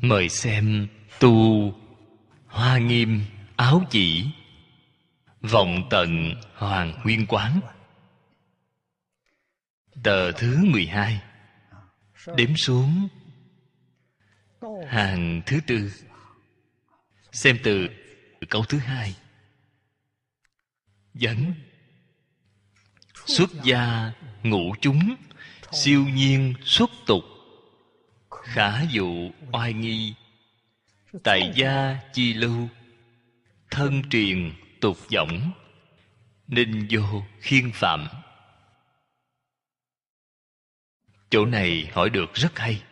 [0.00, 0.88] Mời xem
[1.20, 1.74] tu
[2.46, 3.24] hoa nghiêm
[3.56, 4.26] áo chỉ.
[5.40, 7.60] Vọng tận hoàng nguyên quán.
[10.02, 11.20] Tờ thứ 12
[12.36, 13.08] đếm xuống.
[14.88, 15.92] Hàng thứ tư.
[17.32, 17.88] Xem từ
[18.48, 19.16] câu thứ hai.
[21.14, 21.54] Dẫn.
[23.26, 24.12] Xuất gia
[24.42, 25.16] ngũ chúng,
[25.72, 27.24] siêu nhiên xuất tục
[28.42, 30.14] khả dụ oai nghi.
[31.24, 32.68] Tại gia chi lưu,
[33.70, 35.52] thân truyền tục võng
[36.46, 38.08] ninh vô khiên phạm.
[41.30, 42.82] Chỗ này hỏi được rất hay.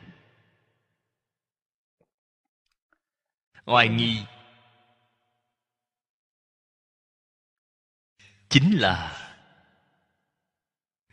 [3.65, 4.17] Oai nghi.
[8.49, 9.17] Chính là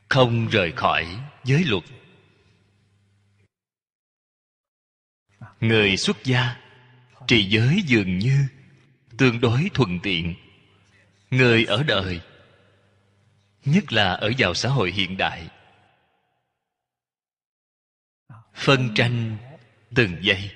[0.09, 1.83] không rời khỏi giới luật.
[5.59, 6.55] Người xuất gia,
[7.27, 8.45] trì giới dường như,
[9.17, 10.35] tương đối thuận tiện.
[11.31, 12.21] Người ở đời,
[13.65, 15.47] nhất là ở vào xã hội hiện đại.
[18.53, 19.37] Phân tranh
[19.95, 20.51] từng giây.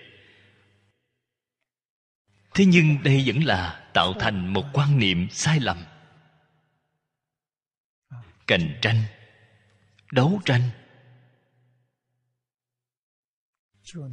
[2.53, 5.85] Thế nhưng đây vẫn là tạo thành một quan niệm sai lầm.
[8.47, 9.03] Cạnh tranh,
[10.11, 10.61] đấu tranh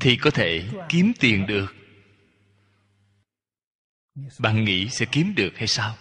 [0.00, 1.74] thì có thể kiếm tiền được.
[4.38, 5.96] Bạn nghĩ sẽ kiếm được hay sao?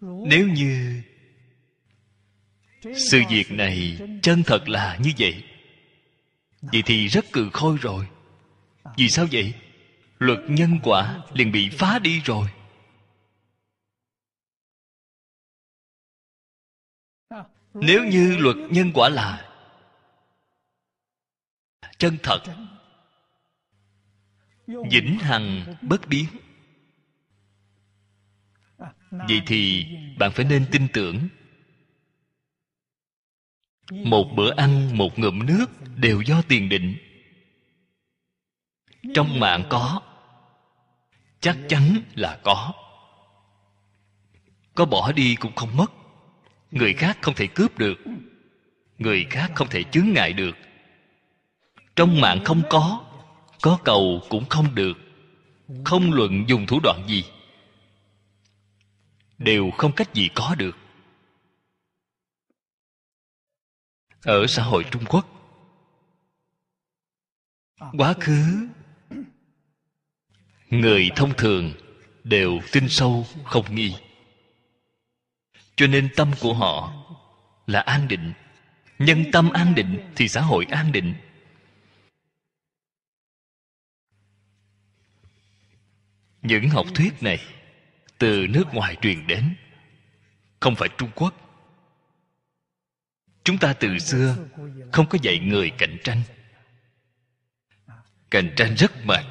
[0.00, 1.02] Nếu như
[2.82, 5.44] sự việc này chân thật là như vậy
[6.60, 8.08] vậy thì rất cừ khôi rồi.
[8.96, 9.54] Vì sao vậy?
[10.18, 12.48] Luật nhân quả liền bị phá đi rồi.
[17.74, 19.47] Nếu như luật nhân quả là
[21.98, 22.42] chân thật.
[24.66, 26.26] Vĩnh hằng bất biến.
[29.10, 29.86] Vậy thì
[30.18, 31.28] bạn phải nên tin tưởng.
[33.90, 35.66] Một bữa ăn, một ngụm nước
[35.96, 36.96] đều do tiền định.
[39.14, 40.02] Trong mạng có,
[41.40, 42.72] chắc chắn là có.
[44.74, 45.92] Có bỏ đi cũng không mất.
[46.70, 47.98] Người khác không thể cướp được.
[48.98, 50.56] Người khác không thể chướng ngại được
[51.98, 53.04] trong mạng không có
[53.62, 54.98] có cầu cũng không được.
[55.84, 57.24] Không luận dùng thủ đoạn gì,
[59.38, 60.76] đều không cách gì có được.
[64.22, 65.26] Ở xã hội trung quốc,
[67.98, 68.68] quá khứ,
[70.70, 71.72] người thông thường
[72.24, 73.94] đều tin sâu không nghi.
[75.76, 76.92] Cho nên tâm của họ
[77.66, 78.32] là an định.
[78.98, 81.14] Nhân tâm an định thì xã hội an định.
[86.42, 87.38] Những học thuyết này
[88.18, 89.54] từ nước ngoài truyền đến,
[90.60, 91.34] không phải trung quốc.
[93.44, 94.36] Chúng ta từ xưa
[94.92, 96.22] không có dạy người cạnh tranh.
[98.30, 99.24] Cạnh tranh rất mệt.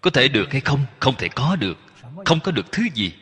[0.00, 0.86] Có thể được hay không?
[1.00, 1.78] Không thể có được.
[2.24, 3.14] Không có được thứ gì.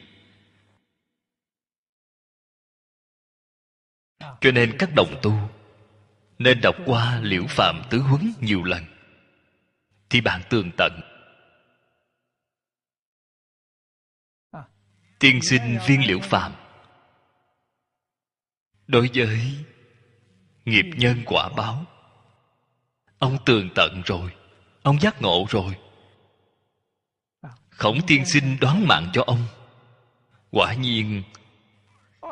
[4.21, 5.51] Cho nên các đồng tu
[6.39, 8.85] nên đọc qua liễu phạm tứ huấn nhiều lần.
[10.11, 11.12] Thì bạn tường tận.
[15.23, 16.53] Tiên sinh viên liễu phạm
[18.87, 19.65] đối với
[20.65, 21.85] nghiệp nhân quả báo,
[23.19, 24.35] ông tường tận rồi,
[24.83, 25.77] ông giác ngộ rồi.
[27.71, 29.45] Khổng tiên sinh đoán mạng cho ông.
[30.51, 31.23] Quả nhiên,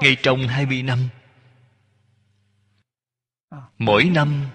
[0.00, 1.08] ngay trong hai mươi năm,
[3.78, 4.46] mỗi năm,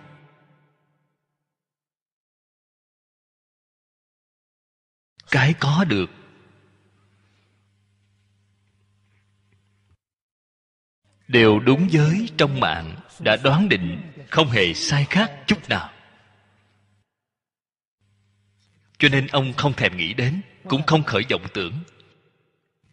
[5.32, 6.10] cái có được
[11.28, 15.92] đều đúng giới trong mạng đã đoán định không hề sai khác chút nào.
[18.98, 21.74] Cho nên ông không thèm nghĩ đến, cũng không khởi vọng tưởng.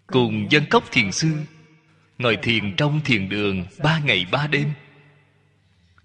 [0.07, 1.37] Cùng dân cốc thiền sư,
[2.19, 4.73] ngồi thiền trong thiền đường ba ngày ba đêm,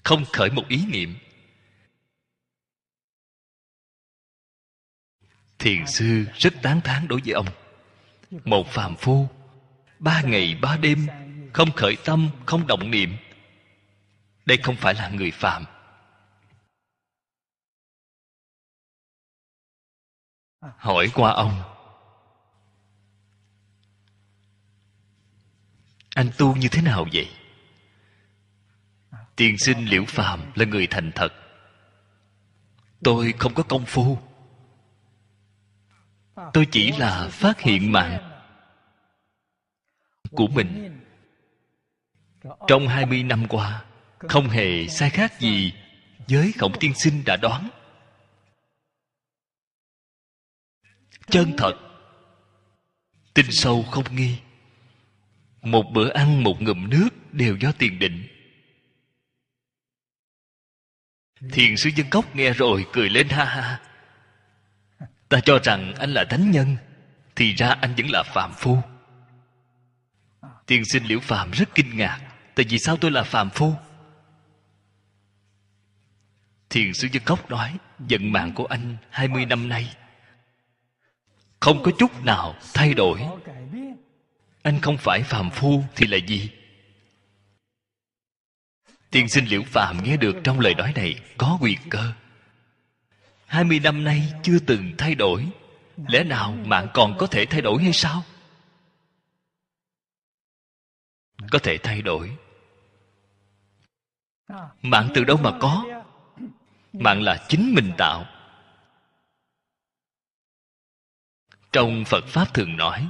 [0.04, 1.16] không khởi một ý niệm.
[5.60, 7.48] Thiền sư rất tán thán đối với ông.
[8.46, 9.30] Một phàm phu,
[10.00, 11.08] ba ngày ba đêm
[11.54, 13.18] không khởi tâm, không động niệm.
[14.46, 15.66] Đây không phải là người phạm.
[20.62, 21.62] Hỏi qua ông.
[26.16, 27.30] Anh tu như thế nào vậy?
[29.36, 31.34] Tiền sinh liễu phàm là người thành thật.
[33.04, 34.18] Tôi không có công phu.
[36.54, 38.42] Tôi chỉ là phát hiện mạng
[40.32, 40.97] của mình
[42.68, 43.86] trong hai mươi năm qua,
[44.20, 45.74] không hề sai khác gì
[46.28, 47.70] với khổng tiên sinh đã đoán.
[51.30, 51.74] Chân thật,
[53.34, 54.38] tin sâu không nghi.
[55.62, 58.28] Một bữa ăn, một ngụm nước đều do tiền định.
[61.52, 63.82] Thiền sư dân cốc nghe rồi cười lên ha ha.
[65.30, 66.78] Ta cho rằng anh là thánh nhân,
[67.36, 68.78] thì ra anh vẫn là phàm phu.
[70.66, 72.27] Tiên sinh liễu phàm rất kinh ngạc
[72.58, 73.74] tại vì sao tôi là phàm phu?
[76.70, 79.96] Thiền sư dân cốc nói, vận mạng của anh hai mươi năm nay
[81.60, 83.22] không có chút nào thay đổi.
[84.62, 86.50] Anh không phải phàm phu thì là gì?
[89.12, 92.14] Tiên sinh liễu phàm nghe được trong lời nói này có quyền cơ.
[93.46, 95.48] hai mươi năm nay chưa từng thay đổi.
[96.08, 98.24] Lẽ nào mạng còn có thể thay đổi hay sao?
[101.52, 102.38] Có thể thay đổi
[104.82, 105.86] mạng từ đâu mà có?
[106.94, 108.26] Mạng là chính mình tạo.
[111.72, 113.08] Trong phật pháp thường nói,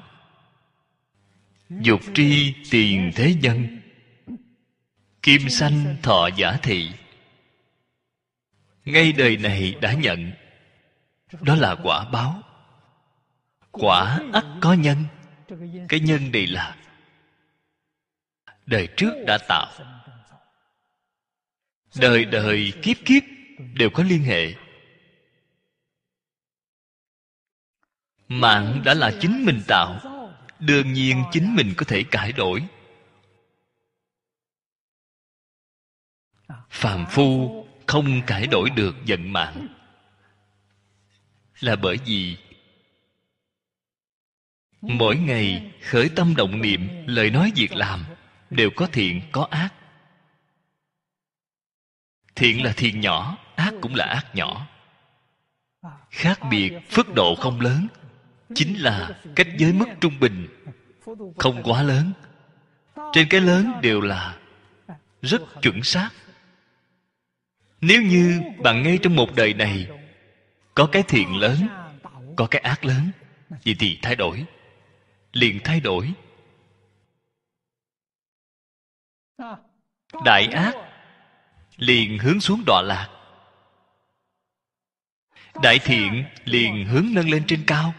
[1.70, 3.82] dục tri tiền thế nhân,
[5.22, 6.92] kim sanh thọ giả thị.
[8.86, 10.32] Ngay đời này đã nhận,
[11.42, 12.42] đó là quả báo.
[13.72, 15.04] Quả ắt có nhân,
[15.90, 16.78] cái nhân này là
[18.66, 19.72] đời trước đã tạo
[22.00, 23.24] đời đời kiếp kiếp
[23.74, 24.56] đều có liên hệ.
[28.28, 30.00] Mạng đã là chính mình tạo,
[30.60, 32.64] đương nhiên chính mình có thể cải đổi.
[36.70, 39.68] Phàm phu không cải đổi được vận mạng.
[41.60, 42.38] Là bởi vì
[44.82, 48.06] mỗi ngày khởi tâm động niệm, lời nói việc làm
[48.50, 49.74] đều có thiện, có ác
[52.38, 54.68] thiện là thiện nhỏ, ác cũng là ác nhỏ.
[56.10, 57.88] Khác biệt, phước độ không lớn,
[58.56, 60.48] chính là cách giới mức trung bình,
[61.38, 62.12] không quá lớn.
[63.14, 64.38] Trên cái lớn đều là
[65.22, 66.10] rất chuẩn xác.
[67.82, 69.88] Nếu như bạn ngay trong một đời này
[70.74, 71.68] có cái thiện lớn,
[72.36, 73.12] có cái ác lớn,
[73.50, 74.46] vậy thì thay đổi,
[75.34, 76.14] liền thay đổi.
[80.26, 80.76] Đại ác
[81.78, 83.10] liền hướng xuống đọa lạc.
[85.62, 87.94] Đại thiện liền hướng nâng lên trên cao.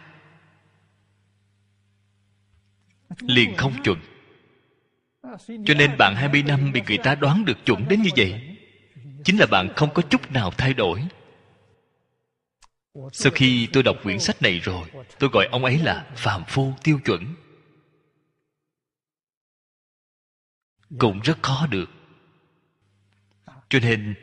[3.20, 3.98] Liền không chuẩn.
[5.66, 8.44] Cho nên bạn 20 năm bị người ta đoán được chuẩn đến như vậy,
[9.24, 11.04] Chính là bạn không có chút nào thay đổi.
[13.12, 14.88] Sau khi tôi đọc quyển sách này rồi,
[15.18, 17.34] Tôi gọi ông ấy là phàm phu tiêu chuẩn.
[20.98, 21.97] Cũng rất khó được.
[23.68, 24.14] Cho nên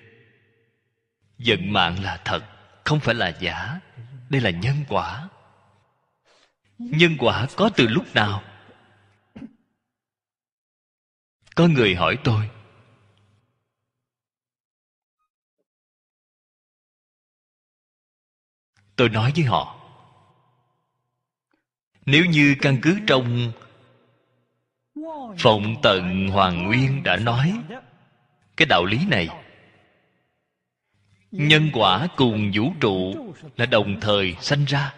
[1.38, 2.44] Vận mạng là thật,
[2.84, 3.80] Không phải là giả.
[4.30, 5.30] Đây là nhân quả.
[6.78, 8.44] Nhân quả có từ lúc nào?
[11.56, 12.50] Có người hỏi tôi.
[18.96, 19.80] Tôi nói với họ,
[22.06, 23.52] nếu như căn cứ trong
[25.40, 27.62] phòng tận hoàng nguyên đã nói
[28.58, 29.28] cái đạo lý này.
[31.32, 34.96] Nhân quả cùng vũ trụ là đồng thời sanh ra.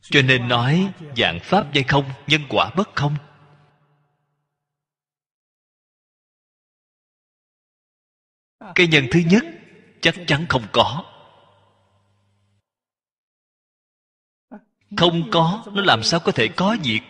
[0.00, 3.16] Cho nên nói dạng pháp dây không, nhân quả bất không?
[8.74, 9.44] Cái nhân thứ nhất
[10.00, 11.15] chắc chắn không có.
[14.96, 17.00] Không có, nó làm sao có thể có việc?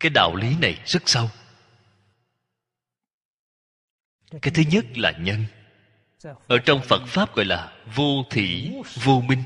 [0.00, 1.30] Cái đạo lý này rất sâu
[4.42, 5.44] cái thứ nhất là nhân.
[6.46, 9.42] Ở trong phật pháp gọi là vô thị vô minh.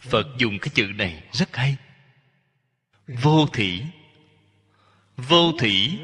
[0.00, 1.76] Phật dùng cái chữ này rất hay.
[3.06, 3.82] Vô thị
[5.16, 5.98] vô thị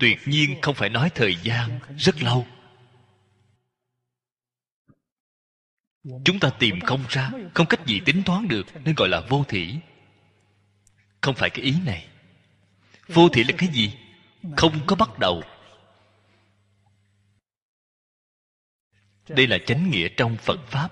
[0.00, 2.46] tuyệt nhiên không phải nói thời gian, rất lâu.
[6.04, 9.44] Chúng ta tìm không ra, không cách gì tính toán được, nên gọi là vô
[9.48, 9.74] thỉ.
[11.20, 12.08] Không phải cái ý này.
[13.08, 13.98] Vô thỉ là cái gì?
[14.56, 15.42] Không có bắt đầu.
[19.28, 20.90] Đây là chánh nghĩa trong phật pháp.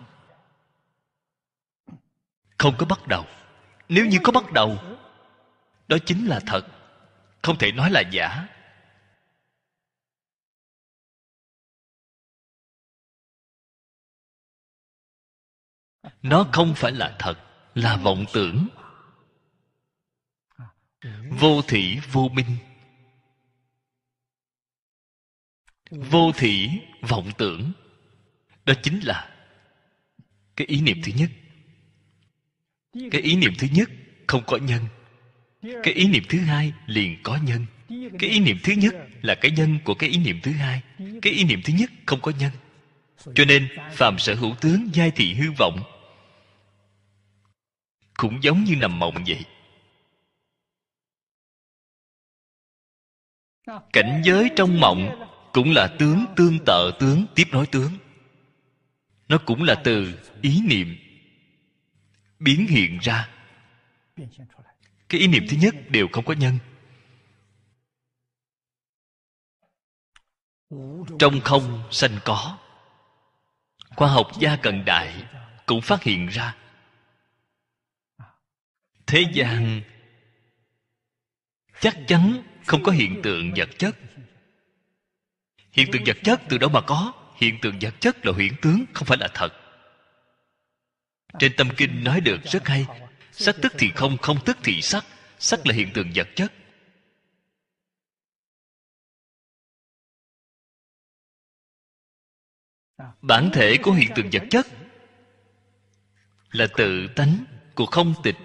[2.59, 3.25] Không có bắt đầu.
[3.89, 4.79] Nếu như có bắt đầu,
[5.89, 6.67] đó chính là thật.
[7.43, 8.49] Không thể nói là giả.
[16.23, 17.39] Nó không phải là thật,
[17.75, 18.69] là vọng tưởng.
[21.31, 22.57] Vô thị vô minh.
[25.91, 27.73] Vô thị vọng tưởng.
[28.67, 29.31] Đó chính là
[30.57, 31.31] cái ý niệm thứ nhất.
[33.11, 33.91] Cái ý niệm thứ nhất
[34.27, 34.85] không có nhân.
[35.63, 37.67] Cái ý niệm thứ hai liền có nhân.
[38.19, 40.83] Cái ý niệm thứ nhất là cái nhân của cái ý niệm thứ hai.
[41.23, 42.51] Cái ý niệm thứ nhất không có nhân
[43.35, 45.83] cho nên phàm sở hữu tướng giai thị hư vọng
[48.15, 49.45] cũng giống như nằm mộng vậy.
[53.93, 57.93] Cảnh giới trong mộng cũng là tướng tương tự tướng tiếp nối tướng.
[59.29, 60.97] Nó cũng là từ ý niệm
[62.39, 63.29] biến hiện ra.
[65.09, 66.59] Cái ý niệm thứ nhất đều không có nhân.
[71.19, 72.59] Trong không sanh có
[73.97, 75.25] khoa học gia cận đại
[75.67, 76.57] cũng phát hiện ra.
[79.07, 79.83] Thế gian
[81.81, 83.97] chắc chắn không có hiện tượng vật chất.
[85.73, 87.13] Hiện tượng vật chất từ đâu mà có?
[87.37, 89.53] Hiện tượng vật chất là huyễn tướng, không phải là thật.
[91.39, 92.87] Trên tâm kinh nói được rất hay,
[93.33, 95.05] sắc tức thì không không tức thì sắc.
[95.39, 96.53] Sắc là hiện tượng vật chất.
[103.23, 104.67] Bản thể của hiện tượng vật chất
[106.51, 107.45] là tự tánh,
[107.75, 108.37] của không tịch.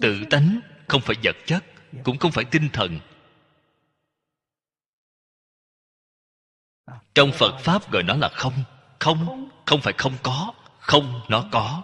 [0.00, 1.64] Tự tánh không phải vật chất,
[2.04, 3.00] cũng không phải tinh thần.
[7.14, 8.64] Trong phật pháp gọi nó là không.
[8.98, 11.82] Không không phải không có, không nó có.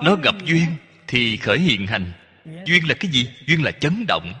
[0.00, 0.66] Nó gặp duyên
[1.06, 2.12] thì khởi hiện hành.
[2.44, 3.34] Duyên là cái gì?
[3.46, 4.34] Duyên là chấn động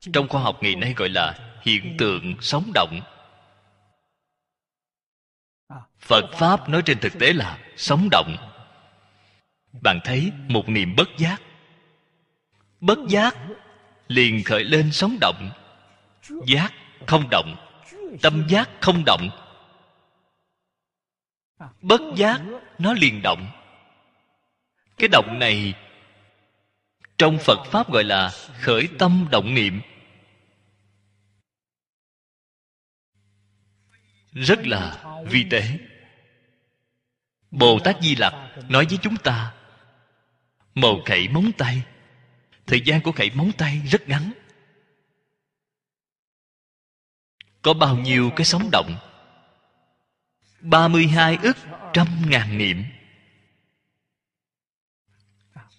[0.00, 3.00] trong khoa học ngày nay gọi là hiện tượng sống động.
[6.00, 8.36] Phật pháp nói trên thực tế là sống động.
[9.82, 11.42] Bạn thấy một niệm bất giác.
[12.80, 13.36] Bất giác
[14.08, 15.50] liền khởi lên sống động.
[16.46, 16.72] Giác
[17.06, 17.56] không động.
[18.22, 19.30] Tâm giác không động.
[21.80, 22.40] Bất giác
[22.78, 23.46] nó liền động.
[24.96, 25.74] Cái động này
[27.18, 29.80] trong phật pháp gọi là khởi tâm động niệm.
[34.40, 35.78] Rất là vi tế.
[37.50, 38.34] Bồ tát di lặc
[38.68, 39.54] nói với chúng ta,
[40.74, 41.82] màu khẩy móng tay.
[42.66, 44.32] Thời gian của khẩy móng tay rất ngắn.
[47.62, 48.98] Có bao nhiêu cái sóng động?
[50.60, 51.56] 32 ức
[51.92, 52.84] trăm ngàn niệm.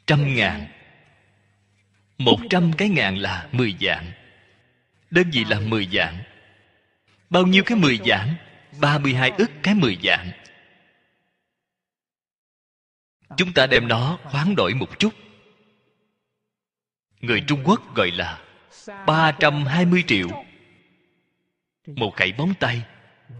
[0.07, 0.67] Trăm ngàn.
[2.17, 4.11] Một trăm cái ngàn là mười dạng
[5.11, 6.23] đơn vị là mười dạng
[7.29, 8.35] bao nhiêu cái mười dạng
[8.81, 10.31] ba mươi hai ức cái mười dạng.
[13.37, 15.13] Chúng ta đem nó khoáng đổi một chút.
[17.21, 18.41] Người trung quốc gọi là
[19.05, 20.27] ba trăm hai mươi triệu.
[21.87, 22.81] Một cậy bóng tay,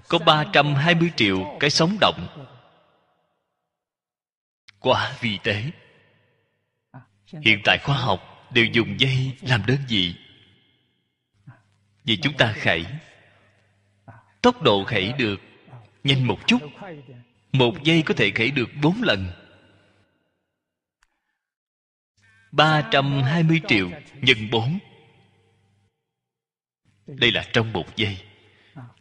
[0.08, 2.27] có ba trăm hai mươi triệu cái sống động.
[4.79, 5.63] Quá vi tế.
[7.25, 10.15] Hiện tại khoa học đều dùng dây làm đơn vị.
[12.03, 12.86] Vì chúng ta khẩy
[14.41, 15.41] tốc độ khẩy được.
[16.03, 16.60] Nhanh một chút.
[17.51, 19.27] Một giây có thể khẩy được bốn lần.
[22.51, 23.89] 320 triệu
[24.22, 24.79] nhân 4
[27.08, 28.17] Đây là trong một giây.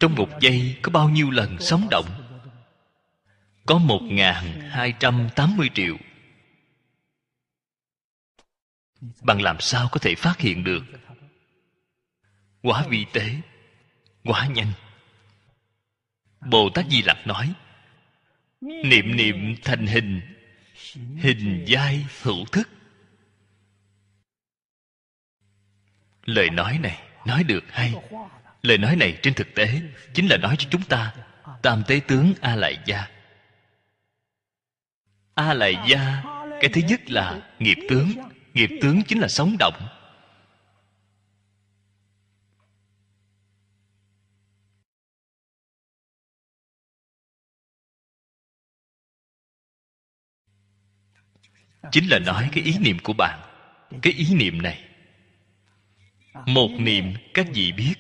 [0.00, 2.06] Trong một giây có bao nhiêu lần sống động?
[3.66, 5.96] Có 1.280 triệu.
[9.22, 10.84] Bằng làm sao có thể phát hiện được?
[12.62, 13.36] Quá vi tế.
[14.24, 14.72] Quá nhanh.
[16.40, 17.52] Bồ Tát Di Lặc nói,
[18.60, 20.20] Niệm niệm thành hình
[21.16, 22.68] Hình giai hữu thức.
[26.24, 27.94] Lời nói này nói được hay?
[28.62, 29.80] Lời nói này trên thực tế
[30.14, 31.14] chính là nói cho chúng ta,
[31.62, 33.06] tam tế tướng a lại gia.
[35.34, 36.22] A lại gia,
[36.60, 38.12] cái thứ nhất là nghiệp tướng
[38.54, 39.88] nghiệp tướng chính là sống động.
[51.92, 53.40] Chính là nói cái ý niệm của bạn.
[54.02, 54.84] Cái ý niệm này.
[56.46, 57.94] Một niệm các vị biết.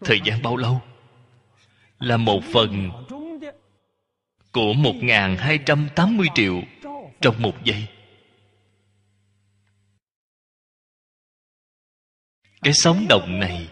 [0.00, 0.82] Thời gian bao lâu?
[1.98, 2.90] Là một phần
[4.52, 4.94] của một
[5.38, 6.62] hai trăm tám mươi triệu
[7.20, 7.86] trong một giây.
[12.62, 13.68] Cái sóng động này,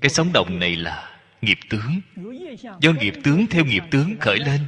[0.00, 2.00] cái sóng động này là nghiệp tướng.
[2.80, 4.66] Do nghiệp tướng theo nghiệp tướng khởi lên.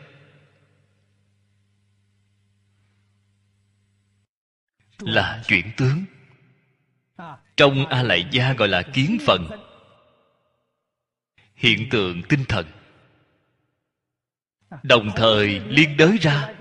[4.98, 6.04] Là chuyển tướng.
[7.56, 9.48] Trong a lại gia gọi là kiến phần.
[11.54, 12.66] Hiện tượng tinh thần.
[14.82, 16.54] Đồng thời liên đới ra.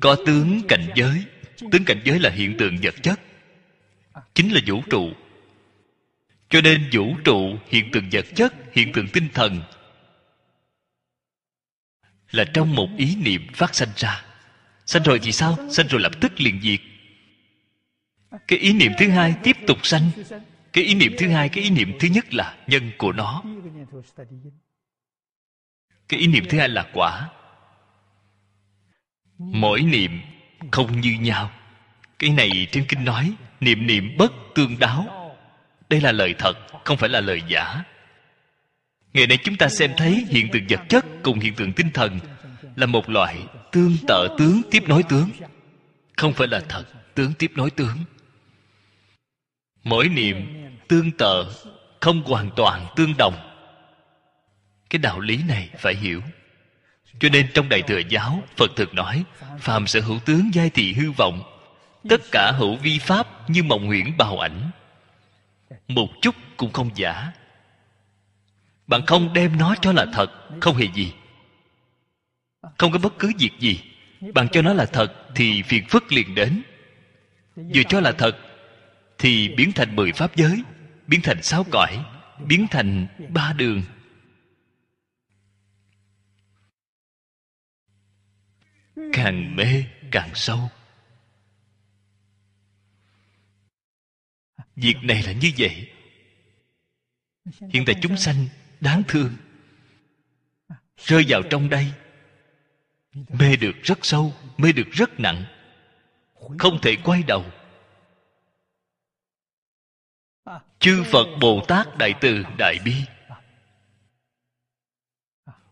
[0.00, 1.24] Có tướng cảnh giới.
[1.72, 3.20] Tướng cảnh giới là hiện tượng vật chất.
[4.34, 5.12] Chính là vũ trụ.
[6.48, 9.62] Cho nên vũ trụ, hiện tượng vật chất, hiện tượng tinh thần
[12.30, 14.24] là trong một ý niệm phát sanh ra
[14.86, 15.58] sanh rồi thì sao?
[15.70, 16.80] Sanh rồi lập tức liền diệt.
[18.48, 20.10] Cái ý niệm thứ hai tiếp tục sanh.
[20.72, 23.42] Cái ý niệm thứ hai, cái ý niệm thứ nhất là nhân của nó.
[26.08, 27.28] Cái ý niệm thứ hai là quả.
[29.38, 30.20] Mỗi niệm
[30.70, 31.50] không như nhau.
[32.18, 35.34] Cái này trên kinh nói, niệm niệm bất tương đáo.
[35.88, 37.84] Đây là lời thật, không phải là lời giả.
[39.12, 42.20] Ngày nay chúng ta xem thấy hiện tượng vật chất cùng hiện tượng tinh thần
[42.76, 45.30] là một loại tương tự tướng tiếp nối tướng.
[46.16, 46.84] Không phải là thật,
[47.14, 47.98] tướng tiếp nối tướng.
[49.84, 50.46] Mỗi niệm
[50.88, 51.44] tương tự
[52.00, 53.34] không hoàn toàn tương đồng.
[54.90, 56.22] Cái đạo lý này phải hiểu.
[57.20, 59.24] Cho nên trong đại thừa giáo, phật thực nói,
[59.58, 61.42] phàm sở hữu tướng giai thị hư vọng,
[62.08, 64.70] tất cả hữu vi pháp như mộng huyễn bào ảnh.
[65.88, 67.32] Một chút cũng không giả.
[68.86, 70.30] Bạn không đem nó cho là thật,
[70.60, 71.12] không hề gì
[72.62, 73.80] không có bất cứ việc gì.
[74.34, 76.62] Bạn cho nó là thật thì phiền phức liền đến.
[77.56, 78.38] Vừa cho là thật
[79.18, 80.62] thì biến thành mười pháp giới,
[81.06, 82.04] biến thành sáu cõi,
[82.46, 83.82] biến thành ba đường.
[89.12, 90.70] Càng mê, càng sâu.
[94.76, 95.90] Việc này là như vậy.
[97.44, 98.46] Hiện tại chúng sanh
[98.80, 99.36] đáng thương.
[100.96, 101.92] Rơi vào trong đây
[103.14, 105.44] mê được rất sâu, mê được rất nặng.
[106.58, 107.44] Không thể quay đầu.
[110.78, 112.94] Chư phật bồ tát đại từ đại bi,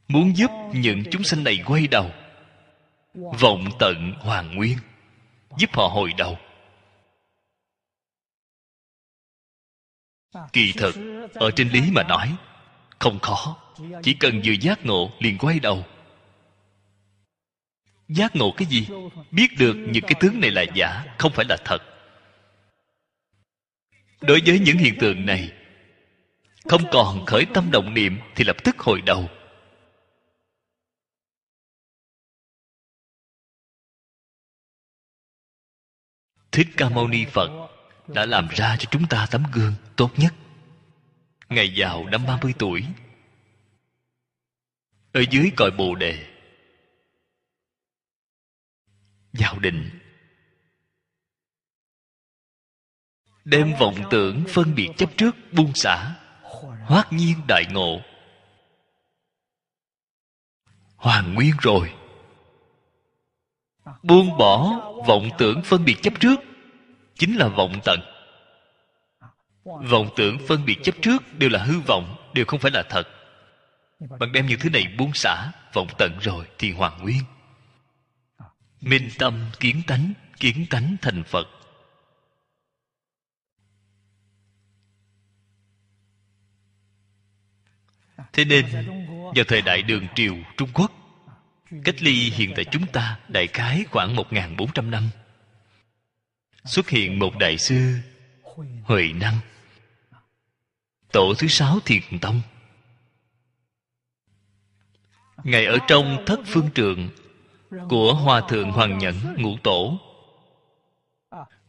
[0.08, 2.10] muốn giúp những chúng sinh này quay đầu,
[3.14, 4.78] vọng tận hoàng nguyên,
[5.58, 6.38] giúp họ hồi đầu.
[10.52, 10.94] Kỳ thực
[11.34, 12.36] ở trên lý mà nói,
[12.98, 13.56] không khó.
[14.02, 15.84] Chỉ cần vừa giác ngộ liền quay đầu
[18.10, 18.88] giác ngộ cái gì?
[19.30, 21.78] Biết được những cái tướng này là giả, không phải là thật.
[24.20, 25.52] Đối với những hiện tượng này,
[26.68, 29.28] không còn khởi tâm động niệm thì lập tức hồi đầu.
[36.52, 37.50] Thích ca mâu ni phật
[38.08, 40.34] đã làm ra cho chúng ta tấm gương tốt nhất.
[41.48, 42.84] Ngày giàu năm 30 tuổi.
[45.12, 46.29] Ở dưới cội bồ đề
[49.32, 49.90] vào định
[53.44, 56.14] đem vọng tưởng phân biệt chấp trước buông xả
[56.90, 58.00] hoát nhiên đại ngộ.
[60.96, 61.92] Hoàn nguyên rồi.
[64.02, 66.40] Buông bỏ vọng tưởng phân biệt chấp trước,
[67.14, 68.00] chính là vọng tận.
[69.64, 73.08] Vọng tưởng phân biệt chấp trước đều là hư vọng, đều không phải là thật.
[74.18, 77.22] Bạn đem những thứ này buông xả vọng tận rồi thì hoàn nguyên
[78.80, 81.46] minh tâm kiến tánh kiến tánh thành phật.
[88.32, 88.66] Thế nên
[89.36, 90.92] vào thời đại đường triều trung quốc,
[91.84, 94.26] cách ly hiện tại chúng ta đại khái khoảng một
[94.58, 95.10] bốn trăm năm.
[96.64, 97.94] Xuất hiện một đại sư,
[98.82, 99.38] huệ năng.
[101.12, 102.42] Tổ thứ sáu thiền tông.
[105.44, 107.10] Ngài ở trong thất phương trường
[107.88, 109.98] của hòa thượng hoàng nhẫn, ngũ tổ.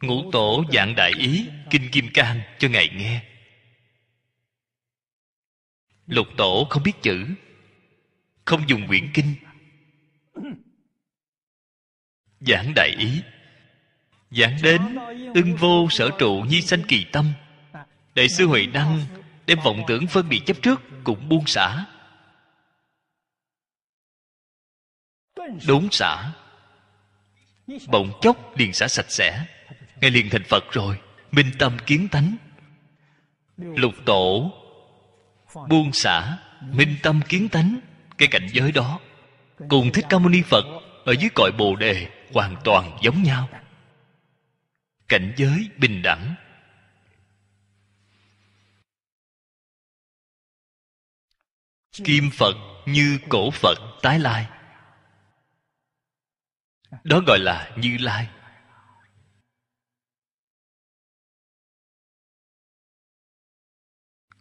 [0.02, 3.24] Ngũ tổ giảng đại ý, kinh kim cang cho ngài nghe.
[6.08, 7.26] Lục tổ không biết chữ,
[8.46, 9.36] không dùng quyển kinh.
[12.40, 13.22] Giảng đại ý.
[14.32, 14.98] Giảng đến,
[15.34, 17.34] ưng vô sở trụ nhi sanh kỳ tâm.
[18.16, 19.00] Đại sư huệ năng
[19.46, 21.86] đem vọng tưởng phân biệt chấp trước cũng buông xả.
[25.68, 26.32] Đốn xả.
[27.88, 29.46] Bỗng chốc liền xả sạch sẽ.
[30.02, 31.00] Ngài liền thành phật rồi,
[31.32, 32.36] minh tâm kiến tánh.
[33.58, 34.54] Lục tổ,
[35.70, 37.80] buông xả, minh tâm kiến tánh,
[38.18, 39.00] cái cảnh giới đó.
[39.70, 40.66] Cùng thích ca mâu ni phật
[41.06, 43.50] ở dưới cội bồ đề hoàn toàn giống nhau.
[45.08, 46.36] Cảnh giới bình đẳng.
[51.92, 54.46] Kim phật như cổ phật tái lai
[57.04, 58.30] đó gọi là như lai.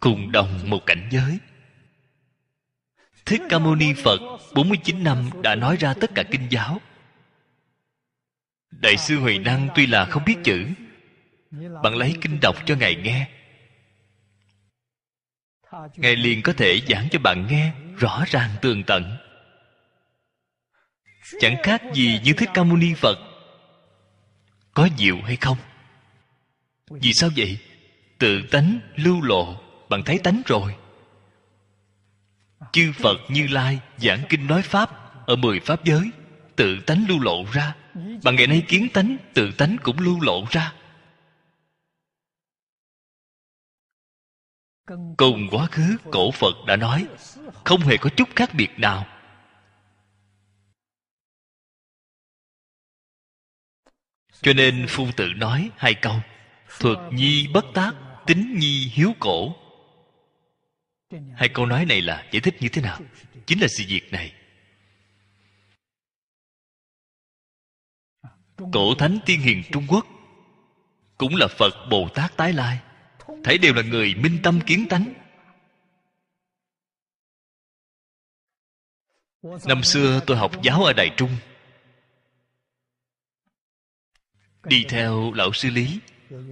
[0.00, 1.38] Cùng đồng một cảnh giới.
[3.26, 4.18] Thích Ca Mâu Ni Phật
[4.54, 6.80] 49 năm đã nói ra tất cả kinh giáo.
[8.70, 10.66] Đại sư Huệ Năng tuy là không biết chữ
[11.82, 13.30] Bạn lấy kinh đọc cho Ngài nghe.
[15.96, 19.16] Ngài liền có thể giảng cho bạn nghe Rõ ràng tường tận.
[21.40, 23.18] Chẳng khác gì như Thích Ca Mâu Ni Phật.
[24.74, 25.58] Có diệu hay không?
[26.90, 27.58] Vì sao vậy?
[28.18, 29.56] Tự tánh lưu lộ
[29.90, 30.74] Bạn thấy tánh rồi.
[32.72, 34.90] Chư phật như lai giảng kinh nói pháp
[35.26, 36.10] ở mười pháp giới,
[36.56, 37.74] tự tánh lưu lộ ra.
[38.24, 40.72] Bằng ngày nay kiến tánh, tự tánh cũng lưu lộ ra.
[45.16, 47.06] Cùng quá khứ, cổ phật đã nói,
[47.64, 49.06] không hề có chút khác biệt nào.
[54.42, 56.16] Cho nên phu tự nói hai câu,
[56.78, 57.92] thuật nhi bất tác,
[58.26, 59.56] tính nhi hiếu cổ.
[61.36, 63.00] Hai câu nói này là giải thích như thế nào?
[63.46, 64.32] Chính là sự việc này.
[68.72, 70.06] Cổ thánh tiên hiền trung quốc
[71.18, 72.78] cũng là phật bồ tát tái lai.
[73.44, 75.12] Thấy đều là người minh tâm kiến tánh.
[79.42, 81.30] Năm xưa tôi học giáo ở đài trung.
[84.64, 86.00] Đi theo lão sư lý.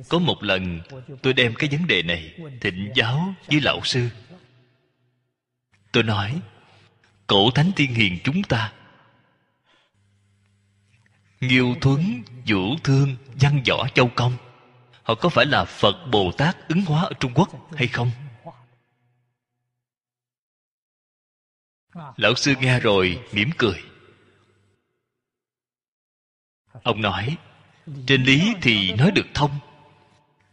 [0.08, 0.80] Có một lần,
[1.22, 4.08] tôi đem cái vấn đề này thịnh giáo với lão sư.
[5.92, 6.40] Tôi nói,
[7.26, 8.72] cổ thánh tiên hiền chúng ta.
[11.40, 14.36] Nghiêu thuấn, vũ thương, văn võ, châu công,
[15.02, 18.10] họ có phải là phật bồ tát ứng hóa ở trung quốc hay không?
[22.16, 23.82] Lão sư nghe rồi mỉm cười.
[26.82, 27.36] Ông nói
[28.06, 29.58] trên lý thì nói được thông,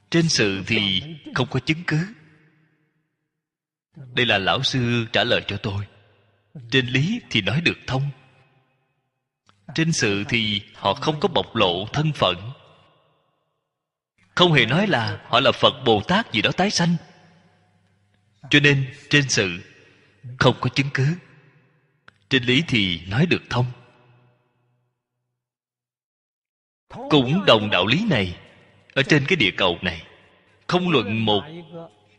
[0.10, 1.04] trên sự thì
[1.36, 1.98] không có chứng cứ.
[4.13, 5.86] Đây là lão sư trả lời cho tôi.
[6.71, 8.10] Trên lý thì nói được thông,
[9.76, 12.52] trên sự thì họ không có bộc lộ thân phận.
[14.36, 16.95] Không hề nói là họ là phật bồ tát gì đó tái sanh.
[18.50, 19.60] Cho nên trên sự
[20.39, 21.08] không có chứng cứ.
[22.30, 23.65] Trên lý thì nói được thông.
[27.10, 28.38] Cũng đồng đạo lý này,
[28.93, 30.03] ở trên cái địa cầu này,
[30.67, 31.43] không luận một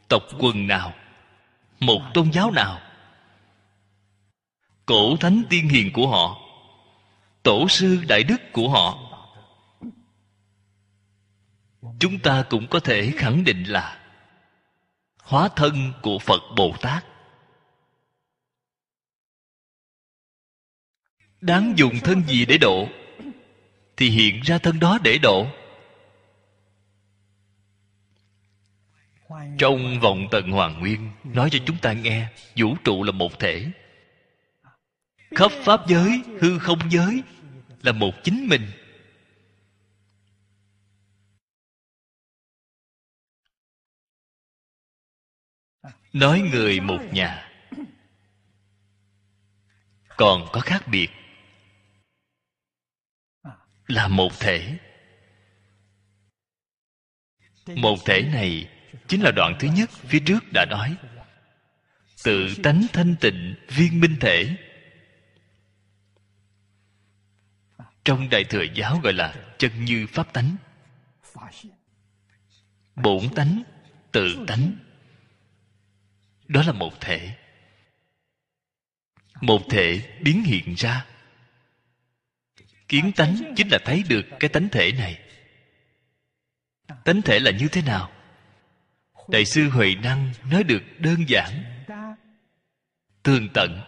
[0.08, 0.94] tộc quần nào,
[1.80, 2.80] một tôn giáo nào.
[4.86, 6.40] Cổ thánh tiên hiền của họ,
[7.42, 8.98] tổ sư đại đức của họ,
[11.98, 14.02] chúng ta cũng có thể khẳng định là
[15.22, 17.04] hóa thân của phật bồ tát.
[21.40, 22.88] Đáng dùng thân gì để độ?
[23.96, 25.46] Thì hiện ra thân đó để độ.
[29.59, 33.66] Trong vọng tận hoàng nguyên, nói cho chúng ta nghe, vũ trụ là một thể.
[35.30, 37.22] Khắp pháp giới, hư không giới,
[37.82, 38.70] là một chính mình.
[46.12, 47.52] Nói người một nhà.
[50.16, 51.09] Còn có khác biệt
[53.87, 54.79] là một thể.
[57.66, 58.68] Một thể này
[59.09, 60.96] chính là đoạn thứ nhất phía trước đã nói.
[62.25, 64.57] Tự tánh thanh tịnh, viên minh thể.
[68.05, 70.57] Trong đại thừa giáo gọi là chân như pháp tánh.
[72.96, 73.62] Bổn tánh,
[74.12, 74.72] tự tánh.
[76.49, 77.37] Đó là một thể.
[79.40, 81.07] Một thể biến hiện ra
[82.88, 85.20] kiến tánh chính là thấy được cái tánh thể này.
[87.05, 88.12] Tánh thể là như thế nào?
[89.29, 91.64] Đại sư huệ năng nói được đơn giản.
[93.22, 93.83] Tường tận.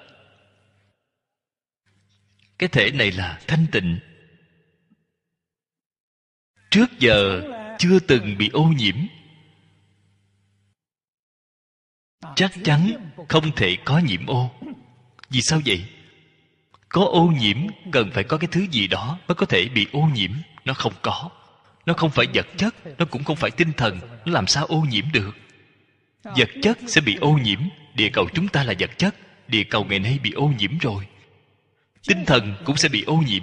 [2.59, 3.99] Cái thể này là thanh tịnh.
[6.71, 7.43] Trước giờ
[7.79, 8.97] chưa từng bị ô nhiễm.
[12.37, 14.51] Chắc chắn không thể có nhiễm ô.
[15.31, 15.98] Vì sao vậy?
[16.89, 17.57] Có ô nhiễm,
[17.93, 20.31] cần phải có cái thứ gì đó mới có thể bị ô nhiễm.
[20.65, 21.31] Nó không có.
[21.87, 24.01] Nó không phải vật chất, nó cũng không phải tinh thần.
[24.25, 25.37] Nó làm sao ô nhiễm được?
[26.25, 27.61] Vật chất sẽ bị ô nhiễm.
[27.95, 29.15] Địa cầu chúng ta là vật chất.
[29.49, 31.07] Địa cầu ngày nay bị ô nhiễm rồi.
[32.09, 33.43] Tinh thần cũng sẽ bị ô nhiễm.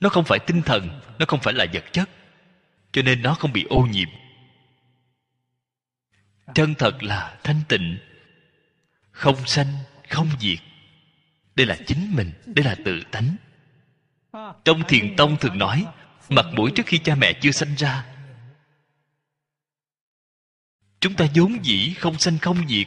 [0.00, 2.10] Nó không phải tinh thần, nó không phải là vật chất.
[2.92, 4.08] Cho nên nó không bị ô nhiễm.
[6.54, 7.98] Chân thật là thanh tịnh.
[9.10, 9.66] Không sanh,
[10.08, 10.58] không diệt
[11.60, 13.36] đây là chính mình, đây là tự tánh.
[14.64, 15.86] Trong thiền tông thường nói,
[16.28, 18.06] mặt mũi trước khi cha mẹ chưa sanh ra.
[21.00, 22.86] Chúng ta vốn dĩ không sanh không diệt.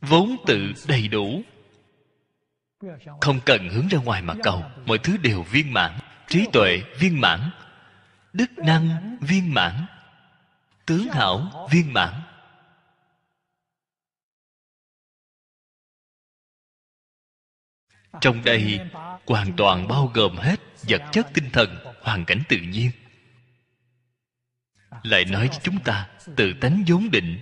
[0.00, 1.42] Vốn tự đầy đủ.
[3.20, 4.64] Không cần hướng ra ngoài mà cầu.
[4.86, 5.98] Mọi thứ đều viên mãn.
[6.28, 7.50] Trí tuệ viên mãn.
[8.32, 9.86] Đức năng viên mãn.
[10.86, 12.14] Tướng hảo viên mãn.
[18.20, 18.80] Trong đây,
[19.26, 22.90] hoàn toàn bao gồm hết vật chất tinh thần, hoàn cảnh tự nhiên.
[25.02, 27.40] Lại nói với chúng ta, tự tánh vốn định.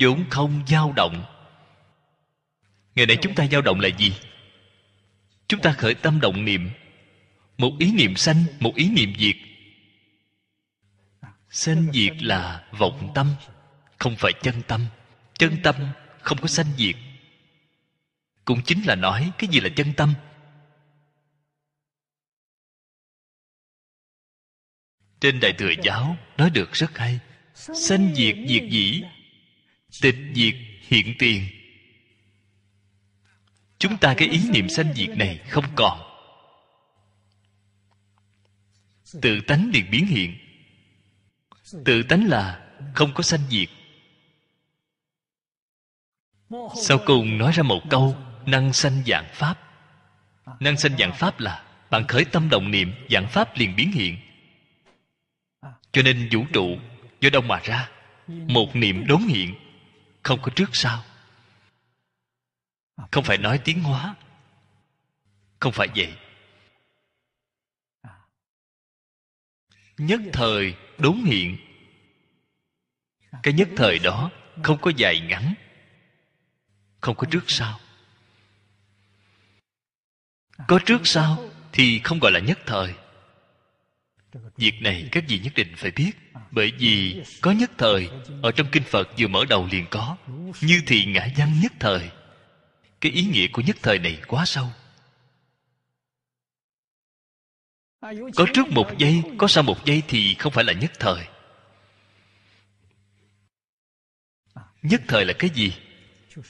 [0.00, 1.24] Vốn không dao động.
[2.94, 4.12] Ngày nay chúng ta dao động là gì?
[5.48, 6.70] Chúng ta khởi tâm động niệm.
[7.58, 9.36] Một ý niệm sanh, một ý niệm diệt.
[11.50, 13.34] Sanh diệt là vọng tâm,
[13.98, 14.86] không phải chân tâm.
[15.38, 15.74] Chân tâm
[16.20, 16.94] không có sanh diệt
[18.44, 20.14] cũng chính là nói cái gì là chân tâm.
[25.20, 27.20] Trên đại thừa giáo nói được rất hay.
[27.54, 29.02] Sanh diệt diệt dĩ
[30.02, 31.46] tịch diệt hiện tiền.
[33.78, 36.00] Chúng ta cái ý niệm sanh diệt này không còn.
[39.22, 40.38] Tự tánh liền biến hiện.
[41.84, 43.68] Tự tánh là không có sanh diệt.
[46.82, 49.58] Sau cùng nói ra một câu năng sanh dạng pháp.
[50.60, 54.18] Năng sanh dạng pháp là bạn khởi tâm động niệm, dạng pháp liền biến hiện.
[55.92, 56.78] Cho nên vũ trụ
[57.20, 57.90] do đâu mà ra,
[58.26, 59.54] một niệm đốn hiện,
[60.22, 61.04] không có trước sau.
[63.10, 64.14] Không phải nói tiếng hóa,
[65.60, 66.14] không phải vậy.
[69.98, 71.56] Nhất thời đốn hiện.
[73.42, 74.30] Cái nhất thời đó
[74.62, 75.54] không có dài ngắn,
[77.00, 77.80] không có trước sau
[80.68, 82.94] có trước sau thì không gọi là nhất thời.
[84.56, 86.12] Việc này các vị nhất định phải biết,
[86.50, 88.10] bởi vì có nhất thời
[88.42, 90.16] ở trong kinh phật vừa mở đầu liền có,
[90.60, 92.10] như thì ngã văn nhất thời.
[93.00, 94.66] Cái ý nghĩa của nhất thời này quá sâu.
[98.36, 101.26] Có trước một giây, có sau một giây thì không phải là nhất thời.
[104.82, 105.72] Nhất thời là cái gì?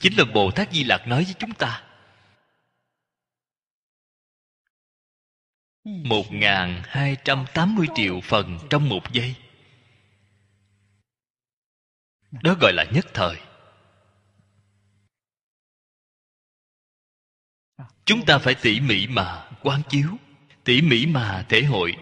[0.00, 1.82] Chính là bồ tát di lặc nói với chúng ta
[5.84, 9.34] một ngàn hai trăm tám mươi triệu phần trong một giây.
[12.30, 13.36] Đó gọi là nhất thời.
[18.04, 20.08] Chúng ta phải tỉ mỉ mà quán chiếu,
[20.64, 21.96] tỉ mỉ mà thể hội.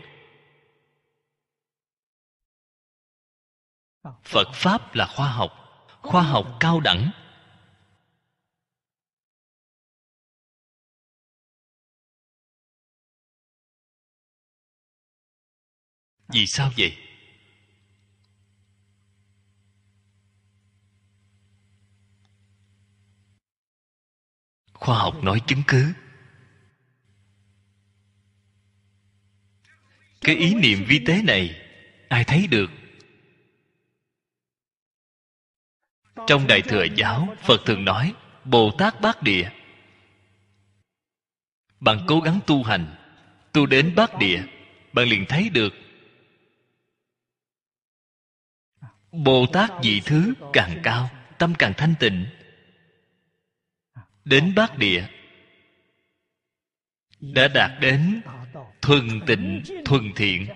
[4.25, 5.53] Phật pháp là khoa học
[6.03, 7.11] khoa học cao đẳng.
[16.33, 16.97] Vì sao vậy?
[24.73, 25.93] Khoa học nói chứng cứ.
[30.21, 31.61] Cái ý niệm vi tế này,
[32.09, 32.71] ai thấy được?
[36.27, 38.15] Trong đại thừa giáo, phật thường nói,
[38.45, 39.51] bồ tát bát địa.
[41.81, 42.97] Bạn cố gắng tu hành,
[43.53, 44.45] tu đến bát địa,
[44.93, 45.82] bạn liền thấy được
[49.13, 52.27] bồ tát vị thứ càng cao, tâm càng thanh tịnh.
[54.25, 55.07] Đến bát địa,
[57.21, 58.21] đã đạt đến
[58.83, 60.47] thuần tịnh, thuần thiện.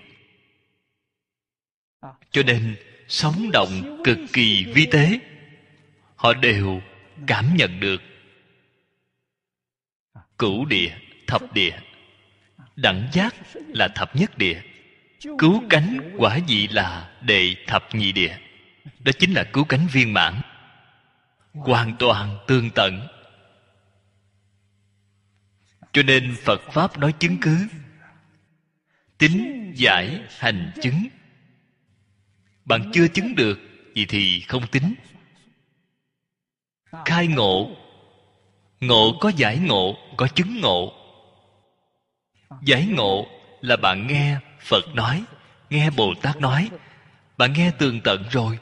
[2.31, 2.75] Cho nên,
[3.07, 5.19] sống động cực kỳ vi tế,
[6.15, 6.81] họ đều
[7.27, 8.01] cảm nhận được.
[10.37, 10.91] Cửu địa,
[11.27, 11.79] thập địa,
[12.75, 13.35] đẳng giác
[13.67, 14.61] là thập nhất địa.
[15.37, 18.37] Cứu cánh quả vị là đệ thập nhị địa
[19.07, 20.41] đó chính là cứu cánh viên mãn.
[21.53, 23.07] Hoàn toàn tương tận.
[25.93, 27.67] Cho nên phật pháp nói chứng cứ.
[29.17, 31.07] Tính, giải, hành chứng.
[32.65, 33.59] Bạn chưa chứng được
[33.95, 34.93] gì thì không tính.
[37.05, 37.75] Khai ngộ.
[38.79, 40.93] Ngộ có giải ngộ, có chứng ngộ.
[42.61, 43.27] Giải ngộ
[43.61, 45.23] là bạn nghe phật nói,
[45.69, 46.69] nghe bồ tát nói.
[47.37, 48.59] Bạn nghe tường tận rồi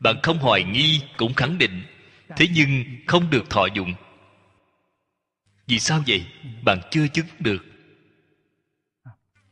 [0.00, 1.86] bạn không hoài nghi cũng khẳng định,
[2.36, 3.94] thế nhưng không được thọ dụng.
[5.66, 6.26] Vì sao vậy?
[6.64, 7.64] Bạn chưa chứng được.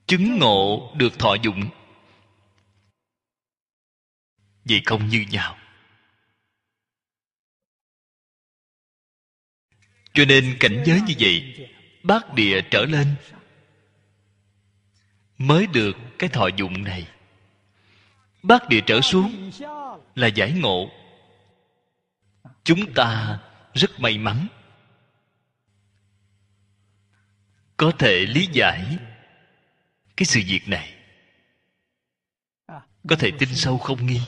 [0.06, 1.68] Chứng ngộ được thọ dụng.
[4.64, 5.58] Vậy không như nhau.
[10.14, 11.68] Cho nên cảnh giới như vậy,
[12.02, 13.14] bát địa trở lên,
[15.38, 17.08] mới được cái thọ dụng này
[18.46, 19.50] bát địa trở xuống
[20.14, 20.90] là giải ngộ.
[22.64, 23.38] Chúng ta
[23.74, 24.46] rất may mắn.
[27.76, 28.98] Có thể lý giải
[30.16, 30.94] cái sự việc này.
[33.08, 34.20] Có thể tin sâu không nghi.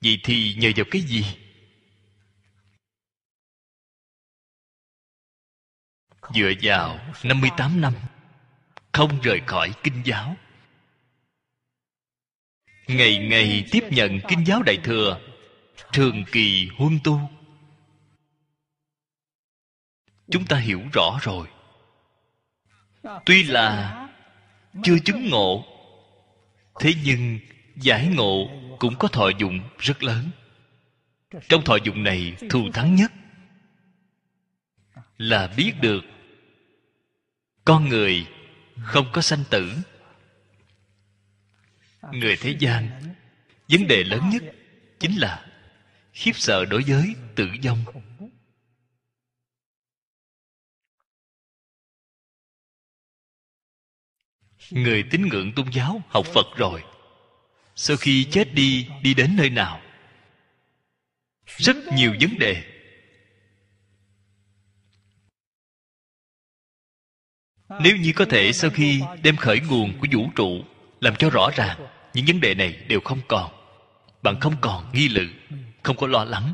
[0.00, 1.24] Vậy thì nhờ vào cái gì?
[6.34, 7.94] Dựa vào 58 năm,
[8.92, 10.36] không rời khỏi kinh giáo
[12.88, 15.20] ngày ngày tiếp nhận kinh giáo đại thừa,
[15.92, 17.20] thường kỳ huân tu.
[20.30, 21.46] Chúng ta hiểu rõ rồi.
[23.26, 23.94] Tuy là
[24.82, 25.64] chưa chứng ngộ,
[26.80, 27.38] thế nhưng
[27.76, 28.48] giải ngộ
[28.78, 30.30] cũng có thọ dụng rất lớn.
[31.48, 33.12] Trong thọ dụng này thù thắng nhất
[35.18, 36.04] là biết được
[37.64, 38.26] con người
[38.82, 39.72] không có sanh tử
[42.12, 43.02] người thế gian,
[43.68, 44.42] vấn đề lớn nhất
[45.00, 45.46] chính là
[46.12, 47.84] khiếp sợ đối với tự vong
[54.70, 56.84] người tín ngưỡng tôn giáo học phật rồi,
[57.74, 59.80] sau khi chết đi đi đến nơi nào?
[61.46, 62.64] Rất nhiều vấn đề.
[67.80, 70.64] Nếu như có thể, sau khi đem khởi nguồn của vũ trụ
[71.00, 73.52] làm cho rõ ràng những vấn đề này đều không còn.
[74.22, 75.26] Bạn không còn nghi lự,
[75.82, 76.52] không có lo lắng.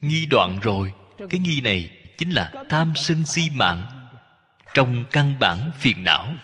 [0.00, 0.92] Nghi đoạn rồi.
[1.30, 4.08] Cái nghi này chính là tham sân si mạng.
[4.74, 6.34] Trong căn bản phiền não.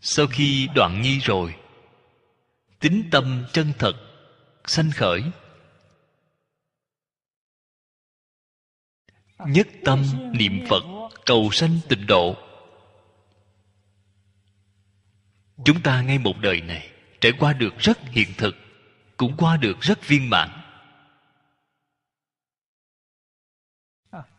[0.00, 1.54] Sau khi đoạn nghi rồi,
[2.80, 3.92] tính tâm chân thật,
[4.64, 5.22] sanh khởi.
[9.46, 10.82] Nhất tâm niệm phật,
[11.26, 12.47] cầu sanh tịnh độ.
[15.64, 16.90] Chúng ta ngay một đời này,
[17.20, 18.56] trải qua được rất hiện thực,
[19.16, 20.48] cũng qua được rất viên mãn.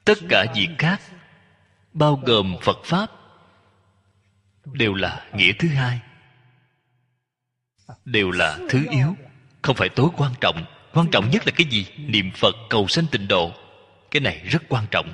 [0.06, 1.02] Tất cả việc khác,
[1.94, 3.12] bao gồm phật pháp,
[4.66, 6.00] đều là nghĩa thứ hai,
[8.06, 9.16] đều là thứ yếu.
[9.62, 11.86] Không phải tối quan trọng quan trọng nhất là cái gì?
[11.98, 13.52] Niệm phật cầu sanh tịnh độ,
[14.12, 15.14] cái này rất quan trọng.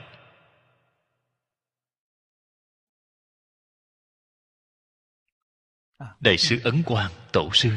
[6.19, 7.71] Đại sư ấn quang, tổ sư.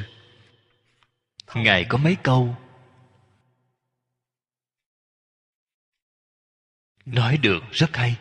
[1.54, 2.56] Ngài có mấy câu?
[7.04, 8.16] Nói được, rất hay.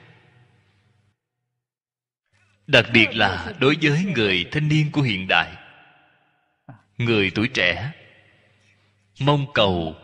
[2.68, 5.56] Đặc biệt là đối với người thanh niên của hiện đại.
[6.98, 7.92] Người tuổi trẻ,
[9.20, 9.96] mong cầu,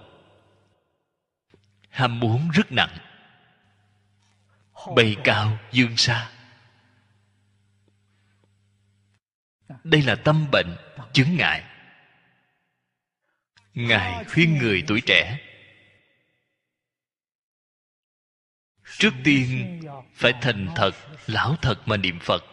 [1.89, 2.97] ham muốn rất nặng.
[4.95, 6.32] Bay cao, dương xa.
[9.83, 10.77] Đây là tâm bệnh
[11.13, 11.63] chứng ngại.
[13.73, 15.39] Ngài khuyên người tuổi trẻ.
[18.97, 19.81] Trước tiên,
[20.13, 20.91] phải thành thật,
[21.27, 22.43] lão thật mà niệm phật.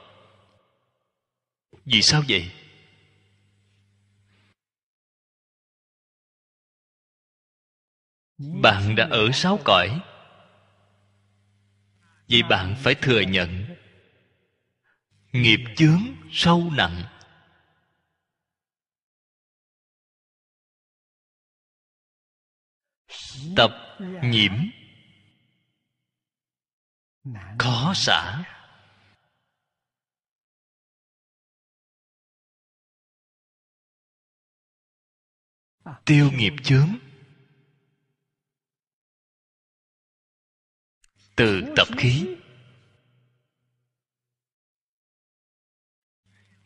[1.84, 2.50] Vì sao vậy?
[8.38, 10.00] Bạn đã ở sáu cõi.
[12.28, 13.69] Vậy bạn phải thừa nhận
[15.32, 16.00] nghiệp chướng
[16.30, 17.04] sâu nặng.
[23.56, 23.70] Tập
[24.22, 24.52] nhiễm.
[27.58, 28.44] Khó xả.
[36.04, 36.98] Tiêu nghiệp chướng.
[41.36, 42.36] Từ tập khí.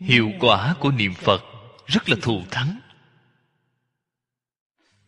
[0.04, 1.44] Hiệu quả của niệm phật
[1.86, 2.80] rất là thù thắng.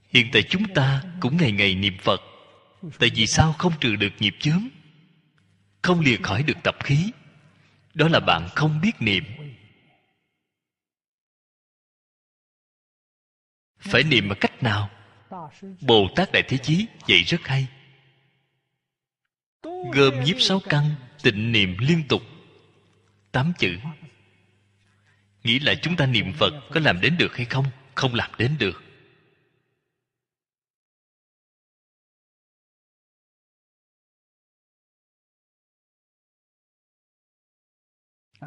[0.08, 2.20] Hiện tại chúng ta cũng ngày ngày niệm phật,
[2.98, 4.68] tại vì sao không trừ được nghiệp chướng?
[5.82, 7.10] Không lìa khỏi được tập khí.
[7.94, 9.24] Đó là bạn không biết niệm.
[13.78, 14.90] Phải niệm bằng cách nào?
[15.80, 17.66] Bồ tát đại thế chí dạy rất hay.
[19.92, 20.90] Gom nhiếp sáu căn
[21.22, 22.22] tịnh niệm liên tục.
[23.32, 23.78] Tám chữ
[25.46, 27.66] nghĩ là chúng ta niệm phật có làm đến được hay không?
[27.94, 28.82] Không làm đến được.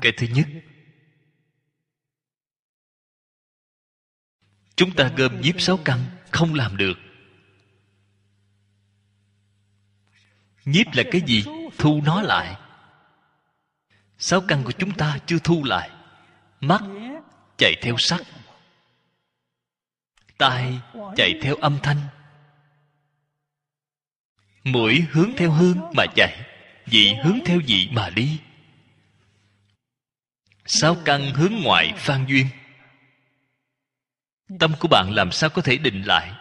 [0.01, 0.47] Cái thứ nhất,
[4.75, 5.99] chúng ta gom nhiếp sáu căn,
[6.31, 6.93] không làm được.
[10.65, 11.43] Nhiếp là cái gì?
[11.77, 12.57] Thu nó lại.
[14.17, 15.98] Sáu căn của chúng ta chưa thu lại
[16.61, 16.81] mắt
[17.57, 18.21] chạy theo sắc,
[20.37, 20.79] tai
[21.15, 21.97] chạy theo âm thanh.
[24.63, 26.45] Mũi hướng theo hương mà chạy,
[26.85, 28.39] vị hướng theo vị mà đi.
[30.65, 32.47] Sáu căn hướng ngoại phan duyên?
[34.59, 36.33] Tâm của bạn làm sao có thể định lại?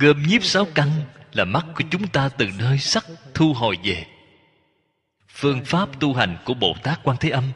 [0.00, 0.88] Gồm nhiếp sáu căn
[1.32, 3.04] là mắt của chúng ta từ nơi sắc
[3.34, 4.11] thu hồi về
[5.42, 7.52] phương pháp tu hành của bồ tát quan thế âm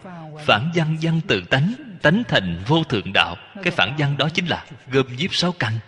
[0.46, 3.36] phản văn văn tự tánh tánh thành vô thượng đạo.
[3.62, 5.78] Cái phản văn đó chính là gom nhiếp sáu căn.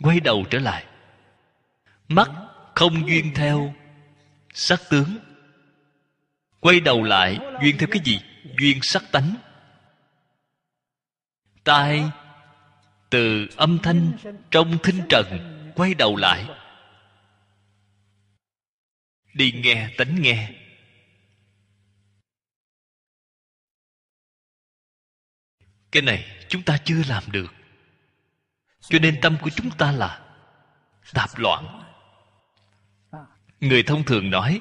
[0.00, 0.84] Quay đầu trở lại.
[2.08, 2.30] Mắt
[2.74, 3.74] không duyên theo,
[4.54, 5.18] sắc tướng.
[6.60, 8.20] Quay đầu lại, duyên theo cái gì?
[8.58, 9.34] Duyên sắc tánh.
[11.64, 12.10] Tai
[13.10, 14.12] từ âm thanh
[14.50, 15.24] trong thinh trần
[15.74, 16.44] quay đầu lại
[19.38, 20.50] đi nghe tánh nghe.
[25.92, 27.54] Cái này chúng ta chưa làm được.
[28.80, 30.20] Cho nên tâm của chúng ta là
[31.14, 31.82] tạp loạn.
[33.60, 34.60] Người thông thường nói,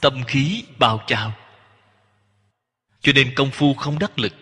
[0.00, 1.32] tâm khí bao trao.
[3.00, 4.32] Cho nên công phu không đắc lực.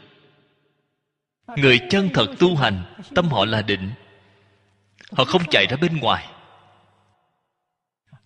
[1.56, 3.92] Người chân thật tu hành, tâm họ là định.
[5.12, 6.33] Họ không chạy ra bên ngoài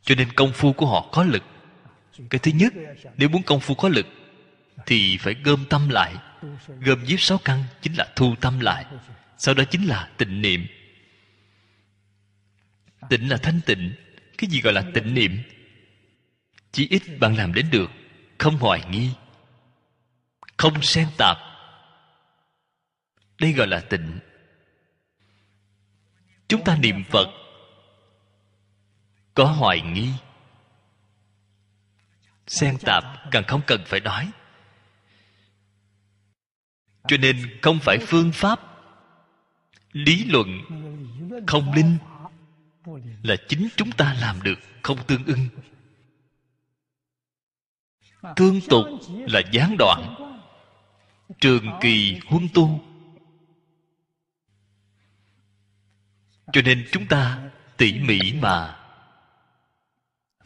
[0.02, 1.42] cho nên công phu của họ có lực.
[2.30, 2.72] Cái thứ nhất,
[3.16, 4.06] nếu muốn công phu có lực,
[4.86, 6.14] thì phải gom tâm lại.
[6.80, 8.84] Gom giết sáu căn chính là thu tâm lại.
[9.38, 10.66] Sau đó chính là tịnh niệm.
[13.10, 13.92] Tịnh là thanh tịnh.
[14.38, 15.42] Cái gì gọi là tịnh niệm?
[16.72, 17.90] Chỉ ít bạn làm đến được,
[18.38, 19.10] không hoài nghi,
[20.56, 21.36] không xen tạp.
[23.40, 24.18] Đây gọi là tịnh.
[26.48, 27.28] Chúng ta niệm phật
[29.38, 30.08] có hoài nghi.
[32.46, 34.30] Xen tạp càng không cần phải nói.
[37.08, 38.60] Cho nên không phải phương pháp,
[39.92, 40.48] lý luận
[41.46, 41.98] không linh
[43.22, 45.48] là chính chúng ta làm được không tương ưng.
[48.36, 50.14] Tương tục là gián đoạn.
[51.40, 52.84] Trường kỳ huân tu.
[56.52, 58.77] Cho nên chúng ta tỉ mỉ mà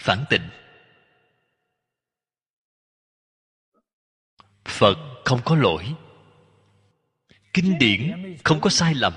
[0.03, 0.49] phản tịnh
[4.83, 5.95] phật không có lỗi.
[7.53, 9.13] Kinh điển không có sai lầm.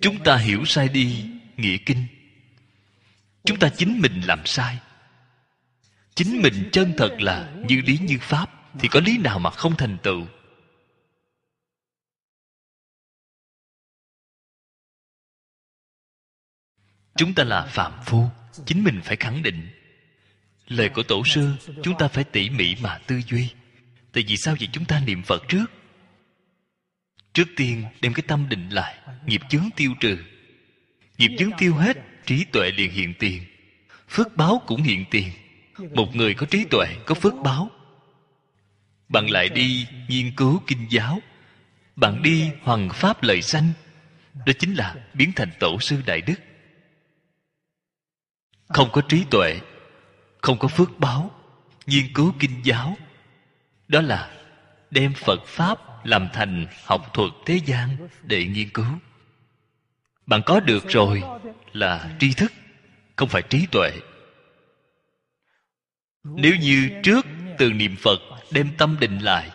[0.00, 2.06] Chúng ta hiểu sai đi, nghĩa kinh.
[3.44, 4.78] Chúng ta chính mình làm sai.
[6.14, 9.76] Chính mình chân thật là như lý như pháp thì có lý nào mà không
[9.76, 10.26] thành tựu?
[17.16, 19.68] Chúng ta là phạm phu chính mình phải khẳng định.
[20.68, 23.48] Lời của tổ sư, chúng ta phải tỉ mỉ mà tư duy.
[24.12, 24.68] Tại vì sao vậy?
[24.72, 25.64] Chúng ta niệm phật trước.
[27.32, 28.98] Trước tiên, đem cái tâm định lại.
[29.26, 30.18] Nghiệp chướng tiêu trừ.
[31.18, 31.96] Nghiệp chướng tiêu hết,
[32.26, 33.42] trí tuệ liền hiện tiền.
[34.08, 35.28] Phước báo cũng hiện tiền.
[35.94, 37.70] Một người có trí tuệ, có phước báo.
[39.08, 41.20] Bạn lại đi nghiên cứu kinh giáo.
[41.96, 43.68] Bạn đi hoàng pháp lời sanh.
[44.46, 46.34] Đó chính là biến thành tổ sư đại đức
[48.70, 49.60] không có trí tuệ,
[50.42, 51.30] không có phước báo,
[51.86, 52.96] nghiên cứu kinh giáo.
[53.88, 54.30] Đó là
[54.90, 58.86] đem phật pháp làm thành học thuật thế gian để nghiên cứu.
[60.26, 61.22] Bạn có được rồi
[61.72, 62.52] là tri thức,
[63.16, 63.90] không phải trí tuệ.
[66.24, 67.26] Nếu như trước
[67.58, 69.50] từ niệm phật đem tâm định lại,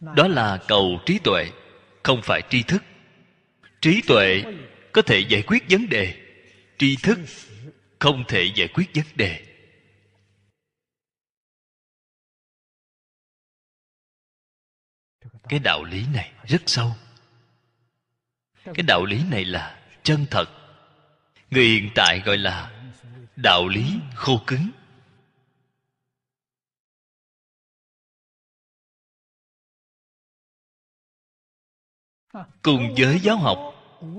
[0.00, 1.50] đó là cầu trí tuệ,
[2.02, 2.82] không phải tri thức.
[3.80, 4.42] Trí tuệ
[4.92, 6.14] có thể giải quyết vấn đề,
[6.78, 7.18] tri thức
[8.06, 9.44] không thể giải quyết vấn đề.
[15.48, 16.92] Cái đạo lý này rất sâu.
[18.64, 20.46] Cái đạo lý này là chân thật.
[21.50, 22.82] Người hiện tại gọi là
[23.36, 24.70] đạo lý khô cứng.
[32.62, 33.58] Cùng với giáo học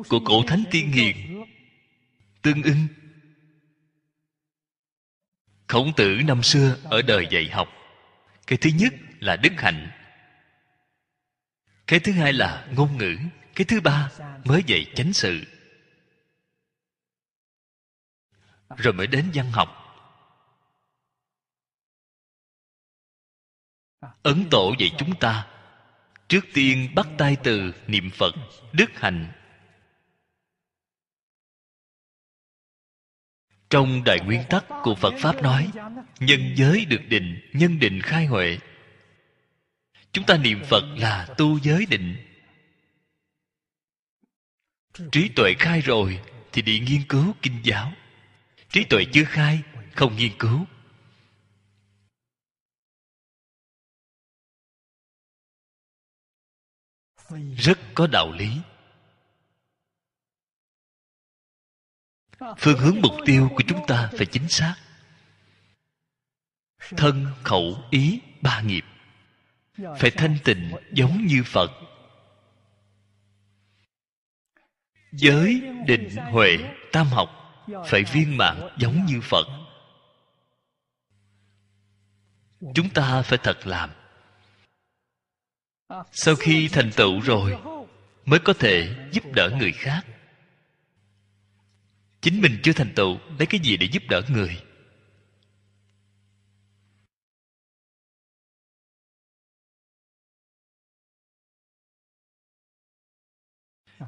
[0.09, 1.43] của cổ thánh tiên hiền,
[2.41, 2.88] tương ưng
[5.68, 7.68] khổng tử năm xưa ở đời dạy học.
[8.47, 9.91] Cái thứ nhất là đức hạnh.
[11.88, 13.15] Cái thứ hai là ngôn ngữ.
[13.55, 14.11] Cái thứ ba
[14.45, 15.41] mới dạy chánh sự.
[18.78, 19.84] Rồi mới đến văn học.
[24.24, 25.47] Ấn tổ dạy chúng ta,
[26.28, 28.36] trước tiên bắt tay từ niệm phật,
[28.74, 29.32] đức hạnh
[33.70, 35.72] trong đại nguyên tắc của phật pháp nói,
[36.20, 38.57] nhân giới được định, nhân định khai huệ.
[40.11, 42.18] Chúng ta niệm phật là tu giới định.
[45.11, 46.20] Trí tuệ khai rồi
[46.51, 47.93] thì đi nghiên cứu kinh giáo.
[48.70, 49.61] Trí tuệ chưa khai,
[49.95, 50.65] không nghiên cứu.
[57.57, 58.49] Rất có đạo lý.
[62.57, 64.75] Phương hướng mục tiêu của chúng ta phải chính xác.
[66.97, 68.85] Thân, khẩu, ý, ba nghiệp.
[69.99, 71.71] Phải thanh tịnh giống như phật.
[75.11, 76.57] Giới định huệ
[76.91, 77.29] tam học
[77.85, 79.47] phải viên mãn giống như phật.
[82.75, 83.89] Chúng ta phải thật làm.
[86.11, 87.57] Sau khi thành tựu rồi,
[88.25, 90.05] mới có thể giúp đỡ người khác
[92.28, 94.63] chính mình chưa thành tựu, lấy cái gì để giúp đỡ người?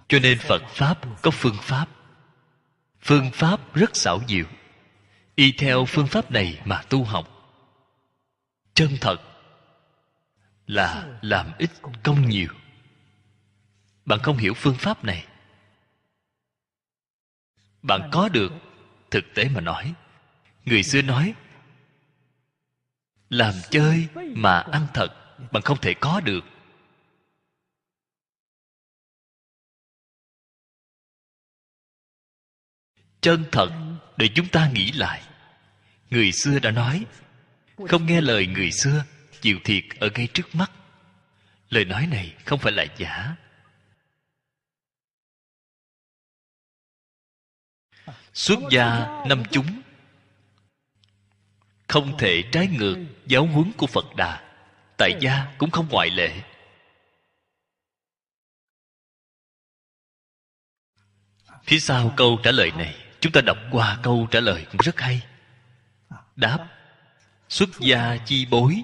[0.08, 1.90] Cho nên phật pháp có phương pháp.
[3.02, 4.46] Phương pháp rất xảo diệu.
[5.36, 7.28] Y theo phương pháp này mà tu học.
[8.74, 9.18] Chân thật
[10.68, 11.70] là làm ít
[12.04, 12.50] công nhiều.
[14.06, 15.29] Bạn không hiểu phương pháp này
[17.82, 18.52] bạn có được
[19.12, 19.94] thực tế mà nói.
[20.66, 21.34] Người xưa nói,
[23.30, 25.10] làm chơi mà ăn thật,
[25.52, 26.44] bạn không thể có được.
[33.22, 33.70] Chân thật
[34.18, 35.22] để chúng ta nghĩ lại.
[36.10, 37.06] Người xưa đã nói,
[37.88, 39.04] không nghe lời người xưa,
[39.42, 40.72] chịu thiệt ở ngay trước mắt.
[41.70, 43.36] Lời nói này không phải là giả.
[48.34, 49.82] Xuất gia năm chúng.
[51.88, 54.42] Không thể trái ngược giáo huấn của phật đà.
[54.98, 56.42] Tại gia cũng không ngoại lệ.
[61.64, 65.00] Phía sau câu trả lời này, chúng ta đọc qua câu trả lời cũng rất
[65.00, 65.22] hay.
[66.36, 66.68] Đáp,
[67.50, 68.82] xuất gia chi bối,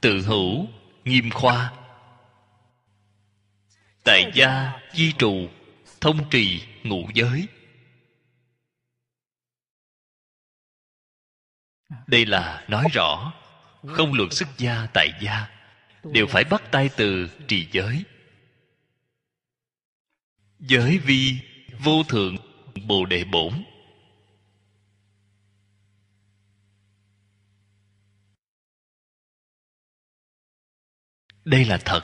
[0.00, 0.66] tự hữu,
[1.04, 1.72] nghiêm khoa.
[4.04, 5.48] Tại gia chi trụ,
[6.00, 7.46] thông trì ngụ giới.
[12.06, 13.32] Đây là nói rõ,
[13.86, 15.48] không luận xuất gia tại gia,
[16.04, 18.04] đều phải bắt tay từ trì giới.
[20.58, 21.38] Giới vi
[21.78, 22.36] vô thượng
[22.86, 23.64] bồ đề bổn.
[31.44, 32.02] Đây là thật.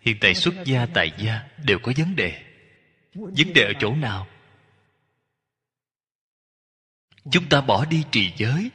[0.00, 2.42] Hiện tại xuất gia tại gia đều có vấn đề.
[3.14, 4.26] Vấn đề ở chỗ nào?
[7.30, 8.70] Chúng ta bỏ đi trì giới.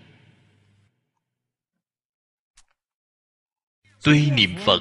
[4.03, 4.79] Tuy niệm phật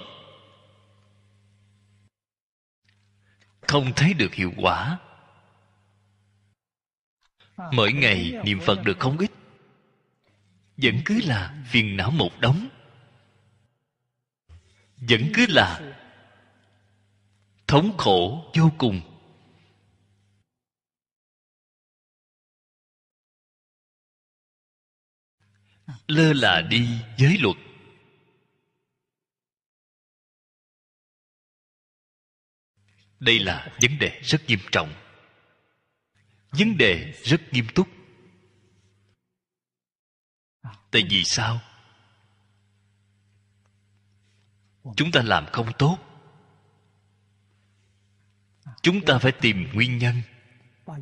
[3.60, 4.98] không thấy được hiệu quả,
[7.72, 9.30] mỗi ngày niệm phật được không ít.
[10.76, 12.68] Vẫn cứ là phiền não một đống.
[14.96, 15.96] Vẫn cứ là
[17.66, 19.15] thống khổ vô cùng.
[26.08, 27.56] Lơ là đi giới luật.
[33.20, 34.94] Đây là vấn đề rất nghiêm trọng.
[36.50, 37.88] Vấn đề rất nghiêm túc.
[40.90, 41.60] Tại vì sao?
[44.96, 45.98] Chúng ta làm không tốt.
[48.82, 50.14] Chúng ta phải tìm nguyên nhân.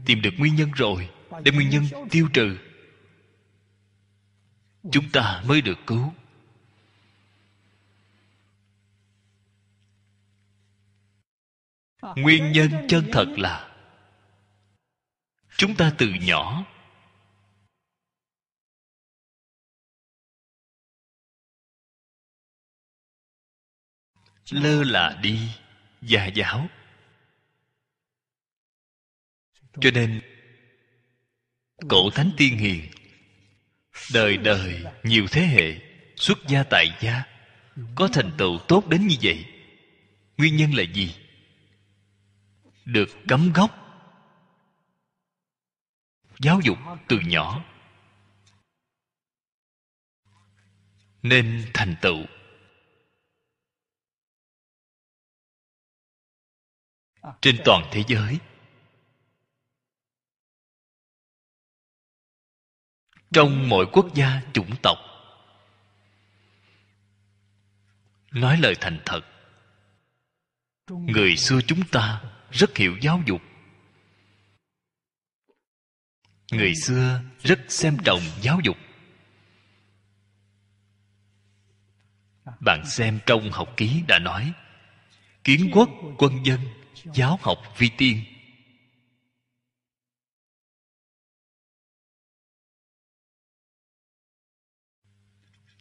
[0.07, 1.11] Tìm được nguyên nhân rồi,
[1.45, 2.59] để nguyên nhân tiêu trừ
[4.93, 6.13] chúng ta mới được cứu.
[12.17, 13.77] Nguyên nhân chân thật là,
[15.57, 16.65] chúng ta từ nhỏ
[24.51, 25.51] lơ là đi
[26.03, 26.69] già giáo.
[29.81, 30.23] Cho nên,
[31.89, 32.91] cổ thánh tiên hiền
[34.13, 35.81] đời đời, nhiều thế hệ,
[36.17, 37.23] xuất gia tại gia,
[37.95, 39.45] có thành tựu tốt đến như vậy.
[40.37, 41.15] Nguyên nhân là gì?
[42.85, 43.71] Được cấm gốc.
[46.39, 46.79] Giáo dục
[47.09, 47.65] từ nhỏ.
[51.23, 52.27] Nên thành tựu.
[57.41, 58.39] Trên toàn thế giới
[63.35, 64.99] trong mọi quốc gia chủng tộc.
[68.33, 69.21] Nói lời thành thật.
[70.89, 73.43] Người xưa chúng ta rất hiểu giáo dục.
[76.53, 78.77] Người xưa rất xem trọng giáo dục.
[82.61, 84.53] Bạn xem trong học ký đã nói,
[85.45, 86.61] kiến quốc quân dân,
[87.15, 88.34] giáo học vi tiên.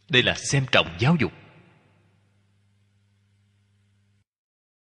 [0.08, 1.32] Đây là xem trọng giáo dục.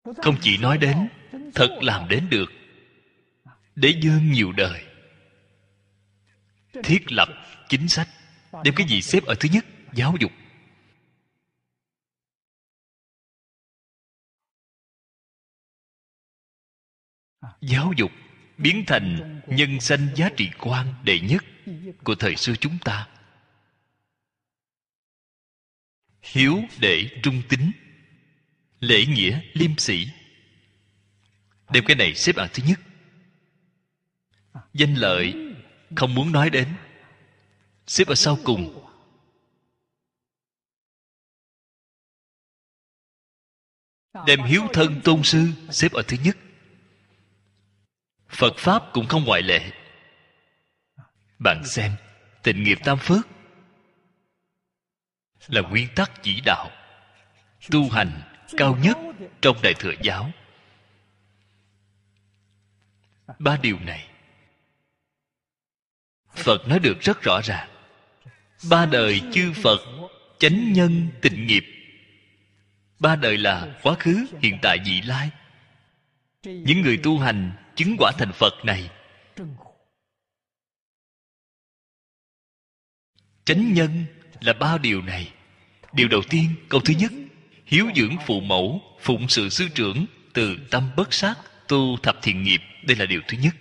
[0.04, 1.10] Không chỉ nói đến,
[1.56, 2.52] thật làm đến được.
[3.76, 4.86] Để dương nhiều đời.
[6.84, 7.30] Thiết lập
[7.70, 8.08] chính sách,
[8.64, 9.66] đem cái gì xếp ở thứ nhất?
[9.94, 10.32] Giáo dục.
[17.62, 18.12] Giáo dục
[18.58, 21.44] biến thành nhân sanh giá trị quan đệ nhất
[22.04, 23.08] của thời xưa chúng ta.
[26.22, 27.72] Hiếu để trung tính
[28.80, 30.08] lễ nghĩa liêm sĩ
[31.72, 32.80] đem cái này xếp ở thứ nhất.
[34.74, 35.34] Danh lợi
[35.96, 36.68] không muốn nói đến.
[37.88, 38.88] Xếp ở sau cùng.
[44.26, 46.38] Đem hiếu thân tôn sư xếp ở thứ nhất.
[48.30, 49.72] Phật pháp cũng không ngoại lệ.
[51.40, 51.92] Bạn xem
[52.44, 53.28] tình nghiệp tam phước
[55.48, 56.72] là nguyên tắc chỉ đạo,
[57.72, 58.22] tu hành
[58.58, 58.98] cao nhất
[59.42, 60.32] trong đại thừa giáo.
[63.40, 64.08] Ba điều này,
[66.36, 67.70] phật nói được rất rõ ràng.
[68.70, 69.80] Ba đời chư phật
[70.40, 71.64] chánh nhân tịnh nghiệp.
[73.00, 75.30] Ba đời là quá khứ, hiện tại, vị lai.
[76.44, 78.90] Những người tu hành chứng quả thành phật này,
[83.46, 84.06] chánh nhân
[84.42, 85.32] là ba điều này.
[85.94, 87.12] Điều đầu tiên, câu thứ nhất,
[87.66, 91.36] hiếu dưỡng phụ mẫu, phụng sự sư trưởng từ tâm bất sát,
[91.68, 92.62] tu thập thiện nghiệp.
[92.84, 93.56] Đây là điều thứ nhất.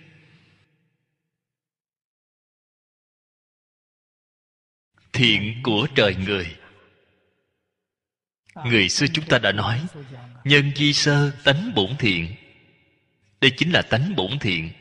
[5.13, 6.55] Thiện của trời người.
[8.65, 9.85] Người xưa chúng ta đã nói,
[10.43, 12.35] nhân di sơ tánh bổn thiện.
[13.41, 14.71] Đây chính là tánh bổn thiện.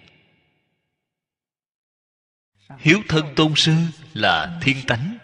[2.78, 3.72] Hiếu thân tôn sư
[4.14, 5.18] là thiên tánh.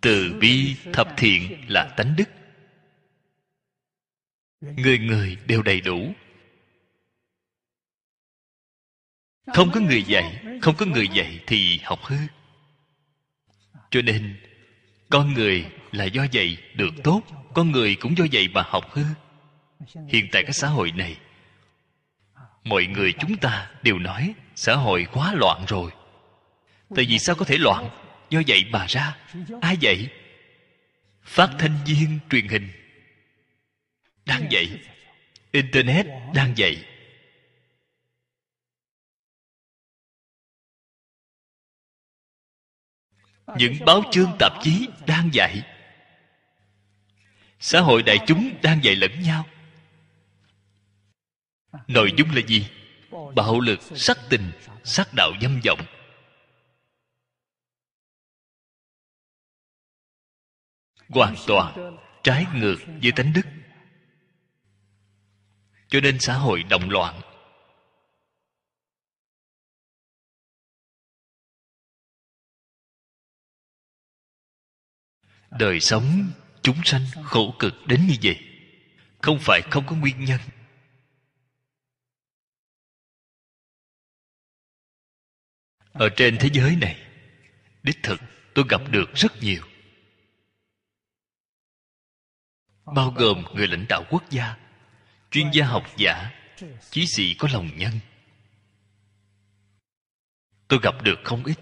[0.00, 2.28] Từ bi thập thiện là tánh đức.
[4.60, 6.12] Người người đều đầy đủ.
[9.54, 12.16] Không có người dạy, không có người dạy thì học hư.
[13.90, 14.36] Cho nên,
[15.10, 17.22] con người là do dạy được tốt,
[17.54, 19.04] con người cũng do dạy mà học hư.
[20.08, 21.16] Hiện tại cái xã hội này,
[22.64, 25.90] mọi người chúng ta đều nói xã hội quá loạn rồi.
[26.96, 28.05] Tại vì sao có thể loạn?
[28.30, 29.16] Do vậy mà ra,
[29.60, 30.08] ai vậy?
[31.22, 32.70] Phát thanh viên truyền hình
[34.26, 34.80] đang vậy.
[35.52, 36.84] Internet đang vậy.
[43.58, 45.62] Những báo chương tạp chí đang dạy
[47.60, 49.46] xã hội đại chúng đang dạy lẫn nhau.
[51.88, 52.66] Nội dung là gì?
[53.34, 54.52] Bạo lực, sắc tình,
[54.84, 55.80] sắc đạo dâm vọng.
[61.08, 63.42] Hoàn toàn trái ngược với tánh đức.
[65.88, 67.20] Cho nên xã hội động loạn.
[75.50, 76.30] Đời sống
[76.62, 78.38] chúng sanh khổ cực đến như vậy,
[79.22, 80.40] không phải không có nguyên nhân.
[85.92, 86.96] Ở trên thế giới này,
[87.82, 88.20] đích thực
[88.54, 89.62] tôi gặp được rất nhiều
[92.94, 94.56] bao gồm người lãnh đạo quốc gia,
[95.30, 96.30] chuyên gia học giả
[96.90, 97.92] chí sĩ có lòng nhân.
[100.68, 101.58] Tôi gặp được không ít.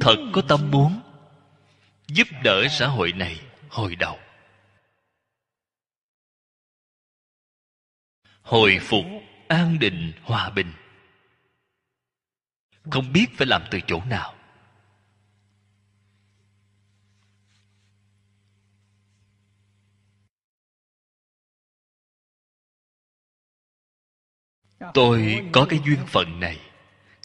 [0.00, 1.00] Thật có tâm muốn
[2.06, 4.18] giúp đỡ xã hội này hồi đầu.
[8.42, 9.04] Hồi phục
[9.48, 10.72] an định hòa bình.
[12.90, 14.37] Không biết phải làm từ chỗ nào.
[24.94, 26.60] Tôi có cái duyên phận này.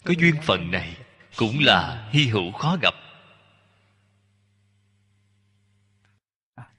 [0.04, 0.96] Cái duyên phận này
[1.36, 2.94] cũng là hy hữu khó gặp.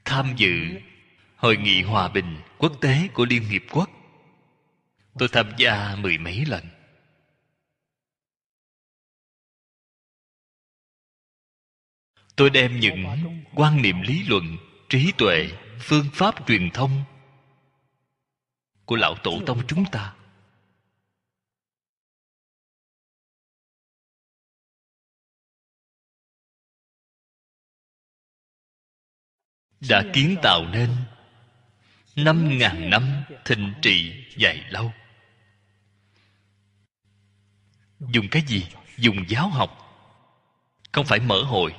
[0.05, 0.79] Tham dự
[1.35, 3.89] hội nghị hòa bình quốc tế của liên hiệp quốc.
[5.19, 6.63] Tôi tham gia mười mấy lần.
[12.35, 13.05] Tôi đem những
[13.55, 14.57] quan niệm lý luận,
[14.89, 15.49] trí tuệ,
[15.79, 17.03] phương pháp truyền thông
[18.85, 20.13] của lão tổ tông chúng ta
[29.89, 30.89] đã kiến tạo nên.
[32.15, 34.93] Năm ngàn năm thịnh trị dài lâu.
[37.99, 38.67] Dùng cái gì?
[38.97, 39.81] Dùng giáo học.
[40.91, 41.75] Không phải mở hội.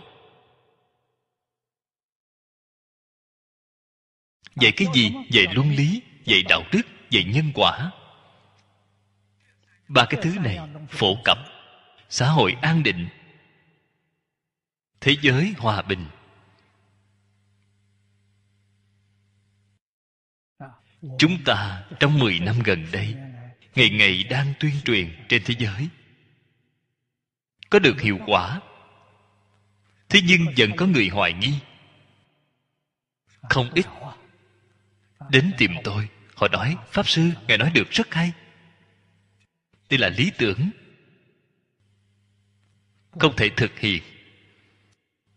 [4.57, 5.12] Dạy cái gì?
[5.30, 7.90] Dạy luân lý, dạy đạo đức, dạy nhân quả.
[9.88, 11.38] Ba cái thứ này, phổ cập
[12.09, 13.09] xã hội an định,
[15.00, 16.07] thế giới hòa bình.
[21.18, 23.14] Chúng ta trong 10 năm gần đây,
[23.74, 25.88] ngày ngày đang tuyên truyền trên thế giới.
[27.70, 28.61] Có được hiệu quả.
[30.09, 31.54] Thế nhưng vẫn có người hoài nghi.
[33.50, 33.86] Không ít.
[35.30, 38.32] Đến tìm tôi, họ nói, pháp sư, ngài nói được rất hay.
[39.90, 40.70] Đây là lý tưởng.
[43.11, 44.02] Không thể thực hiện.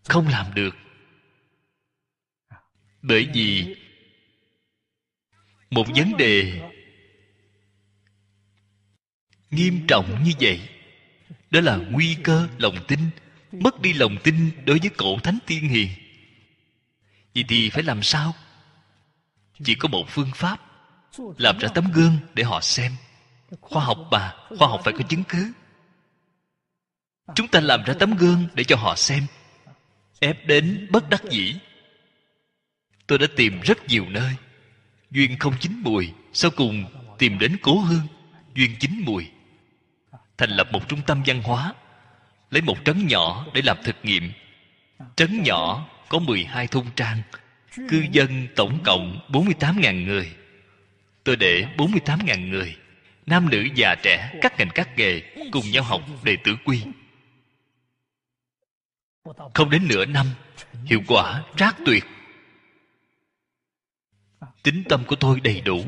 [0.04, 0.76] Không làm được.
[3.02, 3.76] Bởi vì
[5.72, 6.62] một vấn đề
[9.52, 10.60] nghiêm trọng như vậy,
[11.52, 13.00] đó là nguy cơ lòng tin,
[13.52, 15.90] mất đi lòng tin đối với cổ thánh tiên hiền.
[17.36, 18.36] Vậy thì phải làm sao?
[19.64, 20.60] Chỉ có một phương pháp,
[21.38, 22.92] làm ra tấm gương để họ xem.
[23.62, 25.52] Khoa học bà khoa học phải có chứng cứ.
[27.36, 29.24] Chúng ta làm ra tấm gương để cho họ xem.
[30.20, 31.56] Ép đến bất đắc dĩ.
[33.08, 34.36] Tôi đã tìm rất nhiều nơi
[35.12, 36.86] duyên không chín mùi, sau cùng
[37.18, 38.08] tìm đến cố hương.
[38.56, 39.30] Duyên chín mùi.
[40.38, 41.74] Thành lập một trung tâm văn hóa,
[42.52, 44.32] lấy một trấn nhỏ để làm thực nghiệm.
[45.16, 47.22] Trấn nhỏ có 12 thôn trang,
[47.90, 50.32] cư dân tổng cộng 48.000 người.
[51.24, 52.76] Tôi để 48.000 người,
[53.26, 56.84] nam nữ già trẻ, các ngành các nghề cùng nhau học đệ tử quy.
[59.54, 60.28] Không đến nửa năm,
[60.86, 62.06] hiệu quả trác tuyệt
[64.64, 65.84] tính tâm của tôi đầy đủ,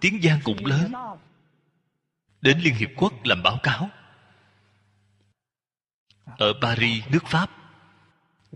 [0.00, 0.92] tiếng gian cũng lớn.
[2.40, 3.90] Đến liên hiệp quốc làm báo cáo.
[6.24, 7.50] Ở paris, nước pháp,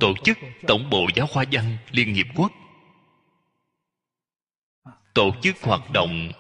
[0.01, 2.53] tổ chức tổng bộ giáo khoa văn liên hiệp quốc.
[5.15, 6.33] Tổ chức hoạt động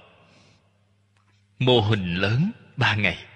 [1.58, 3.26] mô hình lớn ba ngày.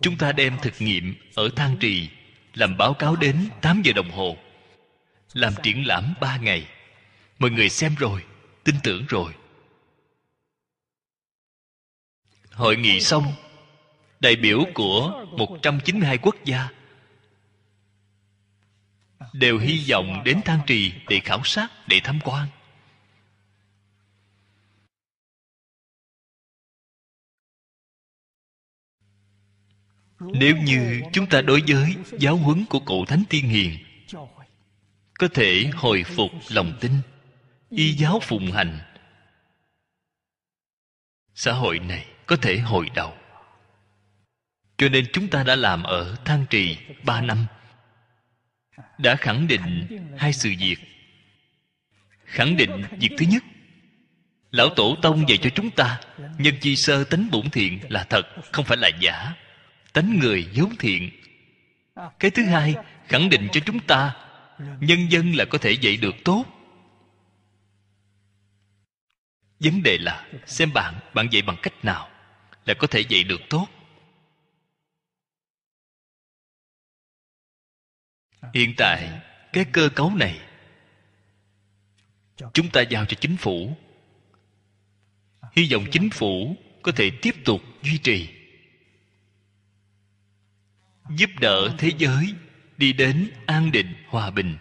[0.00, 2.10] Chúng ta đem thực nghiệm ở thang trì
[2.54, 4.36] làm báo cáo đến 8 giờ đồng hồ,
[5.32, 6.66] làm triển lãm ba ngày
[7.44, 8.24] mọi người xem rồi,
[8.64, 9.34] tin tưởng rồi.
[12.52, 13.32] Hội nghị xong,
[14.20, 16.68] đại biểu của 192 quốc gia
[19.32, 22.48] đều hy vọng đến thang trì để khảo sát, để tham quan.
[30.20, 33.78] Nếu như chúng ta đối với giáo huấn của cụ thánh tiên hiền,
[35.18, 36.92] có thể hồi phục lòng tin
[37.76, 38.78] y giáo phụng hành.
[41.34, 43.14] Xã hội này có thể hồi đầu.
[44.76, 47.46] Cho nên chúng ta đã làm ở thang trì ba năm.
[48.98, 49.86] Đã khẳng định
[50.18, 50.76] hai sự việc.
[52.24, 53.42] Khẳng định việc thứ nhất,
[54.50, 56.00] lão tổ tông dạy cho chúng ta,
[56.38, 59.32] nhân chi sơ tính bổn thiện là thật, không phải là giả.
[59.92, 61.10] Tánh người vốn thiện.
[62.18, 62.74] Cái thứ hai,
[63.08, 64.16] khẳng định cho chúng ta,
[64.80, 66.44] nhân dân là có thể dạy được tốt.
[69.64, 72.08] Vấn đề là, xem bạn bạn dạy bằng cách nào
[72.66, 73.68] là có thể dạy được tốt.
[78.54, 79.20] Hiện tại,
[79.52, 80.40] cái cơ cấu này,
[82.52, 83.76] chúng ta giao cho chính phủ.
[85.52, 88.28] Hy vọng chính phủ có thể tiếp tục duy trì,
[91.10, 92.34] giúp đỡ thế giới
[92.76, 94.56] đi đến an định, hòa bình.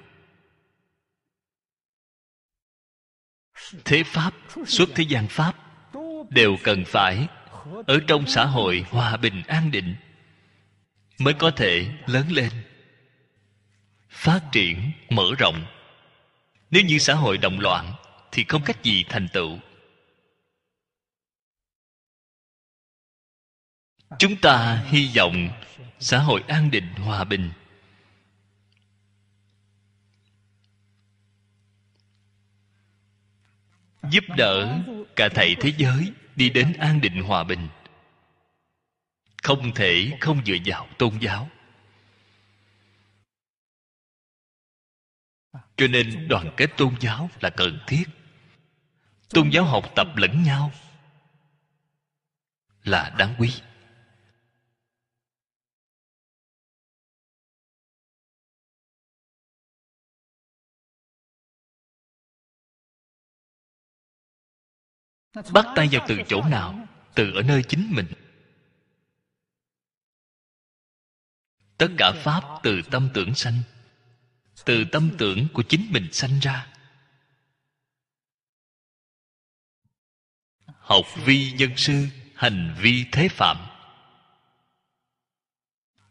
[3.86, 4.34] Thế pháp
[4.66, 5.56] xuất thế gian pháp,
[6.30, 7.28] đều cần phải
[7.88, 9.96] ở trong xã hội hòa bình an định
[11.20, 12.50] mới có thể lớn lên,
[14.10, 15.66] phát triển, mở rộng.
[16.72, 17.94] Nếu như xã hội động loạn
[18.32, 19.60] thì không cách gì thành tựu.
[24.20, 25.50] Chúng ta hy vọng
[26.00, 27.52] xã hội an định, hòa bình
[34.10, 34.80] giúp đỡ
[35.16, 37.68] cả thảy thế giới đi đến an định hòa bình.
[39.44, 41.50] Không thể không dựa vào tôn giáo.
[45.78, 48.04] Cho nên đoàn kết tôn giáo là cần thiết.
[49.30, 50.72] Tôn giáo học tập lẫn nhau
[52.84, 53.54] là đáng quý.
[65.34, 66.88] Bắt tay vào từ chỗ nào?
[67.16, 68.08] Từ ở nơi chính mình.
[71.78, 73.62] Tất cả pháp từ tâm tưởng sanh.
[74.66, 76.68] Từ tâm tưởng của chính mình sanh ra.
[80.66, 83.58] Học vi nhân sư, hành vi thế phạm.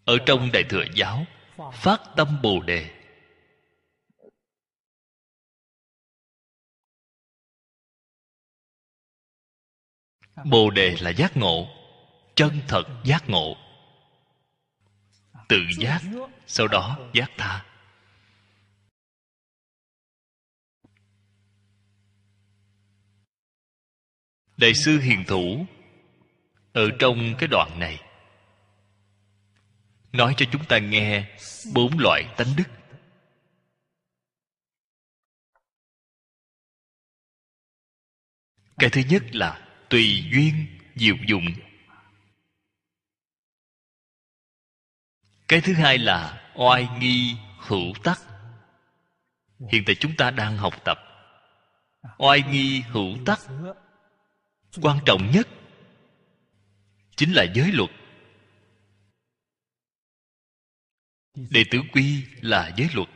[0.05, 1.27] Ở trong đại thừa giáo,
[1.73, 3.02] phát tâm bồ đề.
[10.45, 11.69] Bồ đề là giác ngộ,
[12.35, 13.57] chân thật giác ngộ.
[15.49, 16.01] Tự giác,
[16.47, 17.65] sau đó giác tha.
[24.57, 25.67] Đại sư hiền thủ,
[26.73, 28.01] ở trong cái đoạn này,
[30.13, 31.37] nói cho chúng ta nghe
[31.75, 32.65] bốn loại tánh đức.
[38.79, 41.45] Cái thứ nhất là tùy duyên diệu dụng.
[45.49, 48.21] Cái thứ hai là oai nghi hữu tắc.
[49.73, 50.99] Hiện tại chúng ta đang học tập
[52.19, 53.41] oai nghi hữu tắc.
[54.83, 55.49] Quan trọng nhất
[57.17, 57.91] chính là giới luật.
[61.35, 63.09] Đệ tử quy là giới luật.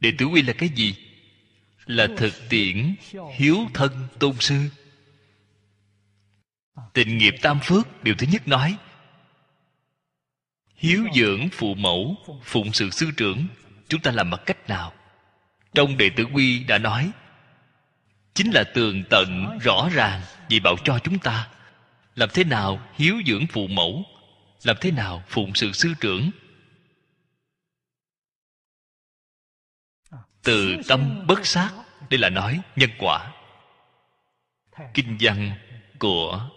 [0.00, 1.03] Đệ tử quy là cái gì?
[1.86, 2.94] Là thực tiễn
[3.36, 4.56] hiếu thân tôn sư.
[6.92, 8.76] Tình nghiệp tam phước, điều thứ nhất nói,
[10.74, 13.46] hiếu dưỡng phụ mẫu, phụng sự sư trưởng,
[13.88, 14.92] chúng ta làm bằng cách nào?
[15.74, 17.10] Trong đệ tử quy đã nói,
[18.34, 21.48] chính là tường tận rõ ràng vì bảo cho chúng ta.
[22.14, 24.04] Làm thế nào hiếu dưỡng phụ mẫu?
[24.62, 26.30] Làm thế nào phụng sự sư trưởng?
[30.44, 31.70] Từ tâm bất sát
[32.10, 33.32] đây là nói nhân quả.
[34.94, 35.52] Kinh văn
[35.98, 36.50] của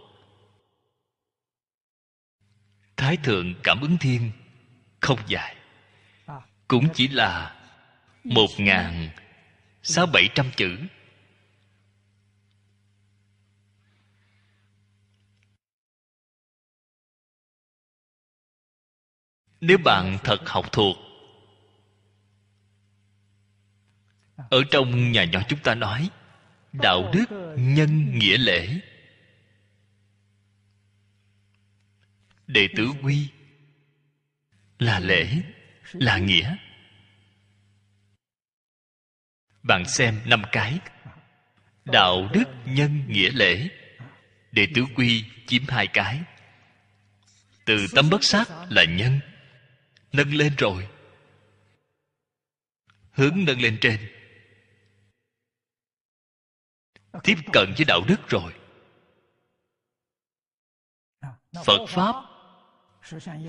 [2.97, 4.31] thái thượng cảm ứng thiên
[4.99, 5.55] không dài.
[6.67, 7.55] Cũng chỉ là
[8.23, 9.09] một ngàn
[9.83, 10.77] sáu bảy trăm chữ.
[19.61, 21.06] Nếu bạn thật học thuộc
[24.37, 26.09] ở trong nhà nhỏ chúng ta nói,
[26.73, 28.79] đạo đức nhân nghĩa lễ.
[32.47, 33.29] Đệ tử quy
[34.79, 35.41] là lễ,
[35.91, 36.55] là nghĩa.
[39.63, 40.79] Bạn xem năm cái.
[41.85, 43.67] Đạo đức nhân nghĩa lễ.
[44.51, 46.21] Đệ tử quy chiếm hai cái.
[47.65, 49.19] Từ tâm bất sát là nhân.
[50.13, 50.87] Nâng lên rồi.
[53.11, 54.16] Hướng nâng lên trên
[57.23, 58.53] tiếp cận với đạo đức rồi.
[61.65, 62.15] Phật pháp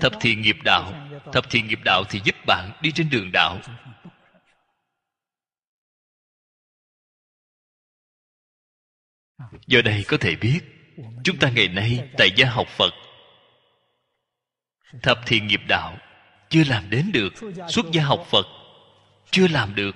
[0.01, 0.93] thập thiện nghiệp đạo.
[1.33, 3.59] thập thiện nghiệp đạo thì giúp bạn đi trên đường đạo.
[9.67, 10.59] Do đây có thể biết
[11.23, 12.93] chúng ta ngày nay tại gia học phật.
[15.03, 15.97] Thập thiện nghiệp đạo
[16.49, 17.33] chưa làm đến được
[17.69, 18.45] xuất gia học phật
[19.31, 19.95] chưa làm được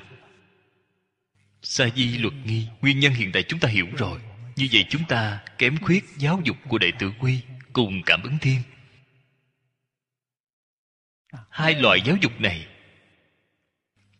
[1.63, 4.19] sa di luật nghi nguyên nhân hiện tại chúng ta hiểu rồi.
[4.55, 7.41] Như vậy chúng ta kém khuyết giáo dục của đệ tử quy
[7.73, 8.61] cùng cảm ứng thiên.
[11.49, 12.67] Hai loại giáo dục này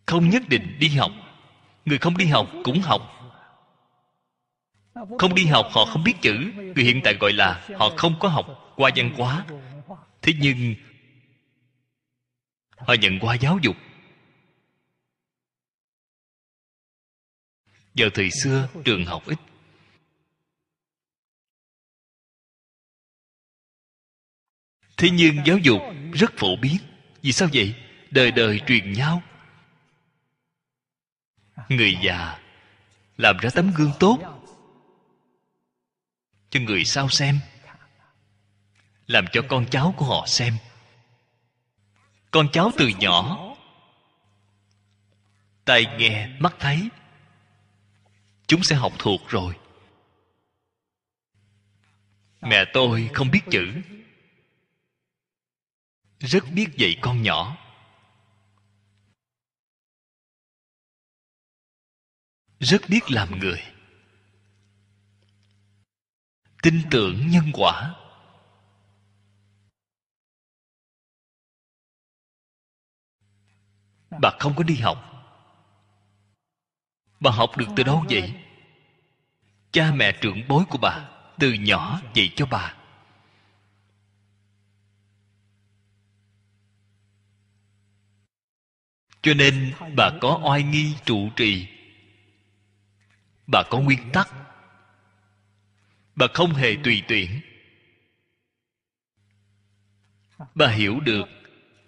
[0.05, 1.11] không nhất định đi học.
[1.85, 3.01] Người không đi học cũng học.
[5.19, 6.51] Không đi học họ không biết chữ.
[6.55, 9.45] Người hiện tại gọi là họ không có học, qua văn hóa.
[10.21, 10.75] Thế nhưng
[12.77, 13.75] họ nhận qua giáo dục.
[17.95, 19.39] Vào thời xưa, trường học ít.
[24.97, 25.81] Thế nhưng giáo dục
[26.13, 26.77] rất phổ biến.
[27.21, 27.75] Vì sao vậy?
[28.11, 29.21] Đời đời truyền nhau.
[31.69, 32.39] Người già
[33.17, 34.19] làm ra tấm gương tốt
[36.49, 37.39] cho người sau xem,
[39.07, 40.53] làm cho con cháu của họ xem.
[42.31, 43.39] Con cháu từ nhỏ,
[45.65, 46.89] tai nghe mắt thấy
[48.53, 49.59] chúng sẽ học thuộc rồi.
[52.41, 53.81] Mẹ tôi không biết chữ.
[56.19, 57.57] Rất biết dạy con nhỏ.
[62.59, 63.63] Rất biết làm người.
[66.63, 67.95] Tin tưởng nhân quả.
[74.21, 75.12] Bà không có đi học
[77.23, 78.33] bà học được từ đâu vậy?
[79.71, 81.09] Cha mẹ trưởng bối của bà,
[81.39, 82.75] từ nhỏ dạy cho bà.
[89.21, 91.67] Cho nên bà có oai nghi trụ trì.
[93.47, 94.29] Bà có nguyên tắc.
[96.15, 97.41] Bà không hề tùy tiện
[100.55, 101.27] bà hiểu được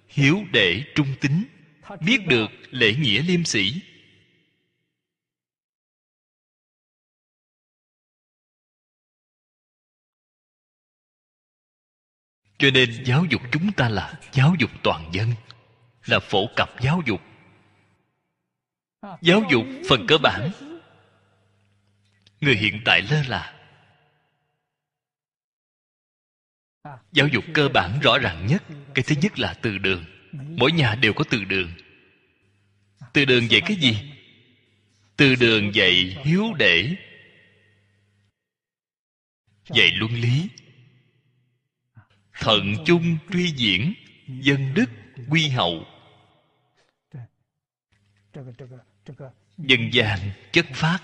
[0.10, 1.44] hiếu để trung tính
[2.02, 3.82] biết được lễ nghĩa liêm sĩ
[12.58, 15.32] cho nên giáo dục chúng ta là giáo dục toàn dân,
[16.06, 17.22] là phổ cập giáo dục.
[19.22, 20.52] Giáo dục phần cơ bản.
[22.42, 23.52] Người hiện tại lơ là.
[27.12, 30.06] Giáo dục cơ bản rõ ràng nhất, cái thứ nhất là từ đường.
[30.32, 31.72] Mỗi nhà đều có từ đường.
[33.14, 33.98] Từ đường dạy cái gì?
[35.18, 36.96] Từ đường dạy hiếu để.
[39.70, 40.50] Dạy luân lý
[42.40, 43.94] thận chung truy diễn,
[44.28, 44.86] dân đức
[45.30, 45.86] quy hậu.
[49.58, 50.20] Dân gian
[50.52, 51.00] chất phát.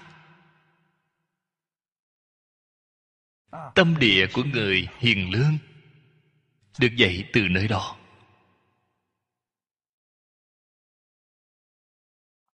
[3.75, 5.57] Tâm địa của người hiền lương
[6.79, 7.97] được dạy từ nơi đó.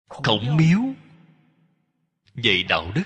[0.07, 0.79] Khổng miếu
[2.35, 3.03] dạy đạo đức.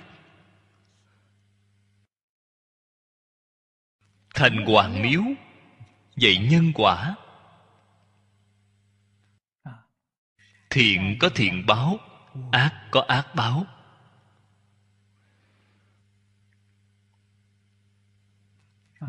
[4.36, 5.22] Thành hoàng miếu
[6.18, 7.16] dạy nhân quả?
[10.70, 11.98] Thiện có thiện báo
[12.52, 13.66] ác có ác báo.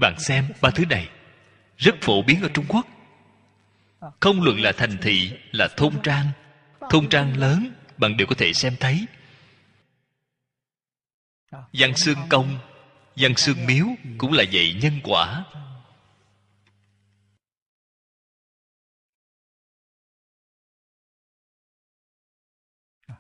[0.01, 1.09] Bạn xem ba thứ này
[1.77, 2.87] rất phổ biến ở trung quốc.
[4.21, 6.27] Không luận là thành thị là thôn trang.
[6.91, 9.07] Thôn trang lớn bạn đều có thể xem thấy.
[11.73, 12.59] Văn xương công
[13.17, 13.87] văn xương miếu
[14.19, 15.45] cũng là dạy nhân quả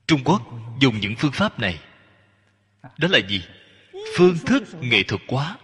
[0.08, 0.42] trung quốc
[0.80, 1.80] dùng những phương pháp này.
[2.98, 3.44] Đó là gì?
[4.16, 5.58] Phương thức nghệ thuật quá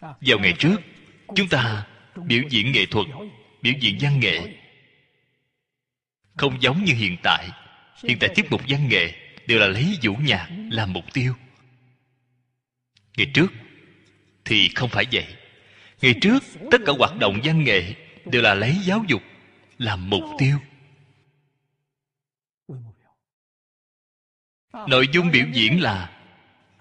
[0.00, 0.76] vào ngày trước,
[1.36, 1.86] chúng ta
[2.26, 3.06] biểu diễn nghệ thuật,
[3.62, 4.56] biểu diễn văn nghệ.
[6.36, 7.50] Không giống như hiện tại.
[8.04, 9.14] Hiện tại tiết mục văn nghệ
[9.46, 11.34] đều là lấy vũ nhạc làm mục tiêu.
[13.16, 13.52] Ngày trước
[14.44, 15.37] thì không phải vậy
[16.02, 17.94] ngày trước, tất cả hoạt động văn nghệ
[18.24, 19.22] đều là lấy giáo dục
[19.78, 20.58] làm mục tiêu.
[24.72, 26.22] Nội dung biểu diễn là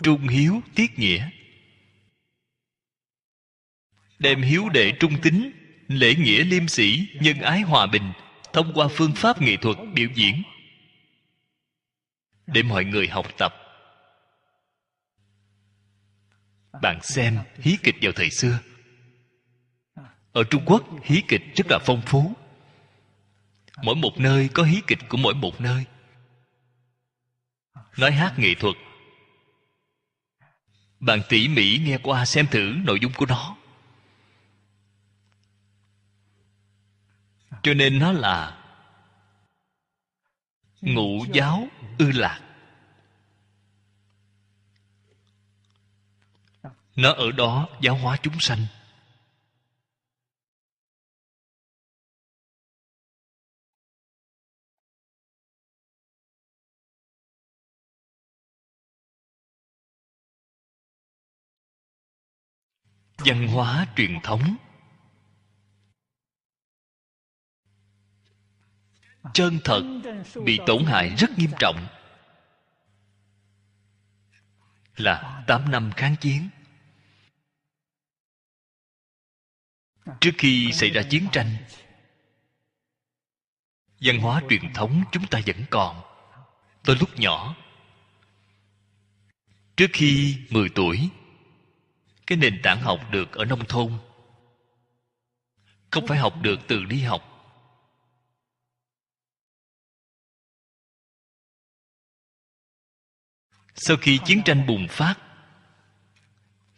[0.04, 1.30] trung hiếu tiết nghĩa.
[4.20, 5.52] Đem hiếu đệ trung tính,
[5.88, 8.14] lễ nghĩa liêm sĩ nhân ái hòa bình
[8.54, 10.44] thông qua phương pháp nghệ thuật biểu diễn.
[12.48, 13.54] Để mọi người học tập.
[16.82, 18.60] Bạn xem, hí kịch vào thời xưa
[20.38, 22.36] ở trung quốc, hí kịch rất là phong phú.
[23.84, 25.86] Mỗi một nơi có hí kịch của mỗi một nơi.
[27.98, 28.76] Nói hát nghệ thuật.
[31.00, 33.56] Bạn tỉ mỉ nghe qua xem thử nội dung của nó.
[37.64, 38.64] Cho nên nó là
[40.82, 41.68] ngũ giáo
[42.00, 42.42] ư lạc.
[46.96, 48.66] Nó ở đó giáo hóa chúng sanh.
[63.18, 64.58] Văn hóa truyền thống.
[69.34, 69.82] Chân thật
[70.46, 71.88] bị tổn hại rất nghiêm trọng.
[74.96, 76.50] Là 8 năm kháng chiến.
[80.20, 81.56] Trước khi xảy ra chiến tranh,
[84.02, 86.02] văn hóa truyền thống chúng ta vẫn còn.
[86.84, 87.56] Tôi lúc nhỏ,
[89.78, 91.10] trước khi 10 tuổi
[92.28, 94.00] cái nền tảng học được ở nông thôn.
[95.92, 97.34] Không phải học được từ đi học.
[103.76, 105.16] Sau khi chiến tranh bùng phát,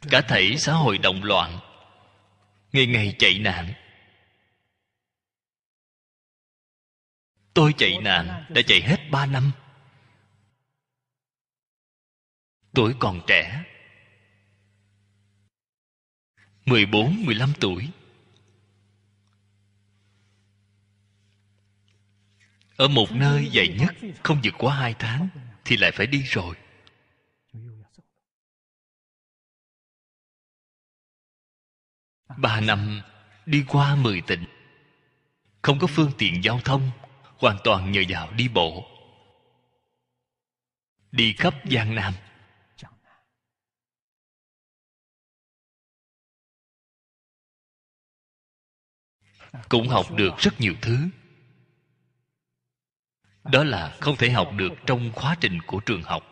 [0.09, 1.59] cả thảy xã hội động loạn,
[2.71, 3.73] ngày ngày chạy nạn.
[7.53, 9.51] Tôi chạy nạn đã chạy hết ba năm.
[12.73, 13.68] Tuổi còn trẻ
[16.70, 17.89] 14, 15 tuổi.
[22.76, 25.28] Ở một nơi dày nhất Không vượt quá hai tháng
[25.65, 26.55] Thì lại phải đi rồi.
[32.38, 33.01] Ba năm
[33.45, 34.45] đi qua mười tỉnh.
[35.61, 36.91] Không có phương tiện giao thông
[37.38, 38.86] Hoàn toàn nhờ vào đi bộ.
[41.11, 42.13] Đi khắp Giang Nam.
[49.69, 50.97] Cũng học được rất nhiều thứ.
[53.43, 56.23] Đó là không thể học được trong khóa trình của trường học.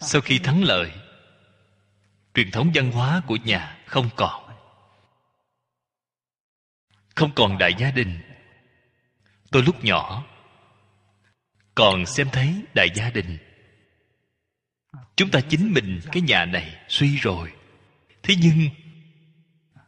[0.00, 0.92] Sau khi thắng lợi,
[2.34, 4.44] truyền thống văn hóa của nhà không còn.
[7.14, 8.20] Không còn đại gia đình.
[9.50, 10.24] Tôi lúc nhỏ
[11.74, 13.38] còn xem thấy đại gia đình
[15.16, 17.52] chúng ta chính mình cái nhà này suy rồi.
[18.22, 18.68] Thế nhưng,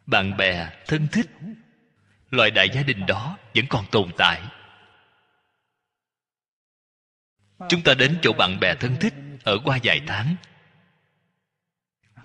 [0.07, 1.26] bạn bè, thân thích,
[2.30, 4.42] loại đại gia đình đó vẫn còn tồn tại.
[7.68, 10.36] Chúng ta đến chỗ bạn bè thân thích ở qua vài tháng.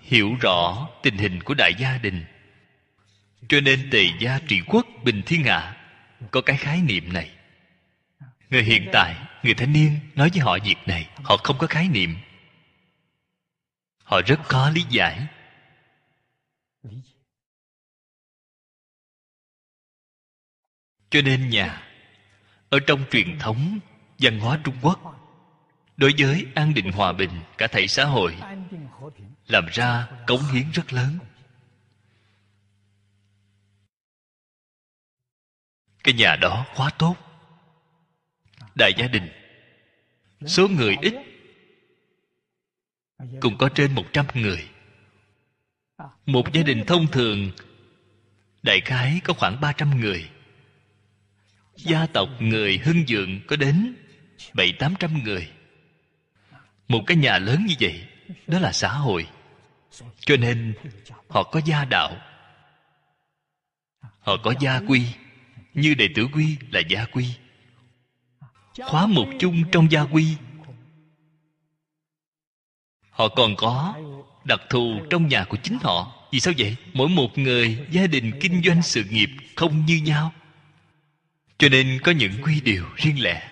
[0.00, 2.24] Hiểu rõ tình hình của đại gia đình.
[3.48, 5.76] Cho nên tề gia trị quốc bình thiên hạ
[6.30, 7.30] có cái khái niệm này.
[8.50, 11.88] Người hiện tại, người thanh niên nói với họ việc này, họ không có khái
[11.88, 12.16] niệm
[14.12, 15.26] họ rất khó lý giải.
[21.10, 21.82] Cho nên nhà,
[22.70, 23.78] ở trong truyền thống
[24.18, 25.00] văn hóa trung quốc,
[25.96, 28.36] đối với an định hòa bình, cả thể xã hội,
[29.46, 31.18] làm ra cống hiến rất lớn.
[36.04, 37.16] Cái nhà đó quá tốt.
[38.74, 39.28] Đại gia đình,
[40.46, 41.31] số người ít
[43.40, 44.68] cũng có trên một trăm người.
[46.26, 47.50] Một gia đình thông thường,
[48.62, 50.30] đại khái có khoảng ba trăm người.
[51.76, 53.94] Gia tộc người hưng dượng có đến
[54.54, 55.50] bảy tám trăm người.
[56.88, 58.04] Một cái nhà lớn như vậy,
[58.46, 59.28] đó là xã hội.
[60.20, 60.74] Cho nên,
[61.28, 62.16] họ có gia đạo.
[64.00, 65.02] Họ có gia quy.
[65.74, 67.26] Như đệ tử quy là gia quy.
[68.82, 70.36] Khóa mục chung trong gia quy
[73.12, 73.94] họ còn có
[74.44, 76.12] đặc thù trong nhà của chính họ.
[76.32, 76.76] Vì sao vậy?
[76.92, 80.32] Mỗi một người gia đình kinh doanh sự nghiệp không như nhau.
[81.58, 83.48] Cho nên có những quy điều riêng lẻ.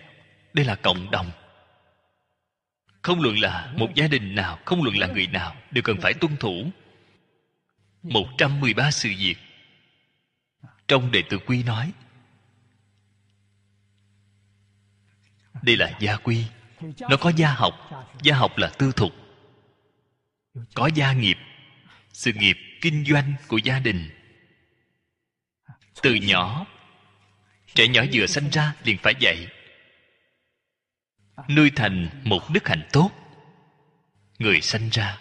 [0.53, 1.31] Đây là cộng đồng.
[3.03, 6.15] Không luận là một gia đình nào, không luận là người nào, đều cần phải
[6.15, 6.71] tuân thủ
[8.03, 9.37] 113 sự việc.
[10.89, 11.93] Trong đệ tử quy nói,
[15.63, 16.45] đây là gia quy.
[16.81, 17.75] Nó có gia học.
[18.23, 19.13] Gia học là tư thục
[20.75, 21.37] có gia nghiệp.
[22.13, 24.11] Sự nghiệp kinh doanh của gia đình.
[26.03, 26.67] Từ nhỏ,
[27.75, 29.49] trẻ nhỏ vừa sanh ra liền phải dạy.
[31.49, 33.11] Nuôi thành một đức hạnh tốt.
[34.39, 35.21] Người sanh ra.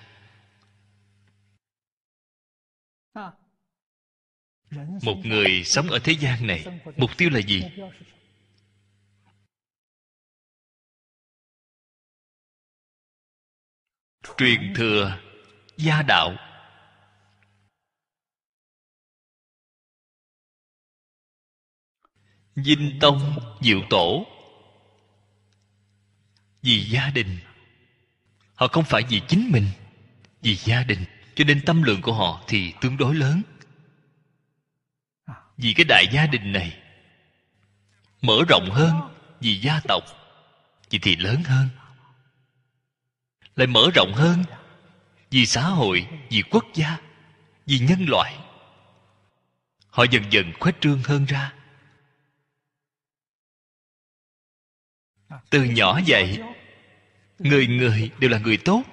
[5.03, 6.65] Một người sống ở thế gian này,
[6.97, 7.63] mục tiêu là gì?
[14.37, 15.28] Truyền thừa
[15.79, 16.35] gia đạo.
[22.55, 24.25] Dinh tông diệu tổ.
[26.61, 27.39] Vì gia đình,
[28.55, 29.67] họ không phải vì chính mình,
[30.41, 31.05] vì gia đình.
[31.35, 33.41] Cho nên tâm lượng của họ thì tương đối lớn.
[35.57, 36.81] Vì cái đại gia đình này,
[38.21, 38.95] mở rộng hơn,
[39.39, 40.03] vì gia tộc
[40.89, 41.69] vì thì lớn hơn.
[43.55, 44.43] Lại mở rộng hơn
[45.29, 46.97] vì xã hội, vì quốc gia,
[47.65, 48.37] vì nhân loại.
[49.89, 51.53] Họ dần dần khuếch trương hơn ra.
[55.49, 56.43] Từ nhỏ dậy,
[57.39, 58.83] người người đều là người tốt.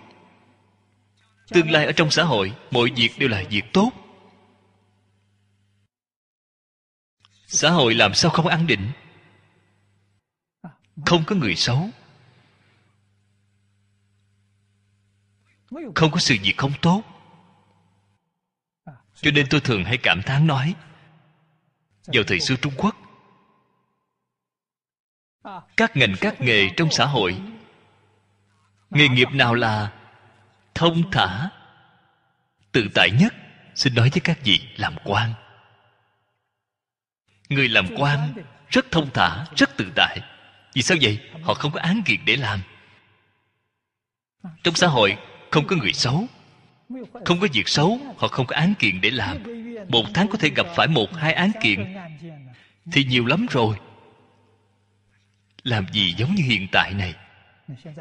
[1.48, 3.90] Tương lai ở trong xã hội, mọi việc đều là việc tốt.
[7.46, 8.90] Xã hội làm sao không an định?
[11.06, 11.90] Không có người xấu.
[15.70, 17.02] Không có sự việc không tốt.
[19.14, 20.74] Cho nên tôi thường hay cảm thán nói,
[22.06, 22.96] vào thời xưa trung quốc,
[25.76, 27.36] các ngành các nghề trong xã hội,
[28.90, 29.92] nghề nghiệp nào là
[30.74, 31.50] thông thả,
[32.72, 33.34] tự tại nhất?
[33.74, 35.32] Xin nói với các vị, làm quan.
[37.48, 38.34] Người làm quan
[38.68, 40.20] rất thông thả, rất tự tại.
[40.74, 41.30] Vì sao vậy?
[41.42, 42.60] Họ không có án kiện để làm.
[44.62, 45.16] Trong xã hội
[45.56, 46.26] không có người xấu.
[47.24, 49.42] Không có việc xấu, họ không có án kiện để làm.
[49.88, 51.96] Một tháng có thể gặp phải một, hai án kiện.
[52.92, 53.76] Thì nhiều lắm rồi.
[55.62, 57.14] Làm gì giống như hiện tại này?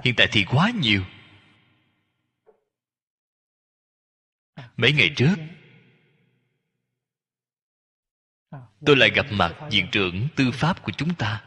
[0.03, 1.03] Hiện tại thì quá nhiều.
[4.77, 5.36] Mấy ngày trước,
[8.86, 11.44] tôi lại gặp mặt viện trưởng tư pháp của chúng ta.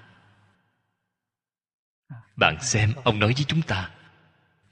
[2.36, 3.90] Bạn xem, ông nói với chúng ta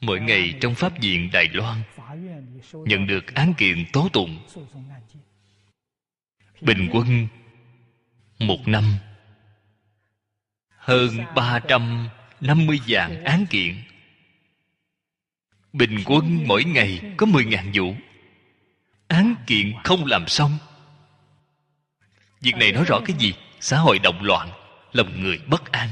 [0.07, 1.83] mỗi ngày trong pháp viện đài loan,
[2.73, 4.39] nhận được án kiện tố tụng.
[6.61, 7.29] Bình quân
[8.39, 8.85] một năm,
[10.69, 12.09] hơn ba trăm
[12.41, 12.81] năm mươi
[13.25, 13.83] án kiện.
[15.73, 17.95] Bình quân mỗi ngày có mười ngàn vụ.
[19.09, 20.59] Án kiện không làm xong.
[22.41, 23.35] Việc này nói rõ cái gì?
[23.61, 24.51] Xã hội động loạn,
[24.93, 25.89] lòng người bất an.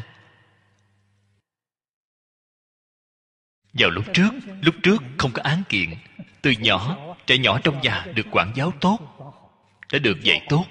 [3.75, 4.31] Vào lúc trước
[4.63, 5.95] lúc trước không có án kiện.
[6.43, 8.99] Từ nhỏ, trẻ nhỏ trong nhà được quản giáo tốt,
[9.93, 10.65] đã được dạy tốt.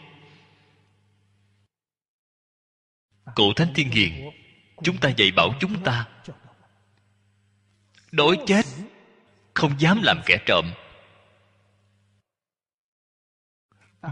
[3.36, 4.30] Cụ thánh thiên hiền,
[4.84, 6.08] chúng ta dạy bảo chúng ta.
[8.12, 8.66] Đối chết,
[9.54, 10.66] không dám làm kẻ trộm.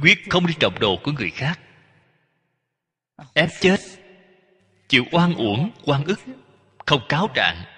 [0.02, 1.60] Quyết không đi trộm đồ của người khác.
[3.34, 3.80] Ép chết,
[4.90, 6.20] chịu oan uổng, oan ức,
[6.86, 7.71] không cáo trạng.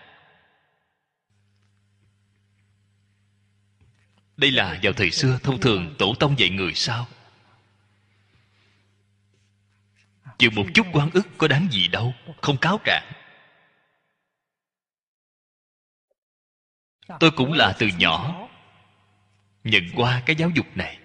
[4.38, 7.07] Đây là vào thời xưa thông thường tổ tông dạy người sao?
[10.38, 13.11] Chịu một chút quan ức có đáng gì đâu, không cáo trạng.
[17.19, 18.47] Tôi cũng là từ nhỏ
[19.64, 20.99] nhận qua cái giáo dục này.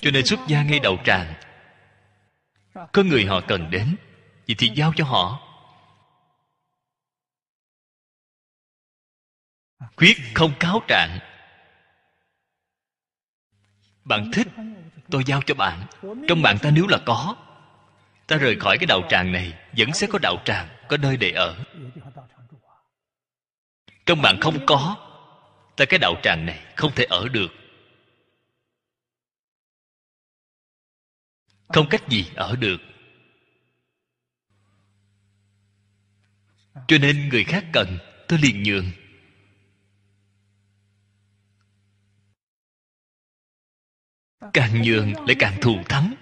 [0.00, 1.34] Cho nên xuất gia ngay đầu tràng,
[2.92, 3.96] có người họ cần đến
[4.46, 5.51] vậy thì giao cho họ.
[9.96, 11.18] Quyết không cáo trạng.
[14.04, 14.46] Bạn thích,
[15.10, 15.86] tôi giao cho bạn.
[16.28, 17.36] Trong bạn ta nếu là có,
[18.26, 21.30] ta rời khỏi cái đạo tràng này, vẫn sẽ có đạo tràng, có nơi để
[21.30, 21.64] ở.
[24.06, 24.96] Trong bạn không có,
[25.76, 27.52] ta cái đạo tràng này không thể ở được.
[31.68, 32.80] Không cách gì ở được.
[36.88, 37.98] Cho nên người khác cần,
[38.28, 38.84] tôi liền nhường.
[44.52, 46.14] Càng nhường lại càng thù thắng.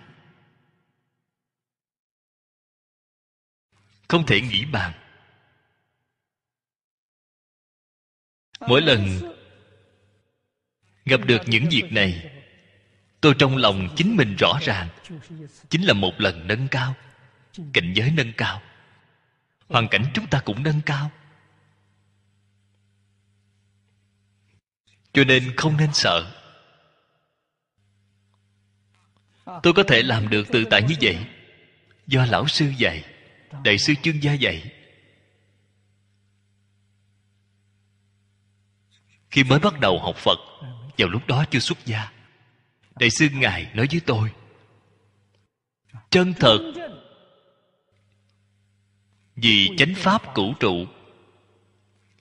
[4.09, 4.93] Không thể nghĩ bàn.
[8.61, 9.33] Mỗi lần
[11.05, 12.31] gặp được những việc này,
[13.21, 14.89] tôi trong lòng chính mình rõ ràng,
[15.69, 16.95] chính là một lần nâng cao,
[17.73, 18.63] cảnh giới nâng cao.
[19.69, 21.11] Hoàn cảnh chúng ta cũng nâng cao.
[25.13, 26.40] Cho nên không nên sợ.
[29.63, 31.19] Tôi có thể làm được tự tại như vậy.
[32.07, 33.05] Do lão sư dạy,
[33.65, 34.73] đại sư chương gia dạy.
[39.31, 40.39] Khi mới bắt đầu học phật,
[40.99, 42.13] vào lúc đó chưa xuất gia.
[42.99, 44.31] Đại sư ngài nói với tôi,
[46.11, 46.73] chân thật
[49.37, 50.87] vì chánh pháp cửu trụ,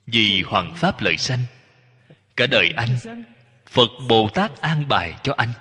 [0.06, 1.44] vì hoàng pháp lợi sanh,
[2.36, 2.98] cả đời anh,
[3.66, 5.52] phật bồ tát an bài cho anh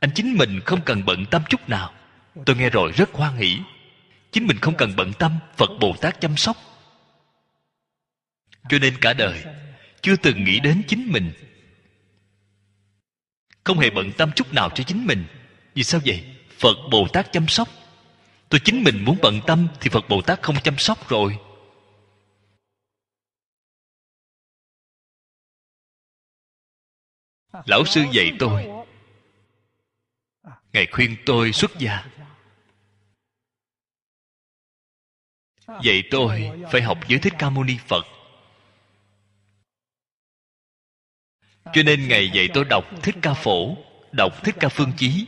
[0.00, 1.92] anh chính mình không cần bận tâm chút nào.
[2.46, 3.58] Tôi nghe rồi rất hoan hỷ.
[4.32, 6.56] Chính mình không cần bận tâm, phật bồ tát chăm sóc.
[8.68, 9.44] Cho nên cả đời,
[10.00, 11.32] chưa từng nghĩ đến chính mình.
[13.64, 15.24] Không hề bận tâm chút nào cho chính mình.
[15.74, 16.24] Vì sao vậy?
[16.58, 17.68] Phật bồ tát chăm sóc.
[18.48, 21.38] Tôi chính mình muốn bận tâm thì phật bồ tát không chăm sóc rồi.
[27.64, 28.75] Lão sư dạy tôi
[30.76, 32.04] ngài khuyên tôi xuất gia.
[35.66, 38.06] Vậy tôi phải học với thích ca mâu ni phật.
[41.72, 43.76] Cho nên ngài dạy tôi đọc thích ca phổ,
[44.12, 45.26] đọc thích ca phương chí.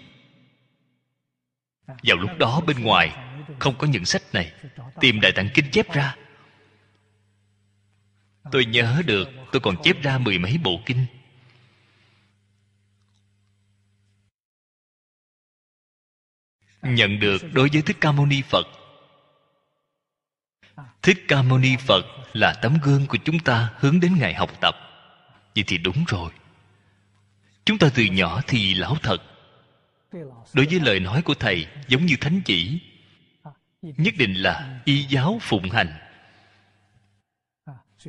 [1.86, 3.16] Vào lúc đó bên ngoài
[3.58, 4.52] không có những sách này,
[5.00, 6.16] tìm đại tạng kinh chép ra.
[8.52, 11.06] Tôi nhớ được tôi còn chép ra mười mấy bộ kinh.
[16.82, 18.66] Nhận được đối với thích ca mâu ni phật.
[21.02, 24.50] Thích ca mâu ni phật là tấm gương của chúng ta hướng đến ngày học
[24.60, 24.74] tập.
[25.54, 26.30] Vậy thì đúng rồi.
[27.64, 29.22] Chúng ta từ nhỏ thì lão thật.
[30.54, 32.80] Đối với lời nói của thầy giống như thánh chỉ,
[33.82, 35.98] nhất định là y giáo phụng hành.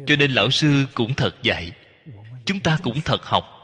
[0.05, 1.71] Cho nên lão sư cũng thật dạy,
[2.45, 3.58] chúng ta cũng thật học.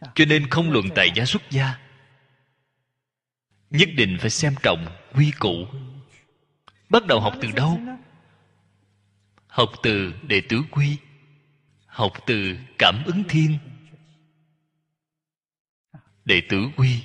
[0.00, 1.78] Cho nên không luận tại gia xuất gia,
[3.70, 5.66] nhất định phải xem trọng quy củ.
[6.88, 7.80] Bắt đầu học từ đâu?
[9.46, 10.96] Học từ đệ tử quy,
[11.86, 13.58] học từ cảm ứng thiên.
[16.24, 17.04] Đệ tử quy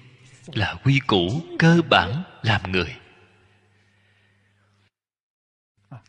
[0.53, 2.95] là quy củ cơ bản làm người.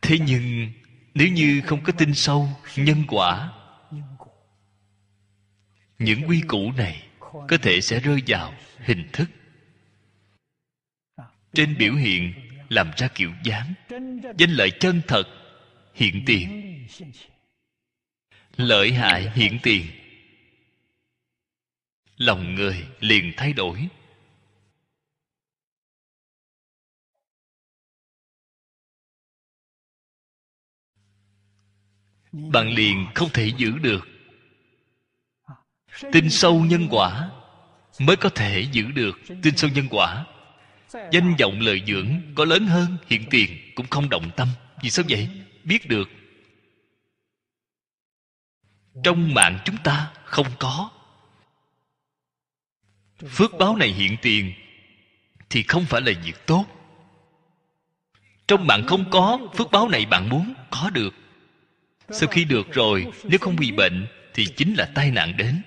[0.02, 0.72] Thế nhưng,
[1.14, 3.52] nếu như không có tin sâu, nhân quả
[6.04, 9.30] những quy củ này có thể sẽ rơi vào hình thức.
[11.54, 12.32] Trên biểu hiện
[12.68, 13.74] làm ra kiểu dáng,
[14.38, 15.24] danh lợi chân thật,
[15.94, 16.68] hiện tiền.
[18.56, 19.86] Lợi hại hiện tiền.
[22.16, 23.88] Lòng người liền thay đổi.
[32.32, 34.11] Bạn liền không thể giữ được
[36.12, 37.30] tin sâu nhân quả
[37.98, 40.26] mới có thể giữ được tin sâu nhân quả.
[41.10, 44.48] Danh vọng lợi dưỡng có lớn hơn hiện tiền cũng không động tâm.
[44.82, 45.28] Vì sao vậy?
[45.64, 46.10] Biết được.
[49.04, 50.90] Trong mạng chúng ta không có.
[53.28, 54.52] Phước báo này hiện tiền
[55.50, 56.66] thì không phải là việc tốt.
[58.48, 61.14] Trong bạn không có, phước báo này bạn muốn có được.
[62.10, 65.62] Sau khi được rồi, nếu không bị bệnh thì chính là tai nạn đến.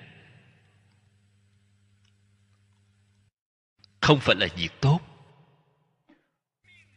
[4.06, 5.00] Không phải là việc tốt.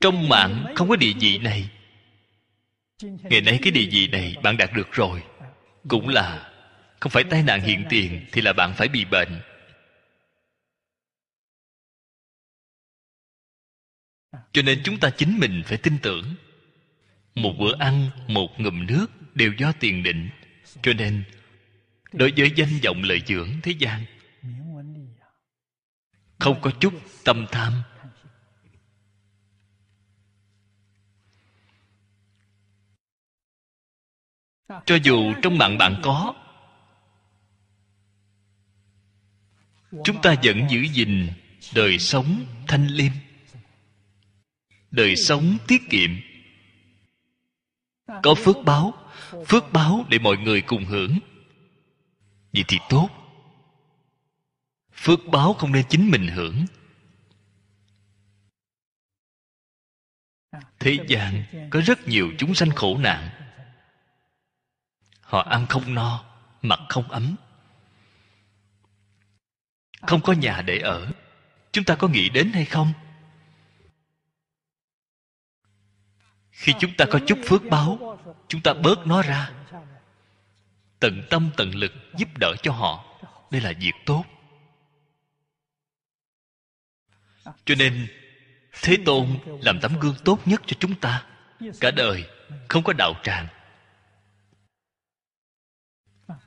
[0.02, 1.69] Trong mạng không có địa vị này.
[3.02, 5.23] Ngày nay cái địa vị này bạn đạt được rồi.
[5.88, 6.52] Cũng là
[6.99, 9.41] không phải tai nạn hiện tiền thì là bạn phải bị bệnh.
[14.52, 16.36] Cho nên chúng ta chính mình phải tin tưởng.
[17.36, 20.30] Một bữa ăn, một ngụm nước đều do tiền định.
[20.81, 21.23] Cho nên,
[22.14, 24.06] đối với danh vọng lợi dưỡng thế gian
[26.39, 26.93] không có chút
[27.23, 27.73] tâm tham.
[34.85, 36.33] Cho dù trong mạng bạn có,
[40.03, 41.29] chúng ta vẫn giữ gìn
[41.75, 43.11] đời sống thanh liêm,
[44.91, 46.09] đời sống tiết kiệm.
[48.23, 48.93] Có phước báo
[49.47, 51.19] phước báo để mọi người cùng hưởng.
[52.53, 53.18] Vậy thì tốt
[54.99, 56.65] phước báo không nên chính mình hưởng.
[60.80, 63.30] Thế gian có rất nhiều chúng sanh khổ nạn.
[65.21, 66.23] Họ ăn không no,
[66.61, 67.35] mặc không ấm.
[70.01, 71.11] Không có nhà để ở.
[71.71, 72.93] Chúng ta có nghĩ đến hay không?
[76.51, 79.51] Khi chúng ta có chút phước báo, chúng ta bớt nó ra.
[80.99, 83.05] Tận tâm tận lực giúp đỡ cho họ.
[83.51, 84.26] Đây là việc tốt.
[87.65, 88.07] Cho nên,
[88.81, 91.26] thế tôn làm tấm gương tốt nhất cho chúng ta.
[91.80, 92.26] Cả đời
[92.67, 93.47] không có đạo tràng.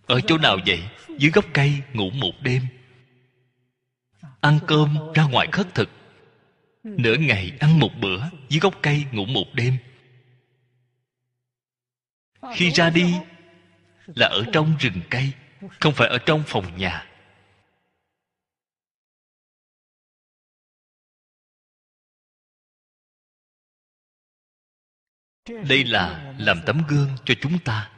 [0.07, 0.83] Ở chỗ nào vậy?
[1.19, 2.63] Dưới gốc cây ngủ một đêm.
[4.41, 5.91] Ăn cơm ra ngoài khất thực.
[6.83, 9.77] Nửa ngày ăn một bữa, dưới gốc cây ngủ một đêm.
[12.55, 13.15] Khi ra đi
[14.07, 15.33] là ở trong rừng cây,
[15.81, 17.07] không phải ở trong phòng nhà.
[25.49, 27.91] Đây là làm tấm gương cho chúng ta.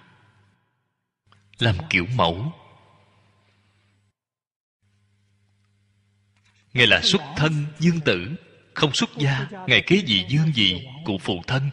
[1.59, 2.53] Làm kiểu mẫu.
[6.73, 8.35] Ngài là xuất thân dương tử,
[8.75, 9.49] không xuất gia.
[9.67, 11.71] Ngài kế gì dương gì cụ phụ thân.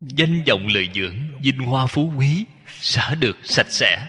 [0.00, 4.08] Danh vọng lợi dưỡng, vinh hoa phú quý, xả được sạch sẽ.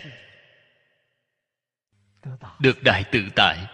[2.60, 3.68] Được đại tự tại.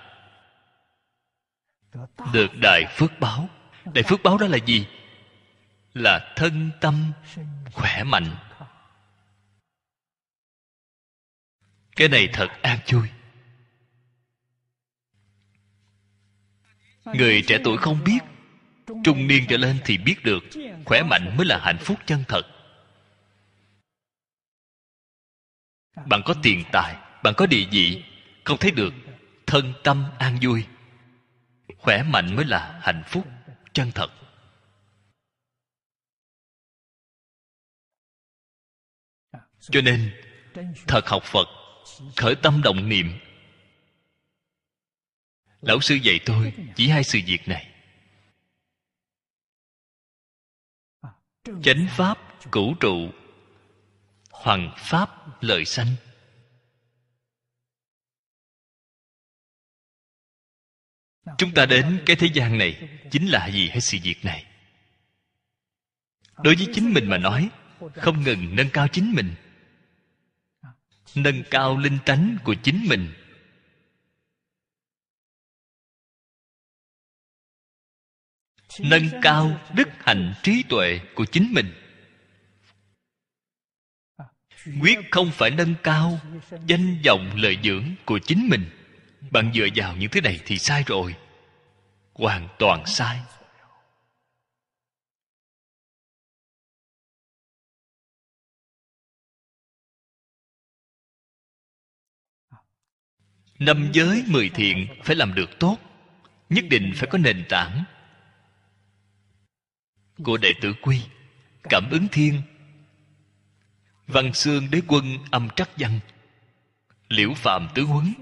[2.33, 3.49] Được đại phước báo.
[3.93, 4.87] Đại phước báo đó là gì?
[5.97, 7.11] Là thân tâm,
[7.73, 8.35] khỏe mạnh.
[11.95, 13.09] Cái này thật an vui.
[17.05, 18.19] Người trẻ tuổi không biết,
[19.03, 20.43] trung niên trở lên thì biết được
[20.85, 22.41] khỏe mạnh mới là hạnh phúc chân thật.
[26.05, 28.03] Bạn có tiền tài, bạn có địa vị,
[28.43, 28.93] không thấy được
[29.47, 30.65] thân tâm an vui,
[31.77, 33.27] khỏe mạnh mới là hạnh phúc
[33.73, 34.11] chân thật.
[39.71, 40.11] Cho nên,
[40.87, 41.47] thật học phật,
[42.15, 43.19] khởi tâm động niệm.
[45.61, 47.73] Lão sư dạy tôi chỉ hai sự việc này.
[51.63, 52.17] Chánh pháp
[52.51, 53.11] cửu trụ
[54.31, 55.87] hoằng pháp lợi sanh.
[61.37, 64.45] Chúng ta đến cái thế gian này chính là gì hay sự việc này.
[66.43, 67.49] Đối với chính mình mà nói,
[67.95, 69.35] không ngừng nâng cao chính mình
[71.23, 73.13] nâng cao linh tánh của chính mình.
[78.79, 81.73] Nâng cao đức hạnh trí tuệ của chính mình.
[84.81, 86.19] Quyết không phải nâng cao,
[86.67, 88.69] danh vọng lợi dưỡng của chính mình.
[89.31, 91.15] Bạn dựa vào những thứ này thì sai rồi.
[92.13, 93.19] Hoàn toàn sai.
[103.59, 105.77] Năm giới mười thiện phải làm được tốt,
[106.49, 107.83] nhất định phải có nền tảng.
[110.23, 111.01] Của đệ tử quy,
[111.63, 112.41] cảm ứng thiên.
[114.07, 115.99] Văn xương đế quân âm trắc văn.
[117.09, 118.13] Liễu phạm tứ huấn.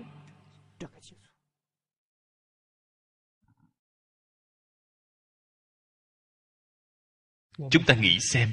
[7.71, 8.51] Chúng ta nghĩ xem.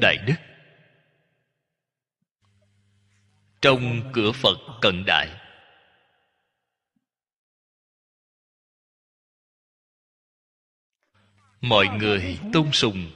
[0.00, 0.49] Đại đức
[3.60, 5.40] trong cửa phật cận đại.
[11.60, 13.10] Mọi người tôn sùng.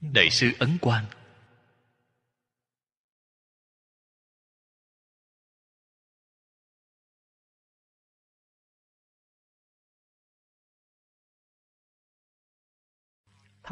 [0.00, 1.06] Đại sư ấn quang.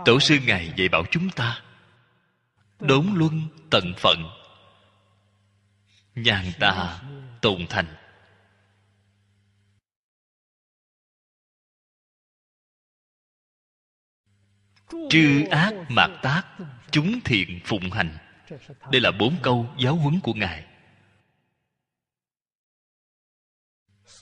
[0.05, 1.72] Tổ sư ngài dạy bảo chúng ta
[2.83, 4.19] đốn luân tận phận.
[6.15, 7.03] Nhàn tà
[7.43, 7.97] tồn thành.
[15.11, 16.45] Chư ác mạt tác,
[16.91, 18.19] Chúng thiện phụng hành.
[18.93, 20.67] Đây là bốn câu giáo huấn của Ngài.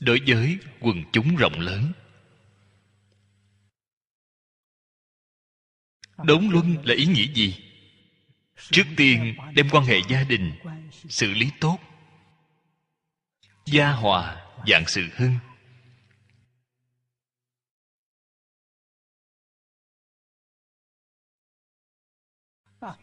[0.01, 1.93] Đối với quần chúng rộng lớn.
[6.25, 7.70] Đốn luân là ý nghĩa gì?
[8.61, 10.53] Trước tiên, đem quan hệ gia đình
[11.09, 11.79] Xử lý tốt.
[13.67, 15.39] Gia hòa dạng sự hưng.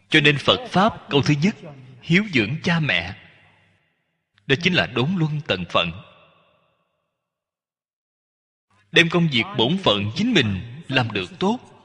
[0.08, 1.56] Cho nên phật pháp câu thứ nhất,
[2.02, 3.16] hiếu dưỡng cha mẹ.
[4.46, 5.90] Đó chính là đốn luân tận phận.
[8.92, 11.77] Đem công việc bổn phận chính mình làm được tốt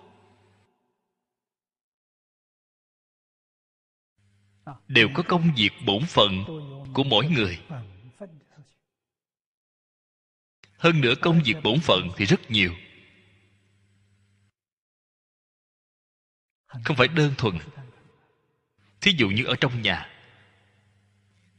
[4.88, 6.44] đều có công việc bổn phận
[6.94, 7.60] của mỗi người.
[10.77, 12.73] Hơn nữa công việc bổn phận thì rất nhiều.
[16.84, 17.57] Không phải đơn thuần.
[19.02, 20.10] Thí dụ như ở trong nhà,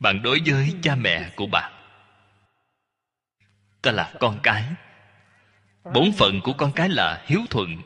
[0.01, 1.73] bạn đối với cha mẹ của bạn.
[3.83, 4.65] Ta là con cái.
[5.95, 7.83] Bổn phận của con cái là hiếu thuận.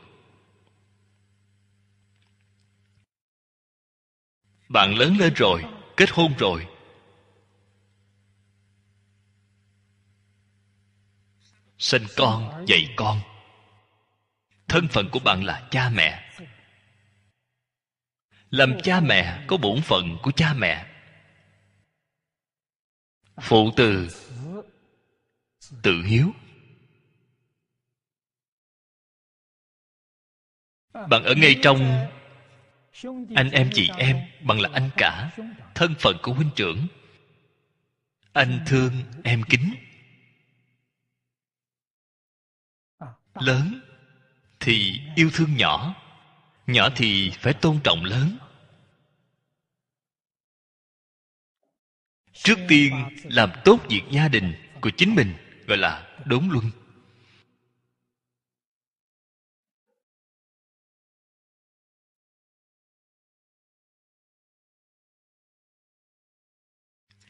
[4.69, 5.65] Bạn lớn lên rồi,
[5.97, 6.66] kết hôn rồi.
[11.78, 13.20] Sinh con, dạy con.
[14.69, 16.24] Thân phận của bạn là cha mẹ.
[18.51, 20.86] Làm cha mẹ có bổn phận của cha mẹ.
[23.40, 24.09] Phụ từ,
[25.82, 26.32] tự hiếu.
[30.93, 32.09] Bạn ở ngay trong
[33.35, 35.31] anh em chị em, bằng là anh cả,
[35.75, 36.87] thân phận của huynh trưởng.
[38.33, 38.93] Anh thương,
[39.25, 39.75] em kính.
[43.35, 43.81] Lớn
[44.61, 45.95] thì yêu thương nhỏ
[46.69, 48.39] nhỏ thì phải tôn trọng lớn.
[52.33, 55.35] Trước tiên, làm tốt việc gia đình của chính mình,
[55.66, 56.70] gọi là đốn luân.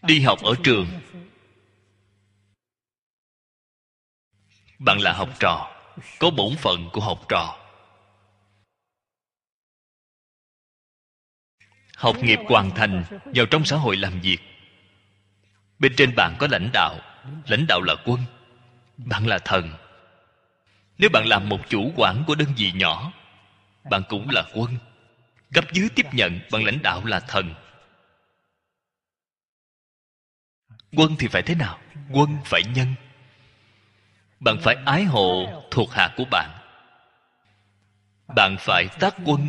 [0.03, 0.87] Đi học ở trường.
[4.79, 5.75] Bạn là học trò.
[6.19, 7.59] Có bổn phận của học trò.
[11.97, 14.39] Học nghiệp hoàn thành vào trong xã hội làm việc.
[15.79, 17.01] Bên trên bạn có lãnh đạo.
[17.47, 18.20] Lãnh đạo là quân.
[18.97, 19.70] Bạn là thần.
[20.99, 23.12] Nếu bạn làm một chủ quản của đơn vị nhỏ,
[23.91, 24.77] bạn cũng là quân.
[25.53, 27.55] Cấp dưới tiếp nhận bạn lãnh đạo là thần.
[30.97, 31.78] Quân thì phải thế nào?
[32.10, 32.94] Quân phải nhân.
[34.40, 36.51] Bạn phải ái hộ thuộc hạ của bạn.
[38.36, 39.48] Bạn phải tác quân,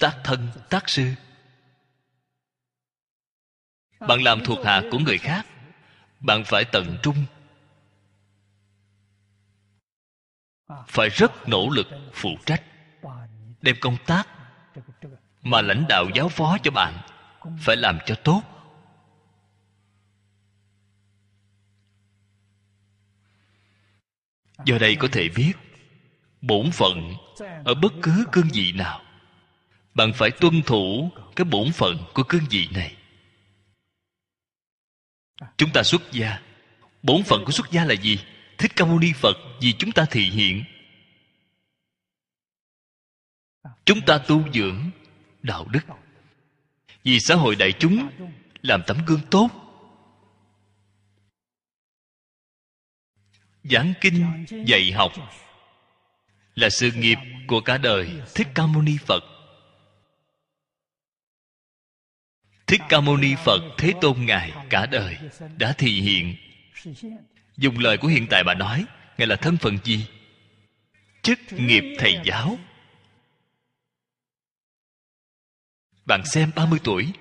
[0.00, 1.14] tác thân, tác sư.
[4.00, 5.46] Bạn làm thuộc hạ của người khác.
[6.20, 7.24] Bạn phải tận trung.
[10.88, 12.62] Phải rất nỗ lực, phụ trách,
[13.62, 14.28] đem công tác
[15.42, 16.94] mà lãnh đạo giáo phó cho bạn
[17.60, 18.42] phải làm cho tốt.
[24.64, 25.52] Do đây có thể biết,
[26.40, 27.12] bổn phận
[27.64, 29.02] ở bất cứ cương vị nào.
[29.94, 32.96] Bạn phải tuân thủ cái bổn phận của cương vị này.
[35.56, 36.40] Chúng ta xuất gia.
[37.02, 38.18] Bổn phận của xuất gia là gì?
[38.58, 40.64] Thích ca mâu ni phật vì chúng ta thị hiện.
[43.84, 44.90] Chúng ta tu dưỡng
[45.42, 45.80] đạo đức.
[47.04, 48.08] Vì xã hội đại chúng
[48.62, 49.65] làm tấm gương tốt
[53.70, 55.12] giảng kinh, dạy học
[56.54, 59.24] là sự nghiệp của cả đời thích ca mâu ni phật.
[62.66, 65.16] Thích ca mâu ni phật, thế tôn ngài cả đời
[65.58, 66.36] đã thị hiện.
[67.56, 68.84] Dùng lời của hiện tại bà nói,
[69.18, 70.06] ngài là thân phận gì?
[71.22, 72.58] Chức nghiệp thầy giáo.
[76.04, 77.12] Bạn xem 30 tuổi.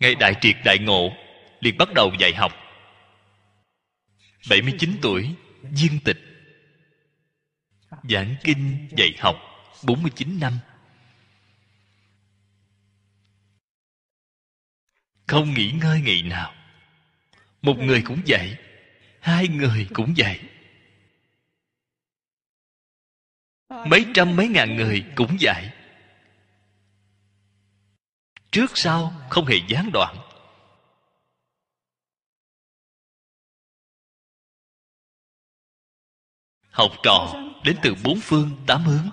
[0.00, 1.10] Ngay đại triệt đại ngộ,
[1.60, 2.52] liền bắt đầu dạy học.
[4.48, 6.18] 79 tuổi, viên tịch.
[8.02, 9.36] Giảng kinh, dạy học
[9.84, 10.58] 49 năm.
[15.26, 16.54] Không nghỉ ngơi ngày nào.
[17.62, 18.56] Một người cũng vậy
[19.20, 20.40] Hai người cũng vậy
[23.68, 25.70] Mấy trăm mấy ngàn người cũng vậy
[28.50, 30.16] Trước sau không hề gián đoạn.
[36.70, 37.34] Học trò
[37.64, 39.10] đến từ bốn phương tám hướng.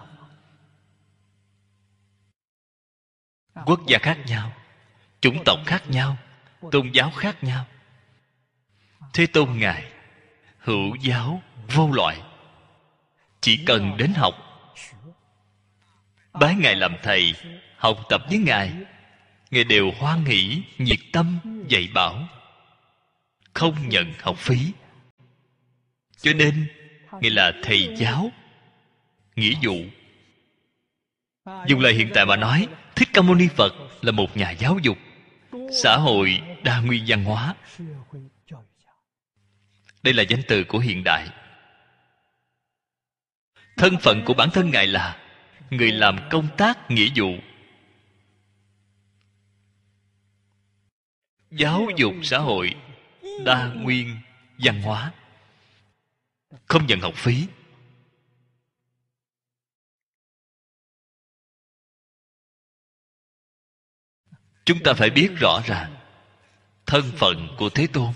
[3.66, 4.54] Quốc gia khác nhau,
[5.22, 6.18] chủng tộc khác nhau,
[6.72, 7.66] tôn giáo khác nhau.
[9.14, 9.92] Thế tôn ngài,
[10.60, 12.22] hữu giáo vô loại,
[13.42, 14.36] chỉ cần đến học.
[16.34, 17.34] Bái ngài làm thầy,
[17.78, 18.74] học tập với ngài
[19.52, 22.28] ngài đều hoan hỷ, nhiệt tâm, dạy bảo.
[23.54, 24.72] Không nhận học phí.
[26.18, 26.68] Cho nên
[27.22, 28.32] nghĩa là thầy giáo.
[29.36, 29.76] Nghĩa vụ.
[31.68, 34.78] Dùng lời hiện tại mà nói thích ca mâu ni phật là một nhà giáo
[34.82, 34.98] dục.
[35.84, 37.56] Xã hội đa nguyên văn hóa.
[40.04, 41.30] Đây là danh từ của hiện đại.
[43.78, 45.18] Thân phận của bản thân ngài là
[45.70, 47.28] người làm công tác nghĩa vụ.
[51.52, 52.76] Giáo dục xã hội
[53.46, 54.16] đa nguyên
[54.58, 55.12] văn hóa
[56.66, 57.48] không nhận học phí.
[64.66, 65.96] Chúng ta phải biết rõ ràng,
[66.86, 68.14] thân phận của thế tôn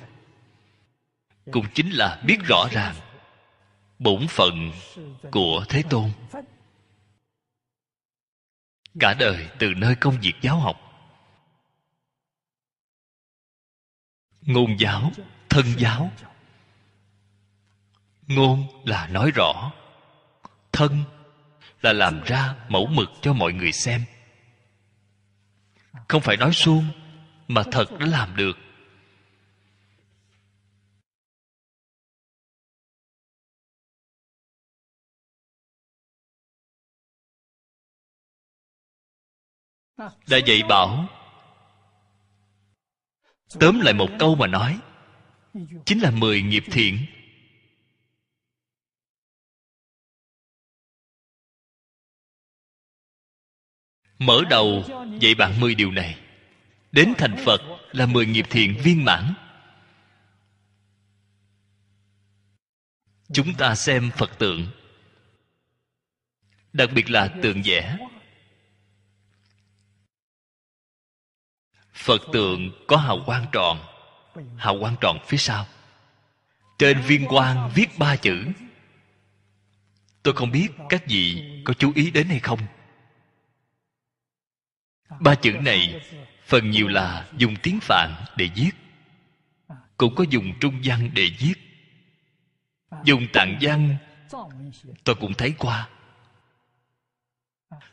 [1.51, 2.95] cũng chính là biết rõ ràng
[3.99, 4.71] bổn phận
[5.31, 6.11] của thế tôn.
[8.99, 10.77] Cả đời từ nơi công việc giáo học,
[14.41, 15.11] ngôn giáo,
[15.49, 16.11] thân giáo
[18.35, 19.71] ngôn là nói rõ.
[20.71, 21.03] Thân
[21.81, 24.01] là làm ra mẫu mực cho mọi người xem.
[26.07, 26.85] Không phải nói suông,
[27.47, 28.57] mà thật đã làm được.
[40.27, 41.07] Đã dạy bảo,
[43.59, 44.79] tóm lại một câu mà nói,
[45.85, 47.05] chính là mười nghiệp thiện.
[54.21, 54.83] Mở đầu
[55.19, 56.17] dạy bạn 10 điều này.
[56.91, 57.61] Đến thành phật
[57.91, 59.33] là 10 nghiệp thiện viên mãn.
[63.33, 64.67] Chúng ta xem phật tượng.
[66.73, 67.97] Đặc biệt là tượng vẽ.
[71.93, 73.79] Phật tượng có hào quang tròn.
[74.57, 75.67] Hào quang tròn phía sau.
[76.77, 78.45] Trên viên quang viết ba chữ.
[80.23, 82.59] Tôi không biết các vị có chú ý đến hay không
[85.19, 86.01] ba chữ này
[86.45, 88.71] phần nhiều là dùng tiếng phạn để viết.
[89.97, 91.53] Cũng có dùng trung văn để viết.
[93.03, 93.97] Dùng tạng văn,
[95.03, 95.89] tôi cũng thấy qua.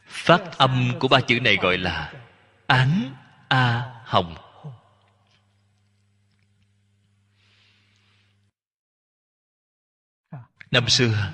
[0.06, 2.12] Phát âm của ba chữ này gọi là
[2.66, 3.14] án
[3.48, 4.36] a hồng.
[10.70, 11.32] Năm xưa,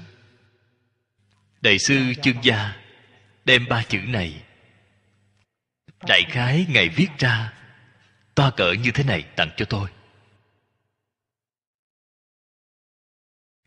[1.60, 2.76] đại sư chương gia
[3.44, 4.43] đem ba chữ này
[6.08, 7.52] đại khái ngài viết ra
[8.34, 9.90] to cỡ như thế này tặng cho tôi.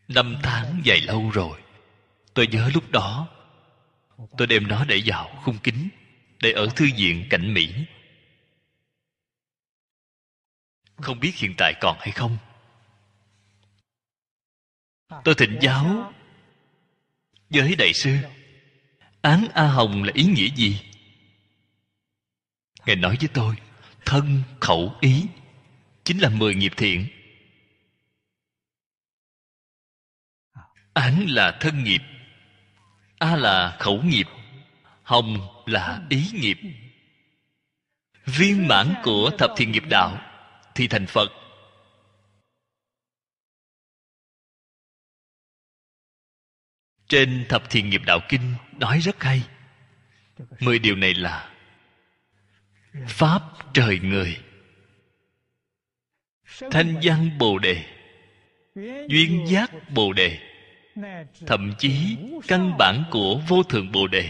[0.07, 1.61] Năm tháng dài lâu rồi,
[2.33, 3.27] tôi nhớ lúc đó,
[4.37, 5.89] tôi đem nó để vào khung kính,
[6.39, 7.73] để ở thư viện cảnh mỹ.
[10.95, 12.37] Không biết hiện tại còn hay không.
[15.23, 16.13] Tôi thịnh giáo
[17.49, 18.17] với đại sư,
[19.21, 20.81] án a hồng là ý nghĩa gì?
[22.87, 23.55] Ngài nói với tôi,
[24.05, 25.25] thân khẩu ý,
[26.03, 27.07] chính là mười nghiệp thiện.
[30.93, 32.01] Án là thân nghiệp,
[33.19, 34.27] a là khẩu nghiệp,
[35.03, 36.57] hồng là ý nghiệp.
[38.25, 40.21] Viên mãn của thập thiện nghiệp đạo
[40.75, 41.29] thì thành phật.
[47.07, 49.43] Trên thập thiện nghiệp đạo kinh nói rất hay.
[50.59, 51.56] Mười điều này là
[53.07, 53.41] pháp
[53.73, 54.37] trời người.
[56.71, 57.85] Thanh văn bồ đề.
[59.07, 60.39] Duyên giác bồ đề.
[61.47, 62.17] Thậm chí
[62.47, 64.29] căn bản của vô thượng bồ đề.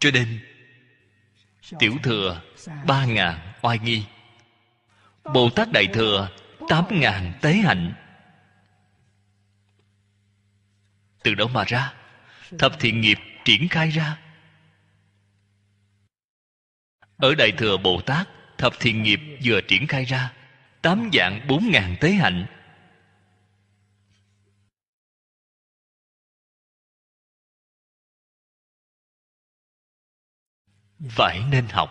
[0.00, 0.40] Cho nên,
[1.78, 2.42] tiểu thừa
[2.86, 4.04] ba ngàn oai nghi.
[5.34, 6.30] Bồ tát đại thừa
[6.68, 7.94] tám ngàn tế hạnh.
[11.22, 11.94] Từ đó mà ra?
[12.58, 14.18] Thập thiện nghiệp triển khai ra.
[17.16, 20.32] Ở đại thừa bồ tát, thập thiện nghiệp vừa triển khai ra,
[20.82, 22.46] tám dạng bốn ngàn tế hạnh.
[31.10, 31.90] Phải nên học.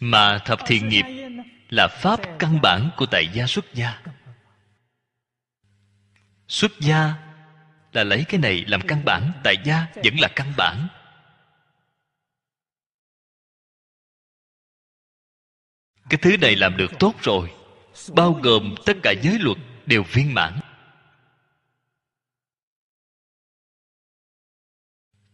[0.00, 1.04] Mà thập thiện nghiệp
[1.68, 4.02] là pháp căn bản của tại gia xuất gia.
[6.48, 7.14] Xuất gia
[7.92, 10.88] là lấy cái này làm căn bản, tại gia vẫn là căn bản.
[16.10, 17.54] Cái thứ này làm được tốt rồi,
[18.14, 20.60] bao gồm tất cả giới luật đều viên mãn.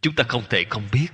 [0.01, 1.07] Chúng ta không thể không biết.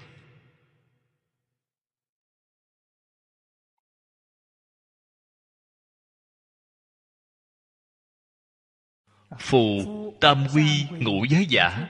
[9.38, 9.82] Phù
[10.22, 11.88] tam quy ngũ giới giả.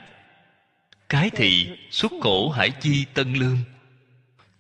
[1.10, 3.58] Cái thị xuất khổ hải chi tân lương.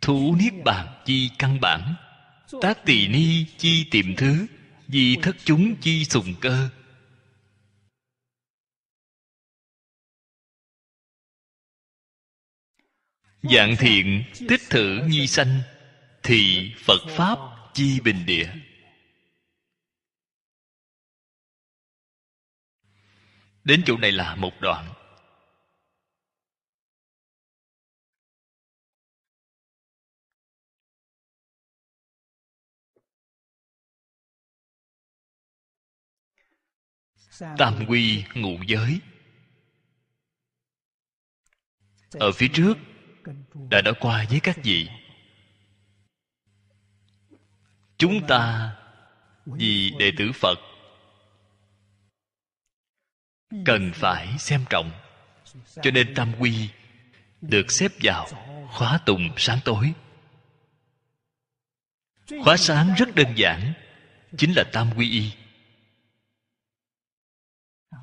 [0.01, 1.95] Thủ niết bàn chi căn bản.
[2.61, 4.47] Tác tỳ ni chi tìm thứ.
[4.87, 6.69] Vì thất chúng chi sùng cơ.
[13.43, 15.61] Dạng thiện tích thử nhi sanh.
[16.23, 17.39] Thì phật pháp
[17.73, 18.49] chi bình địa.
[23.69, 24.93] Đến chỗ này là một đoạn.
[37.57, 38.99] Tam quy ngụ giới.
[42.11, 42.77] Ở phía trước,
[43.69, 44.89] đã nói qua với các vị.
[47.97, 48.75] Chúng ta
[49.45, 50.68] vì đệ tử phật
[53.65, 54.91] cần phải xem trọng.
[55.81, 56.69] Cho nên tam quy
[57.41, 58.27] được xếp vào
[58.71, 59.93] khóa tùng sáng tối.
[62.43, 63.73] Khóa sáng rất đơn giản,
[64.37, 65.31] chính là tam quy y.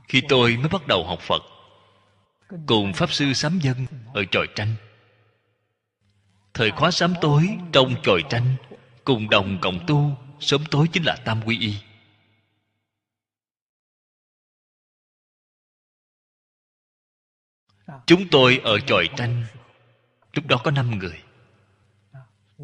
[0.09, 1.43] Khi tôi mới bắt đầu học phật,
[2.67, 4.75] cùng pháp sư sám dân ở chòi tranh.
[6.55, 8.57] Thời khóa sám tối trong chòi tranh,
[9.05, 11.75] cùng đồng cộng tu, sớm tối chính là tam quy y.
[18.07, 19.45] chúng tôi ở chòi tranh.
[20.33, 21.23] Lúc đó có năm người.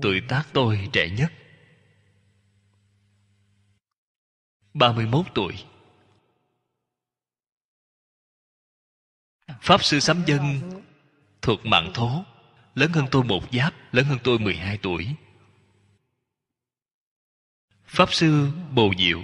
[0.02, 1.32] Tuổi tác tôi trẻ nhất.
[4.74, 5.64] 31 tuổi.
[9.60, 10.60] Pháp sư Sám Dân
[11.42, 12.24] thuộc mạng thố.
[12.74, 15.14] Lớn hơn tôi một giáp, lớn hơn tôi 12 tuổi.
[17.84, 19.22] Pháp sư Bồ Diệu.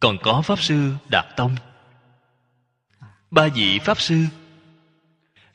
[0.00, 1.56] Còn có Pháp sư Đạt Tông.
[3.30, 4.24] Ba vị Pháp sư.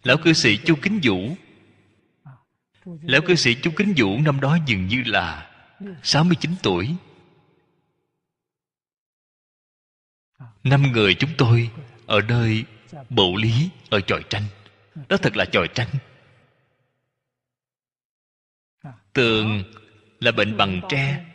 [0.03, 1.35] Lão cư sĩ Chu Kính Vũ.
[2.85, 5.51] Lão cư sĩ Chu Kính Vũ năm đó dường như là
[6.03, 6.95] 69 tuổi.
[10.63, 11.69] Năm người chúng tôi
[12.05, 12.65] Ở nơi
[13.09, 14.43] bộ lý, Ở chòi tranh.
[15.09, 15.87] Đó thật là chòi tranh.
[19.13, 19.63] Tường
[20.19, 21.25] là bệnh bằng tre,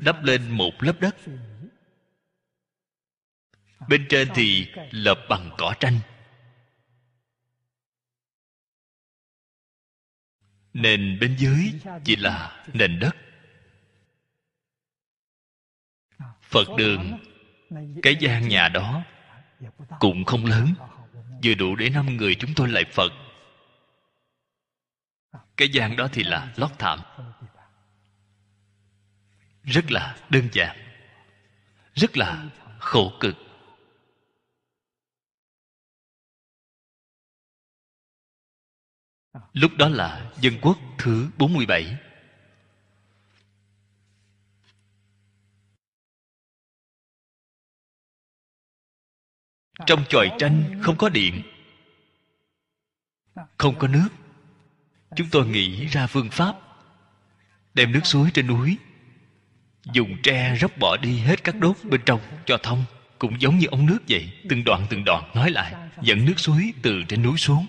[0.00, 1.16] Đắp lên một lớp đất.
[3.88, 5.98] Bên trên thì lợp bằng cỏ tranh.
[10.72, 11.72] Nền bên dưới
[12.04, 13.16] chỉ là nền đất.
[16.42, 17.18] Phật đường,
[18.02, 19.02] Cái gian nhà đó
[20.00, 20.74] Cũng không lớn,
[21.44, 23.12] Vừa đủ để năm người chúng tôi lại Phật.
[25.56, 27.00] Cái gian đó thì là lót thảm.
[29.62, 30.76] Rất là đơn giản,
[31.94, 32.44] Rất là
[32.78, 33.43] khổ cực.
[39.52, 41.96] Lúc đó là dân quốc thứ 47
[49.86, 51.42] Trong chòi tranh không có điện,
[53.58, 54.08] Không có nước.
[55.16, 56.54] Chúng tôi nghĩ ra phương pháp,
[57.74, 58.76] Đem nước suối trên núi,
[59.92, 62.84] Dùng tre róc bỏ đi hết các đốt bên trong cho thông,
[63.18, 66.72] Cũng giống như ống nước vậy, Từng đoạn từng đoạn, nói lại, Dẫn nước suối
[66.82, 67.66] từ trên núi xuống.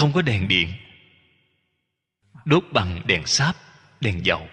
[0.00, 0.72] Không có đèn điện.
[2.44, 3.56] Đốt bằng đèn sáp,
[4.00, 4.48] đèn dầu.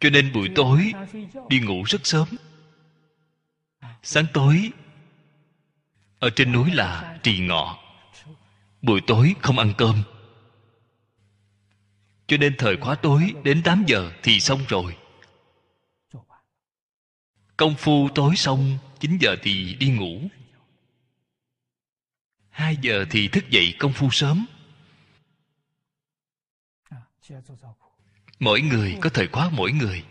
[0.00, 0.92] Cho nên buổi tối,
[1.48, 2.28] đi ngủ rất sớm.
[4.02, 4.70] Sáng tối,
[6.18, 7.78] ở trên núi là trì ngọ.
[8.82, 10.02] Buổi tối không ăn cơm.
[12.26, 14.96] Cho nên thời khóa tối đến 8 giờ thì xong rồi.
[17.56, 20.28] Công phu tối xong 9 giờ thì đi ngủ
[22.52, 24.46] hai giờ thì thức dậy công phu sớm.
[28.38, 30.04] Mỗi người có thời khóa mỗi người.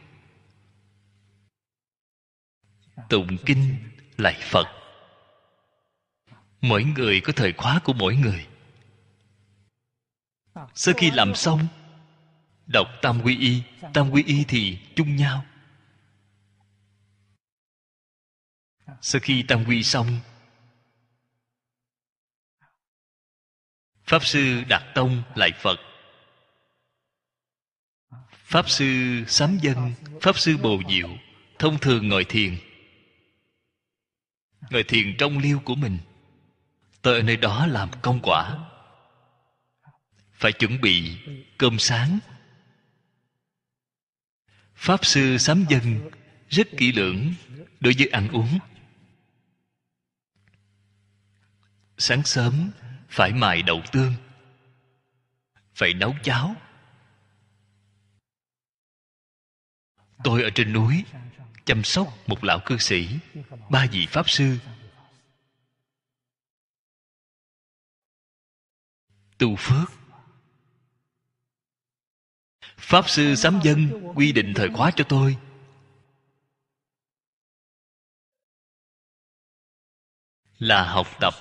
[3.10, 3.76] Tụng kinh
[4.18, 4.68] lạy phật.
[6.62, 8.48] Mỗi người có thời khóa của mỗi người.
[10.74, 11.68] Sau khi làm xong,
[12.68, 13.64] đọc tam quy y,
[13.94, 15.46] tam quy y thì chung nhau.
[19.02, 20.20] Sau khi tam quy xong
[24.12, 25.80] pháp sư đạt tông lại phật.
[28.34, 31.10] Pháp sư sám dân, pháp sư bồ diệu,
[31.60, 32.58] thông thường ngồi thiền.
[34.70, 35.98] Ngồi thiền trong liêu của mình.
[37.02, 38.58] Tôi ở nơi đó làm công quả.
[40.34, 41.18] Phải chuẩn bị
[41.58, 42.20] cơm sáng.
[44.76, 46.10] Pháp sư sám dân
[46.50, 47.34] rất kỹ lưỡng
[47.80, 48.60] đối với ăn uống.
[51.98, 52.72] Sáng sớm
[53.12, 54.14] phải mài đậu tương.
[55.74, 56.56] Phải nấu cháo.
[60.24, 61.06] Tôi ở trên núi,
[61.66, 63.20] chăm sóc một lão cư sĩ,
[63.70, 64.58] ba vị pháp sư.
[69.38, 69.92] Tu phước.
[72.78, 75.38] Pháp sư sám dân quy định thời khóa cho tôi.
[80.60, 81.34] Là học tập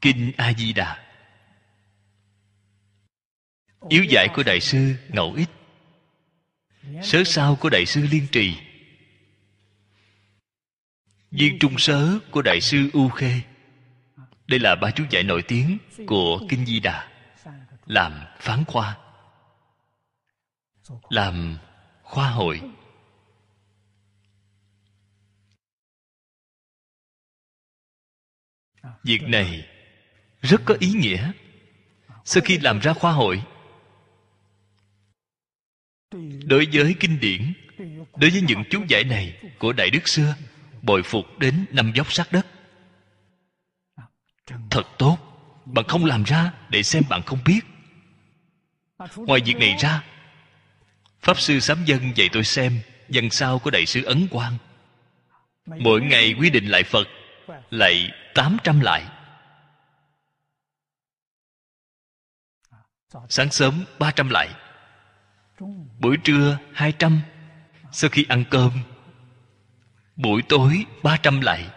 [0.00, 1.10] kinh a di đà
[3.88, 5.48] yếu giải của đại sư ngẫu ích.
[7.02, 8.56] Sớ sao của đại sư liên trì.
[11.30, 13.40] Viên trung sớ của đại sư u khê.
[14.46, 17.08] Đây là ba chú giải nổi tiếng của kinh di đà
[17.86, 18.98] làm phán khoa.
[21.08, 21.58] Làm
[22.02, 22.60] khoa hội.
[29.04, 29.68] Việc này
[30.42, 31.32] rất có ý nghĩa.
[32.24, 33.42] Sau khi làm ra khoa hội,
[36.44, 37.52] đối với kinh điển,
[38.16, 40.34] đối với những chú giải này của đại đức xưa
[40.82, 42.46] bồi phục đến năm dốc sát đất.
[44.70, 45.18] Thật tốt,
[45.64, 47.60] bạn không làm ra để xem bạn không biết.
[49.16, 50.04] Ngoài việc này ra,
[51.20, 54.56] pháp sư sám dân dạy tôi xem văn sao của đại sứ ấn quang.
[55.66, 57.08] Mỗi ngày quy định lại phật,
[57.70, 59.04] lại tám trăm lại.
[63.28, 64.48] Sáng sớm ba trăm lại.
[65.98, 67.20] Buổi trưa hai trăm.
[67.92, 68.72] Sau khi ăn cơm,
[70.16, 71.70] buổi tối ba trăm lại.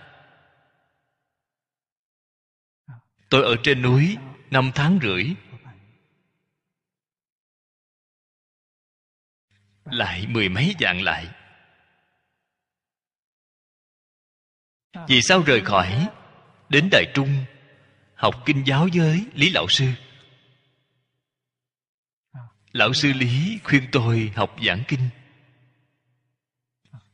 [3.30, 4.18] Tôi ở trên núi
[4.52, 5.26] năm tháng rưỡi.
[9.86, 11.28] Lại mười mấy dạng lại.
[15.08, 16.08] Vì sao rời khỏi
[16.70, 17.46] đến đại trung
[18.16, 19.86] học kinh giáo với lý lão sư?
[22.74, 25.10] Lão sư lý khuyên tôi học giảng kinh.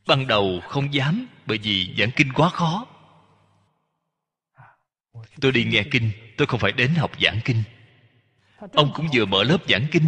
[0.07, 2.87] Ban đầu không dám, bởi vì giảng kinh quá khó.
[5.41, 7.63] Tôi đi nghe kinh, tôi không phải đến học giảng kinh.
[8.73, 10.05] Ông cũng vừa mở lớp giảng kinh.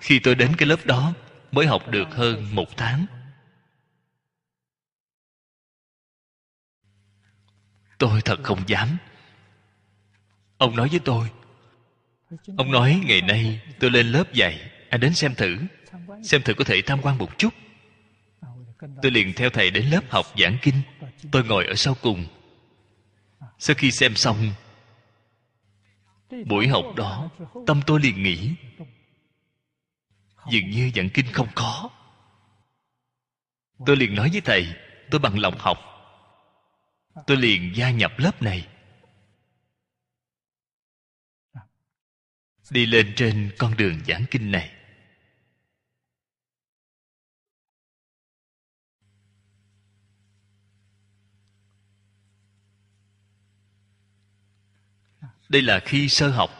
[0.00, 1.12] Khi tôi đến cái lớp đó,
[1.52, 3.06] mới học được hơn một tháng.
[7.98, 8.98] Tôi thật không dám
[10.58, 11.30] ông nói với tôi.
[12.56, 15.56] Ông nói, ngày nay tôi lên lớp dạy, anh đến xem thử
[16.22, 17.54] xem thử có thể tham quan một chút.
[19.02, 20.74] Tôi liền theo thầy đến lớp học giảng kinh.
[21.32, 22.26] Tôi ngồi ở sau cùng.
[23.58, 24.52] Sau khi xem xong,
[26.46, 27.30] buổi học đó,
[27.66, 28.50] tâm tôi liền nghĩ,
[30.50, 31.90] dường như giảng kinh không có.
[33.86, 34.66] Tôi liền nói với thầy,
[35.10, 35.78] tôi bằng lòng học.
[37.26, 38.66] Tôi liền gia nhập lớp này.
[42.70, 44.70] Đi lên trên con đường giảng kinh này.
[55.48, 56.50] Đây là khi sơ học.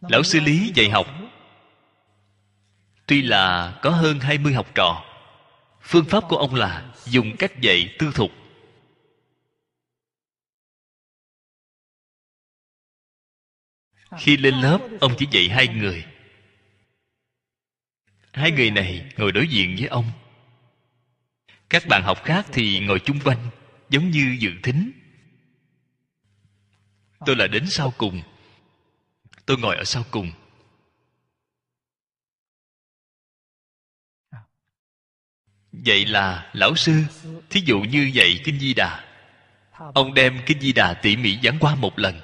[0.00, 1.06] Lão sư lý dạy học.
[3.06, 5.04] Tuy là có hơn 20 học trò,
[5.80, 8.41] phương pháp của ông là dùng cách dạy tư thục.
[14.18, 16.04] Khi lên lớp, ông chỉ dạy hai người.
[18.32, 20.10] Hai người này ngồi đối diện với ông.
[21.70, 23.50] Các bạn học khác thì ngồi chung quanh,
[23.90, 24.92] giống như dự thính
[27.26, 28.22] tôi là đến sau cùng.
[29.46, 30.32] Tôi ngồi ở sau cùng.
[35.72, 36.92] Vậy là lão sư,
[37.50, 39.04] thí dụ như dạy kinh di đà.
[39.94, 42.20] Ông đem kinh di đà tỉ mỉ giảng qua một lần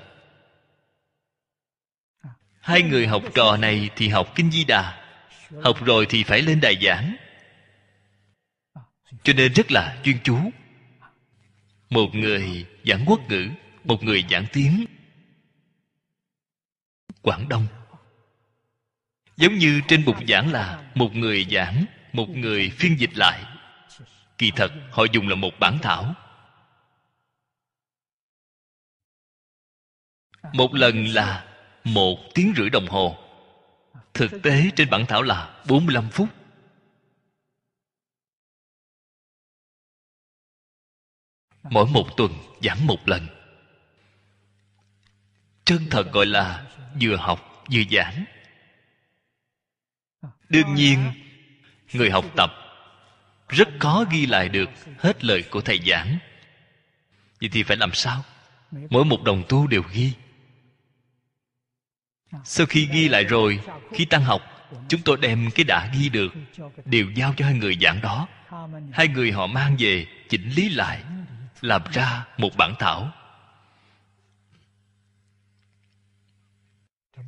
[2.69, 5.11] hai người học trò này thì học kinh di đà,
[5.63, 7.17] học rồi thì phải lên đài giảng.
[9.23, 10.39] Cho nên rất là chuyên chú.
[11.91, 13.49] Một người giảng quốc ngữ,
[13.85, 14.85] một người giảng tiếng.
[17.23, 17.67] Quảng đông.
[19.37, 23.45] Giống như trên bục giảng là một người giảng, một người phiên dịch lại.
[24.39, 26.15] Kỳ thật, họ dùng là một bản thảo.
[30.53, 31.48] Một lần là
[31.95, 33.17] một tiếng rưỡi đồng hồ.
[34.15, 36.29] Thực tế trên bản thảo là 45 phút.
[41.63, 42.33] Mỗi một tuần
[42.63, 43.27] giảng một lần.
[45.65, 46.67] Chân thật gọi là
[47.01, 48.25] vừa học vừa giảng.
[50.49, 51.13] Đương nhiên,
[51.93, 52.51] người học tập
[53.49, 56.19] rất khó ghi lại được hết lời của thầy giảng.
[57.41, 58.25] Vậy thì phải làm sao?
[58.91, 60.13] Mỗi một đồng tu đều ghi
[62.45, 63.61] sau khi ghi lại rồi,
[63.93, 64.43] khi tăng học,
[64.89, 66.33] chúng tôi đem cái đã ghi được,
[66.85, 68.29] đều giao cho hai người giảng đó.
[68.93, 71.03] Hai người họ mang về, chỉnh lý lại,
[71.61, 73.11] làm ra một bản thảo.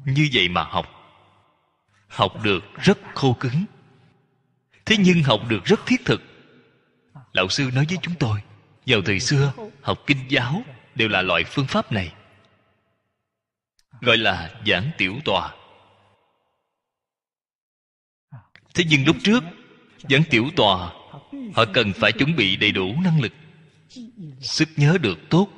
[0.04, 0.86] Như vậy mà học.
[2.08, 3.64] Học được rất khô cứng.
[4.86, 6.22] Thế nhưng học được rất thiết thực.
[7.32, 8.42] Lão sư nói với chúng tôi,
[8.86, 9.52] vào thời xưa,
[9.82, 10.62] học kinh giáo
[10.94, 12.12] đều là loại phương pháp này
[14.00, 15.54] gọi là giảng tiểu tòa.
[18.74, 19.44] Thế nhưng lúc trước,
[20.10, 20.92] giảng tiểu tòa,
[21.54, 23.32] họ cần phải chuẩn bị đầy đủ năng lực,
[24.40, 25.48] sức nhớ được tốt,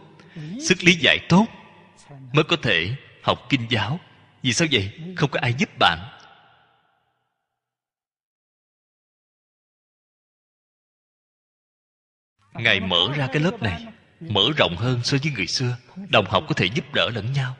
[0.61, 1.47] sức lý giải tốt
[2.33, 4.01] mới có thể học kinh giáo.
[4.43, 4.91] Vì sao vậy?
[5.17, 5.99] Không có ai giúp bạn.
[12.55, 13.87] Ngài mở ra cái lớp này,
[14.21, 15.77] mở rộng hơn so với người xưa.
[16.09, 17.57] Đồng học có thể giúp đỡ lẫn nhau.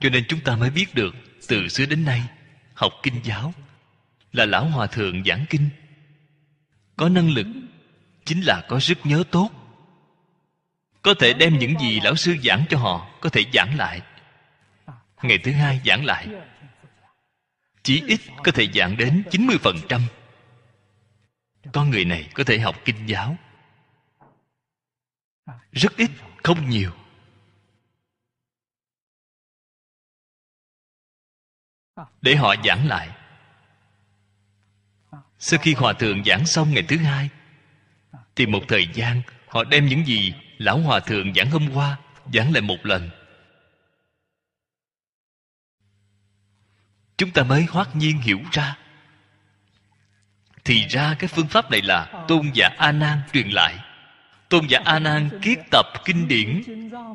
[0.00, 1.14] Cho nên chúng ta mới biết được
[1.48, 2.22] từ xưa đến nay
[2.74, 3.54] học kinh giáo
[4.32, 5.68] là lão hòa thượng giảng kinh
[6.96, 7.46] có năng lực
[8.24, 9.50] chính là có sức nhớ tốt
[11.02, 14.00] có thể đem những gì lão sư giảng cho họ có thể giảng lại
[15.22, 16.28] ngày thứ hai giảng lại
[17.86, 20.00] chỉ ít có thể giảng đến 90%.
[21.72, 23.36] Con người này có thể học kinh giáo.
[25.72, 26.10] Rất ít,
[26.42, 26.90] không nhiều.
[32.22, 33.08] Để họ giảng lại.
[35.38, 37.28] Sau khi hòa thượng giảng xong ngày thứ hai,
[38.36, 41.96] thì một thời gian họ đem những gì lão hòa thượng giảng hôm qua
[42.32, 43.10] giảng lại một lần.
[47.16, 48.76] Chúng ta mới hoát nhiên hiểu ra.
[50.64, 53.78] Thì ra cái phương pháp này là tôn giả a nan truyền lại.
[54.48, 56.62] Tôn giả a nan kiết tập kinh điển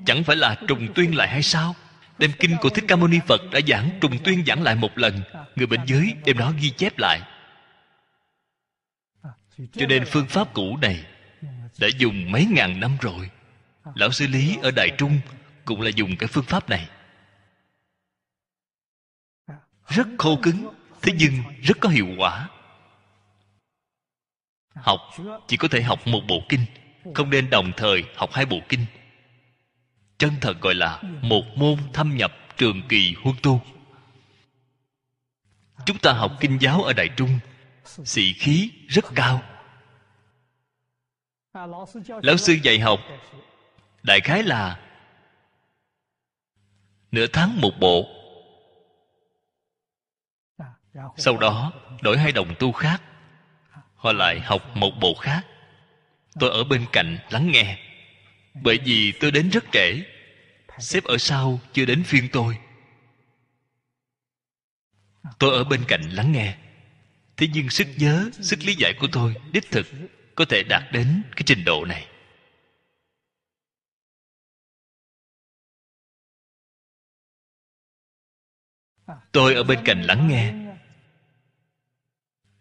[0.06, 1.76] chẳng phải là trùng tuyên lại hay sao?
[2.22, 4.98] Đem kinh của thích ca mâu ni phật đã giảng trùng tuyên giảng lại một
[4.98, 5.22] lần,
[5.56, 7.22] người bệnh giới đem nó ghi chép lại.
[9.72, 11.06] Cho nên phương pháp cũ này
[11.80, 13.30] đã dùng mấy ngàn năm rồi.
[13.96, 15.20] Lão sư lý ở đại trung
[15.66, 16.90] cũng là dùng cái phương pháp này.
[19.88, 20.68] Rất khô cứng,
[21.02, 21.34] thế nhưng
[21.64, 22.50] rất có hiệu quả.
[24.76, 25.00] Học,
[25.48, 26.66] chỉ có thể học một bộ kinh,
[27.16, 28.86] không nên đồng thời học hai bộ kinh
[30.22, 33.62] chân thật gọi là một môn thâm nhập trường kỳ huân tu
[35.86, 37.40] chúng ta học kinh giáo ở đại trung,
[37.86, 39.42] sĩ khí rất cao.
[42.22, 43.00] Lão sư dạy học,
[44.04, 44.80] đại khái là
[47.12, 48.06] nửa tháng một bộ.
[51.18, 53.02] Sau đó, đổi hai đồng tu khác,
[53.96, 55.42] họ lại học một bộ khác.
[56.40, 57.91] Tôi ở bên cạnh lắng nghe
[58.54, 60.04] bởi vì tôi đến rất trễ.
[60.80, 62.58] Xếp ở sau chưa đến phiên tôi.
[65.40, 66.58] Tôi ở bên cạnh lắng nghe.
[67.38, 69.88] Thế nhưng sức nhớ, sức lý giải của tôi đích thực
[70.36, 72.08] có thể đạt đến cái trình độ này.
[79.32, 80.54] Tôi ở bên cạnh lắng nghe.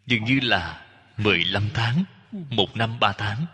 [0.05, 0.87] Dường như là
[1.17, 3.45] 15 tháng, một năm ba tháng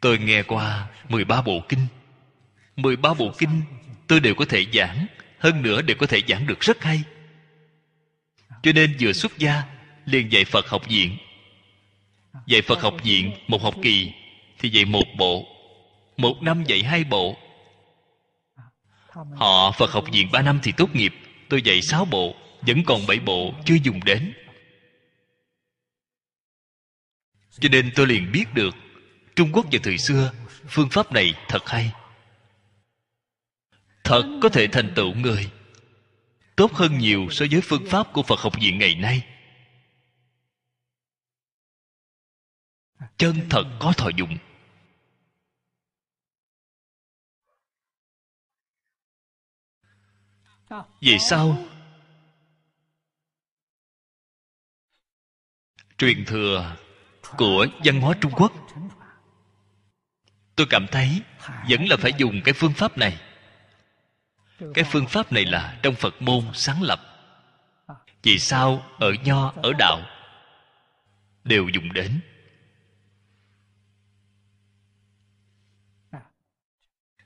[0.00, 1.86] tôi nghe qua 13 bộ kinh.
[2.76, 3.62] 13 bộ kinh
[4.06, 5.06] tôi đều có thể giảng,
[5.38, 7.02] hơn nữa đều có thể giảng được rất hay.
[8.62, 9.62] Cho nên vừa xuất gia,
[10.04, 11.16] liền dạy phật học viện.
[12.46, 14.12] Dạy phật học viện một học kỳ
[14.58, 15.46] thì dạy một bộ,
[16.16, 17.36] một năm dạy hai bộ.
[19.36, 21.14] Họ phật học viện ba năm thì tốt nghiệp,
[21.48, 24.32] tôi dạy sáu bộ, vẫn còn bảy bộ chưa dùng đến.
[27.60, 28.76] Cho nên tôi liền biết được
[29.40, 30.32] trung quốc vào thời xưa,
[30.68, 31.92] phương pháp này thật hay.
[34.04, 35.52] Thật có thể thành tựu người,
[36.56, 39.26] tốt hơn nhiều so với phương pháp của phật học viện ngày nay.
[43.16, 44.38] Chân thật có thọ dụng.
[51.00, 51.64] Về sau,
[55.98, 56.76] truyền thừa
[57.36, 58.52] của văn hóa trung quốc
[60.60, 61.22] tôi cảm thấy
[61.68, 63.20] vẫn là phải dùng cái phương pháp này.
[64.74, 67.00] Cái phương pháp này là trong phật môn sáng lập.
[68.22, 70.02] Vì sao ở nho, ở đạo
[71.44, 72.20] đều dùng đến?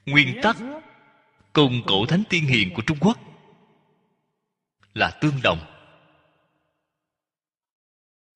[0.06, 0.56] Nguyên tắc
[1.52, 3.18] cùng cổ thánh tiên hiền của trung quốc
[4.94, 5.58] là tương đồng.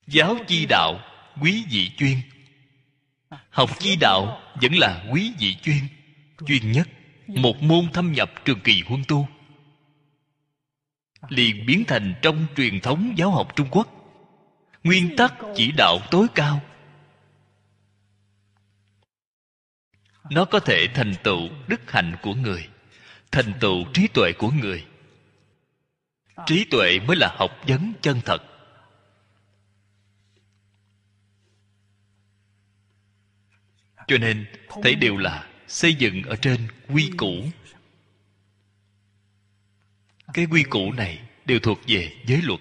[0.06, 1.00] Giáo chi đạo
[1.40, 2.16] quý vị chuyên
[3.50, 5.78] học chi đạo vẫn là quý vị chuyên
[6.46, 6.88] chuyên nhất,
[7.26, 9.28] một môn thâm nhập trường kỳ huân tu.
[11.28, 13.88] Liền biến thành trong truyền thống giáo học trung quốc.
[14.84, 16.60] Nguyên tắc chỉ đạo tối cao.
[20.30, 22.68] Nó có thể thành tựu đức hạnh của người,
[23.32, 24.86] thành tựu trí tuệ của người.
[26.46, 28.42] Trí tuệ mới là học vấn chân thật.
[34.09, 34.47] Cho nên,
[34.82, 37.44] thấy đều là xây dựng ở trên quy củ.
[40.32, 42.60] Cái quy củ này đều thuộc về giới luật.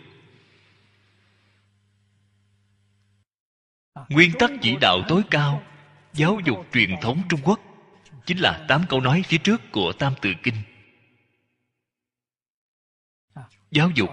[4.09, 5.63] Nguyên tắc chỉ đạo tối cao,
[6.13, 7.59] giáo dục truyền thống trung quốc,
[8.25, 10.55] chính là tám câu nói phía trước của tam tự kinh.
[13.71, 14.09] Giáo dục,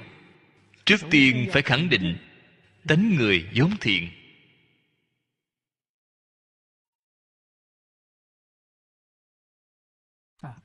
[0.85, 2.17] trước tiên phải khẳng định,
[2.89, 4.11] tánh người vốn thiện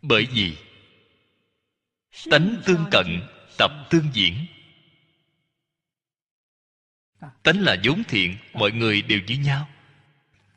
[0.01, 0.57] bởi vì
[2.31, 3.07] tánh tương cận
[3.57, 4.45] tập tương diễn.
[7.43, 9.69] Tánh là vốn thiện, mọi người đều như nhau.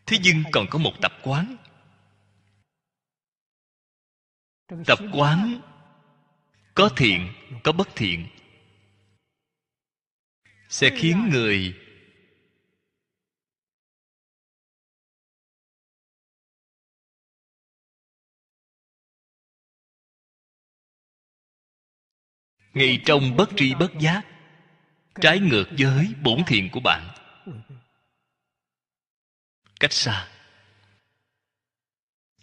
[0.07, 1.57] Thế nhưng còn có một tập quán.
[4.87, 5.61] Tập quán
[6.75, 7.33] có thiện,
[7.65, 8.27] có bất thiện.
[10.69, 11.82] Sẽ khiến người
[22.75, 24.23] ngay trong bất tri bất giác,
[25.21, 27.09] trái ngược với bổn thiện của bạn.
[29.81, 30.29] Cách xa.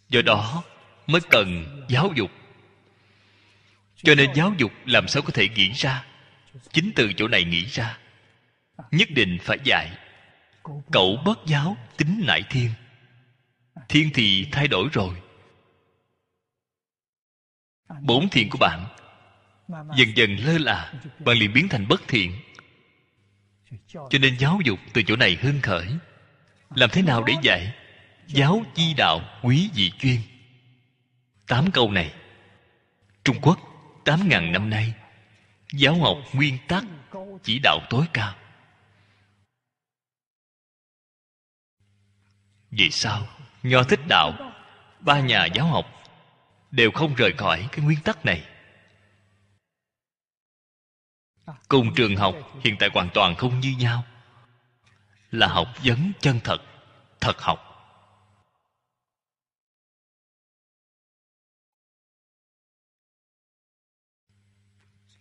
[0.10, 0.64] Do đó
[1.07, 2.31] mới cần giáo dục.
[3.95, 6.06] Cho nên giáo dục làm sao có thể nghĩ ra,
[6.72, 7.97] chính từ chỗ này nghĩ ra.
[8.91, 9.97] Nhất định phải dạy.
[10.91, 12.72] Cậu bất giáo tính nại thiên.
[13.89, 15.22] Thiên thì thay đổi rồi.
[18.01, 18.99] Bổn thiện của bạn
[19.70, 22.40] dần dần lơ là bạn liền biến thành bất thiện.
[23.94, 25.88] Cho nên giáo dục từ chỗ này hưng khởi.
[26.76, 27.74] Làm thế nào để dạy?
[28.28, 30.18] giáo chi đạo quý vị chuyên.
[31.48, 32.14] Tám câu này.
[33.24, 33.60] Trung quốc
[34.06, 34.94] tám ngàn năm nay
[35.74, 36.84] giáo học nguyên tắc
[37.44, 38.36] chỉ đạo tối cao.
[42.72, 43.28] Vì sao?
[43.64, 44.32] Nho thích đạo
[45.00, 45.86] ba nhà giáo học
[46.72, 48.44] đều không rời khỏi cái nguyên tắc này
[51.68, 54.06] cùng trường học, hiện tại hoàn toàn không như nhau.
[55.32, 56.62] Là học vấn chân thật
[57.20, 57.66] thật học.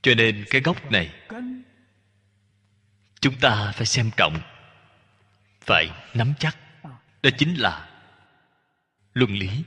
[0.02, 1.28] Cho nên cái gốc này,
[3.20, 4.40] chúng ta phải xem trọng,
[5.60, 6.56] phải nắm chắc.
[7.22, 8.00] Đó chính là
[9.14, 9.64] luân lý.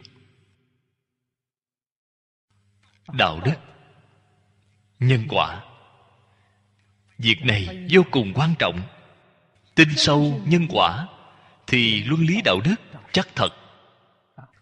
[3.14, 3.56] Đạo đức,
[5.00, 5.71] nhân quả
[7.22, 8.82] việc này vô cùng quan trọng.
[9.76, 11.08] Tin sâu nhân quả
[11.68, 12.76] thì luân lý đạo đức
[13.12, 13.50] chắc thật.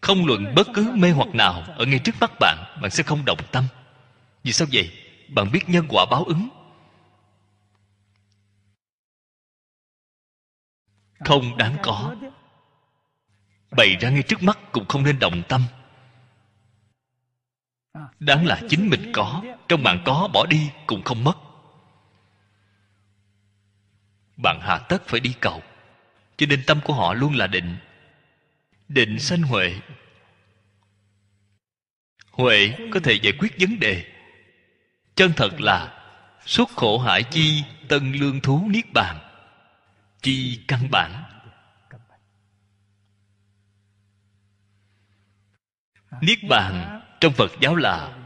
[0.02, 3.26] Không luận bất cứ mê hoặc nào ở ngay trước mắt bạn bạn sẽ không
[3.26, 3.64] động tâm.
[4.44, 4.92] Vì sao vậy?
[5.30, 6.50] Bạn biết nhân quả báo ứng.
[11.26, 12.16] Không đáng có.
[13.72, 15.62] Bày ra ngay trước mắt cũng không nên động tâm.
[18.20, 21.49] Đáng là chính mình có, trong bạn có bỏ đi cũng không mất
[24.44, 25.64] bạn hạ tất phải đi cầu.
[26.38, 27.78] Cho nên tâm của họ luôn là định.
[28.88, 29.80] Định sanh huệ.
[32.32, 34.06] Huệ có thể giải quyết vấn đề.
[35.16, 36.04] Chân thật là
[36.46, 39.20] xuất khổ hải chi tân lương thú niết bàn.
[40.22, 41.24] Chi căn bản.
[46.22, 48.18] Niết bàn trong phật giáo là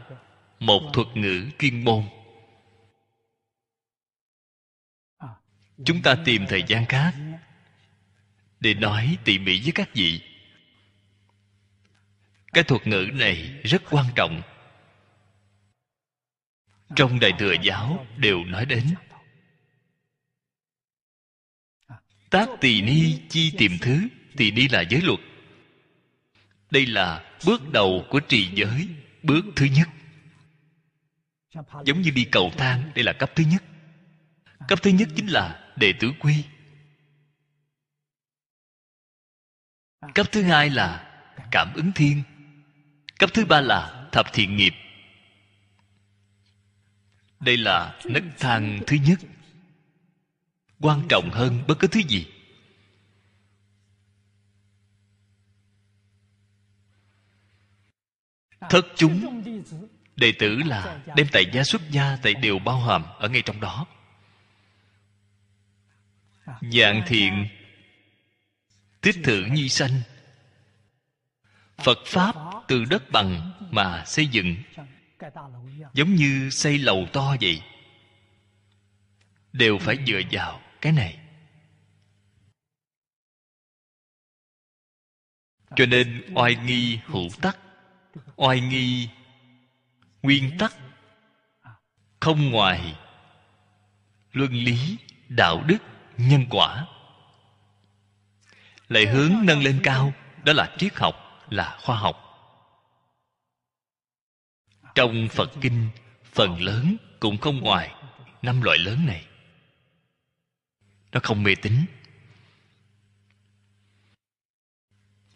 [0.60, 2.04] một thuật ngữ chuyên môn.
[5.84, 7.14] Chúng ta tìm thời gian khác
[8.60, 10.20] để nói tỉ mỉ với các vị.
[12.52, 14.42] Cái thuật ngữ này rất quan trọng.
[16.96, 18.94] Trong đại thừa giáo đều nói đến.
[22.30, 25.20] Tác tỳ ni chi tìm thứ, tỳ ni là giới luật.
[26.70, 28.88] Đây là bước đầu của trì giới,
[29.22, 29.88] bước thứ nhất.
[31.84, 33.64] Giống như đi cầu thang, đây là cấp thứ nhất.
[34.68, 36.44] Cấp thứ nhất chính là đệ tử quy.
[40.14, 41.20] Cấp thứ hai là
[41.50, 42.22] cảm ứng thiên.
[43.18, 44.72] Cấp thứ ba là thập thiện nghiệp.
[47.40, 49.18] Đây là nấc thang thứ nhất.
[50.80, 52.26] Quan trọng hơn bất cứ thứ gì.
[58.70, 59.42] Thất chúng.
[60.16, 63.60] Đệ tử là đem tại gia xuất gia, tại đều bao hàm ở ngay trong
[63.60, 63.86] đó
[66.72, 67.48] dạng thiện
[69.00, 70.00] tích thử nhi sanh.
[71.76, 72.34] Phật pháp
[72.68, 74.56] từ đất bằng mà xây dựng,
[75.92, 77.62] giống như xây lầu to vậy.
[79.52, 81.18] Đều phải dựa vào cái này.
[85.76, 87.58] Cho nên oai nghi hữu tắc,
[88.36, 89.08] oai nghi
[90.22, 90.74] nguyên tắc,
[92.20, 92.94] không ngoài
[94.32, 94.96] luân lý
[95.28, 95.78] đạo đức
[96.18, 96.86] nhân quả.
[98.88, 100.12] Lại hướng nâng lên cao,
[100.44, 101.14] đó là triết học,
[101.48, 102.16] là khoa học.
[104.94, 105.88] Trong phật kinh,
[106.24, 107.94] phần lớn cũng không ngoài
[108.42, 109.26] năm loại lớn này.
[111.12, 111.72] Nó không mê tín.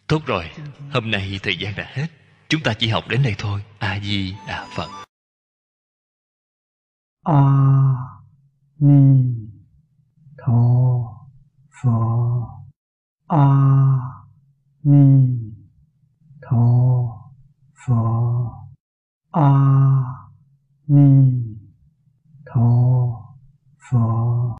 [0.07, 0.51] Tốt rồi,
[0.91, 2.07] hôm nay thời gian đã hết.
[2.47, 3.63] Chúng ta chỉ học đến đây thôi.
[3.79, 4.89] A di đà phật.
[7.23, 7.41] A
[8.79, 9.38] ni
[10.41, 11.27] 陀
[11.69, 12.65] 佛
[13.27, 14.25] 阿
[14.81, 15.53] 弥
[16.41, 17.13] 陀
[17.73, 18.69] 佛
[19.31, 20.31] 阿
[20.85, 21.59] 弥
[22.45, 23.35] 陀
[23.77, 24.49] 佛。